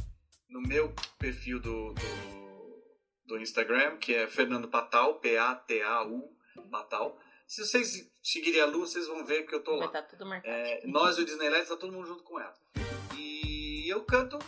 no 0.49 0.61
meu 0.63 0.93
perfil 1.19 1.61
do, 1.61 1.93
do, 1.95 2.85
do 3.27 3.39
Instagram, 3.39 3.97
que 3.99 4.15
é 4.15 4.27
Fernando 4.27 4.69
Patal, 4.69 5.19
P-A-T-A-U, 5.21 6.37
Patal. 6.71 7.19
Se 7.47 7.65
vocês 7.65 8.11
seguirem 8.23 8.61
a 8.61 8.67
Lu, 8.67 8.81
vocês 8.81 9.07
vão 9.07 9.25
ver 9.25 9.45
que 9.45 9.55
eu 9.55 9.63
tô 9.63 9.73
lá. 9.73 9.87
Vai 9.87 10.01
estar 10.01 10.03
tudo 10.03 10.27
marcado. 10.27 10.55
É, 10.55 10.87
nós 10.87 11.17
e 11.17 11.23
o 11.23 11.25
Disneyland 11.25 11.67
tá 11.67 11.77
todo 11.77 11.93
mundo 11.93 12.07
junto 12.07 12.23
com 12.25 12.39
ela. 12.39 12.55
E 13.17 13.89
eu 13.89 14.05
canto 14.05 14.39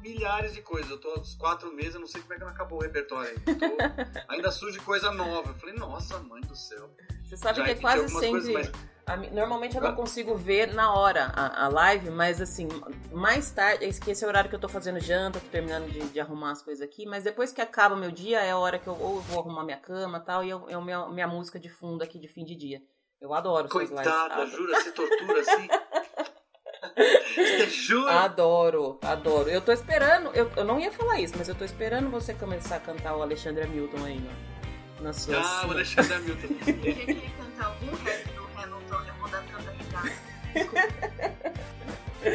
milhares 0.00 0.54
de 0.54 0.62
coisas. 0.62 0.90
Eu 0.90 0.98
tô 0.98 1.08
há 1.10 1.20
uns 1.20 1.34
quatro 1.34 1.72
meses, 1.72 1.94
eu 1.94 2.00
não 2.00 2.06
sei 2.08 2.20
como 2.20 2.32
é 2.34 2.36
que 2.36 2.44
não 2.44 2.50
acabou 2.50 2.78
o 2.78 2.82
repertório 2.82 3.30
ainda. 3.30 3.68
Tô- 3.68 3.76
ainda 4.32 4.50
surge 4.50 4.78
coisa 4.80 5.12
nova. 5.12 5.50
Eu 5.50 5.54
falei, 5.54 5.74
nossa, 5.76 6.18
mãe 6.20 6.40
do 6.42 6.56
céu. 6.56 6.94
Você 7.28 7.36
sabe 7.36 7.58
Já 7.58 7.64
que 7.64 7.70
é 7.70 7.74
quase 7.74 8.08
sempre. 8.08 8.30
coisas, 8.30 8.52
mas- 8.54 8.72
a 9.06 9.16
mi- 9.16 9.30
normalmente 9.30 9.74
eu 9.76 9.82
não 9.82 9.94
consigo 9.94 10.34
ver 10.34 10.72
na 10.74 10.92
hora 10.94 11.32
a, 11.34 11.64
a 11.64 11.68
live, 11.68 12.10
mas 12.10 12.40
assim, 12.42 12.68
mais 13.10 13.50
tarde, 13.50 13.84
esse 13.86 14.22
é 14.22 14.26
o 14.26 14.28
horário 14.28 14.50
que 14.50 14.56
eu 14.56 14.60
tô 14.60 14.68
fazendo 14.68 15.00
janta, 15.00 15.40
tô 15.40 15.46
terminando 15.48 15.90
de, 15.90 16.00
de 16.08 16.20
arrumar 16.20 16.50
as 16.52 16.62
coisas 16.62 16.82
aqui, 16.86 17.06
mas 17.06 17.24
depois 17.24 17.50
que 17.52 17.60
acaba 17.62 17.94
o 17.94 17.98
meu 17.98 18.10
dia, 18.10 18.40
é 18.40 18.50
a 18.50 18.58
hora 18.58 18.78
que 18.78 18.86
eu 18.86 18.94
ou 18.94 19.16
eu 19.16 19.20
vou 19.22 19.40
arrumar 19.40 19.64
minha 19.64 19.78
cama 19.78 20.18
e 20.18 20.26
tal, 20.26 20.44
e 20.44 20.50
eu- 20.50 20.66
é 20.68 20.74
a 20.74 20.80
minha, 20.80 21.08
minha 21.08 21.26
música 21.26 21.58
de 21.58 21.68
fundo 21.70 22.02
aqui 22.02 22.18
de 22.18 22.28
fim 22.28 22.44
de 22.44 22.54
dia. 22.54 22.82
Eu 23.20 23.32
adoro 23.34 23.66
lives. 23.72 23.90
Coitada, 23.90 24.34
Adoro. 24.34 24.50
jura? 24.50 24.80
Você 24.80 24.92
tortura 24.92 25.40
assim? 25.40 25.68
Jura? 27.70 28.20
Adoro, 28.24 28.98
adoro. 29.02 29.48
Eu 29.48 29.60
tô 29.60 29.72
esperando, 29.72 30.30
eu, 30.34 30.50
eu 30.56 30.64
não 30.64 30.78
ia 30.78 30.90
falar 30.92 31.20
isso, 31.20 31.34
mas 31.36 31.48
eu 31.48 31.54
tô 31.54 31.64
esperando 31.64 32.10
você 32.10 32.34
começar 32.34 32.76
a 32.76 32.80
cantar 32.80 33.16
o 33.16 33.22
Alexandre 33.22 33.64
Hamilton 33.64 34.04
aí, 34.04 34.28
ó. 34.54 34.57
Nas 35.00 35.16
suas... 35.16 35.46
Ah, 35.46 35.66
o 35.66 35.70
Alexandre 35.70 36.14
Hamilton. 36.14 36.48
Eu 36.66 36.94
queria 36.94 37.30
cantar 37.30 37.66
algum 37.66 37.94
rap 38.04 38.28
do 38.28 38.60
Hamilton, 38.60 39.02
eu 39.06 39.14
vou 39.14 39.28
dar 39.28 39.42
tanta 39.42 39.70
risada. 39.70 40.12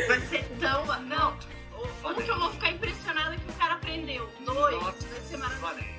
Vai 0.07 0.19
ser 0.21 0.43
tão. 0.59 0.85
Não! 1.03 1.37
Um 2.05 2.13
que 2.15 2.29
eu 2.29 2.39
vou 2.39 2.51
ficar 2.51 2.71
impressionada 2.71 3.35
que 3.35 3.49
o 3.49 3.53
cara 3.53 3.73
aprendeu. 3.75 4.29
Dois, 4.45 4.81
vai 4.81 5.21
ser 5.21 5.37
maravilhoso. 5.37 5.93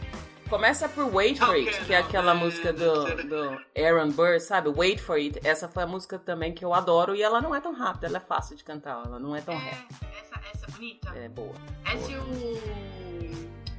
Começa 0.49 0.89
por 0.89 1.13
Wait 1.13 1.39
For 1.39 1.55
It, 1.55 1.85
que 1.85 1.95
é 1.95 1.99
aquela 1.99 2.35
música 2.35 2.73
do, 2.73 3.05
do 3.25 3.59
Aaron 3.77 4.11
Burr, 4.11 4.39
sabe? 4.41 4.69
Wait 4.69 5.01
For 5.01 5.17
It. 5.17 5.41
Essa 5.43 5.69
foi 5.69 5.83
a 5.83 5.87
música 5.87 6.19
também 6.19 6.53
que 6.53 6.65
eu 6.65 6.75
adoro 6.75 7.17
e 7.17 7.23
ela 7.23 7.41
não 7.41 7.55
é 7.55 7.61
tão 7.61 7.73
rápida, 7.73 8.07
ela 8.07 8.19
é 8.19 8.21
fácil 8.21 8.55
de 8.55 8.63
cantar, 8.63 9.03
ela 9.07 9.19
não 9.19 9.35
é 9.35 9.41
tão 9.41 9.57
rap. 9.57 9.87
Essa, 10.21 10.41
essa 10.53 10.67
é 10.67 10.71
bonita? 10.71 11.13
É 11.17 11.29
boa. 11.29 11.55
Essa 11.87 12.11
e 12.11 12.17
o. 12.17 12.54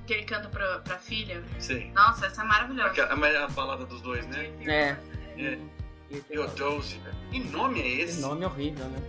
que 0.05 0.13
ele 0.13 0.23
canta 0.23 0.47
pra, 0.49 0.79
pra 0.79 0.97
filha. 0.97 1.43
Sim. 1.59 1.91
Nossa, 1.93 2.27
essa 2.27 2.41
é 2.41 2.45
maravilhosa. 2.45 2.89
Aquela- 2.89 3.13
a, 3.41 3.43
a 3.45 3.47
balada 3.49 3.85
dos 3.85 4.01
dois, 4.01 4.25
né? 4.27 4.49
É. 4.65 4.95
É. 5.37 5.57
Theodose. 6.29 7.01
Que 7.31 7.39
nome 7.39 7.81
é 7.81 8.01
esse? 8.01 8.15
Que 8.17 8.21
nome 8.21 8.45
horrível, 8.45 8.85
né? 8.85 8.99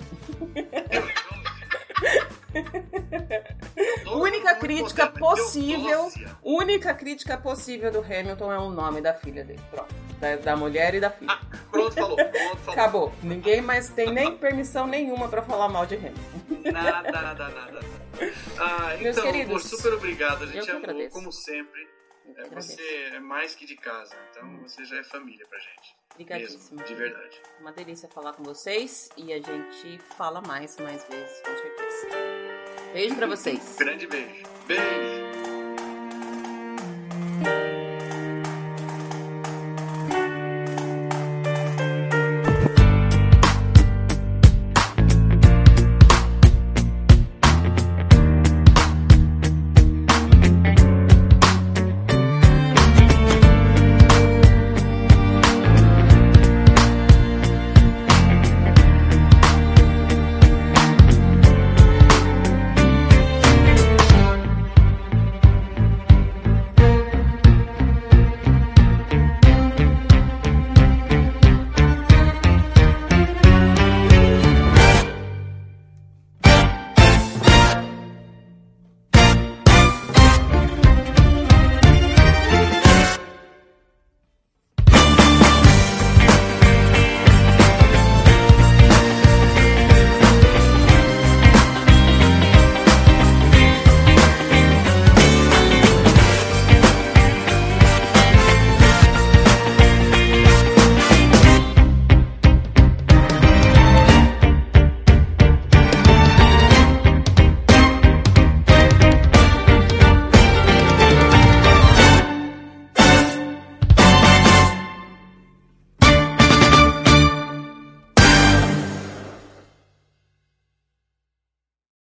única 4.13 4.55
crítica 4.57 5.07
possível, 5.07 6.11
única 6.43 6.95
crítica 6.95 7.37
possível 7.37 7.91
do 7.91 8.01
Hamilton 8.01 8.53
é 8.53 8.59
o 8.59 8.71
nome 8.71 9.01
da 9.01 9.15
filha 9.15 9.45
dele. 9.45 9.61
Pronto. 9.71 9.95
Da, 10.21 10.37
da 10.37 10.57
mulher 10.57 10.95
e 10.95 11.01
da 11.01 11.11
filha. 11.11 11.39
Pronto, 11.71 11.93
falou. 11.95 12.17
Pronto, 12.17 12.57
falou. 12.57 12.73
Acabou. 12.73 13.13
Ninguém 13.23 13.61
mais 13.61 13.91
tem 13.91 14.11
nem 14.13 14.35
permissão 14.37 14.87
nenhuma 14.87 15.29
pra 15.29 15.43
falar 15.43 15.69
mal 15.69 15.85
de 15.85 15.97
Hamilton. 15.97 16.21
Nada, 16.73 17.13
nada, 17.13 17.49
nada. 17.51 17.81
Ah, 18.59 18.97
Meus 18.99 19.17
então, 19.17 19.31
queridos, 19.31 19.49
amor, 19.49 19.61
super 19.61 19.93
obrigado. 19.95 20.45
A 20.45 20.47
gente 20.47 20.71
amou, 20.71 21.11
como 21.11 21.33
sempre. 21.33 21.89
É, 22.37 22.49
você 22.49 22.83
é 23.13 23.21
mais 23.21 23.55
que 23.55 23.65
de 23.67 23.77
casa, 23.77 24.17
então 24.31 24.59
você 24.63 24.85
já 24.85 24.97
é 24.97 25.05
família 25.05 25.47
pra 25.47 25.59
gente. 25.59 25.97
Obrigadíssima. 26.15 26.81
Mesmo, 26.81 26.85
de 26.85 26.95
verdade. 26.95 27.43
Uma 27.61 27.73
delícia 27.73 28.09
falar 28.09 28.33
com 28.33 28.43
vocês 28.43 29.09
e 29.17 29.33
a 29.33 29.37
gente 29.37 29.99
fala 30.17 30.41
mais, 30.41 30.77
mais 30.79 31.05
vezes, 31.09 31.41
com 31.41 31.57
certeza. 31.57 32.09
Beijo 32.93 33.15
pra 33.17 33.27
vocês. 33.29 33.77
Grande 33.79 34.07
beijo. 34.07 34.43
Beijo. 34.67 35.26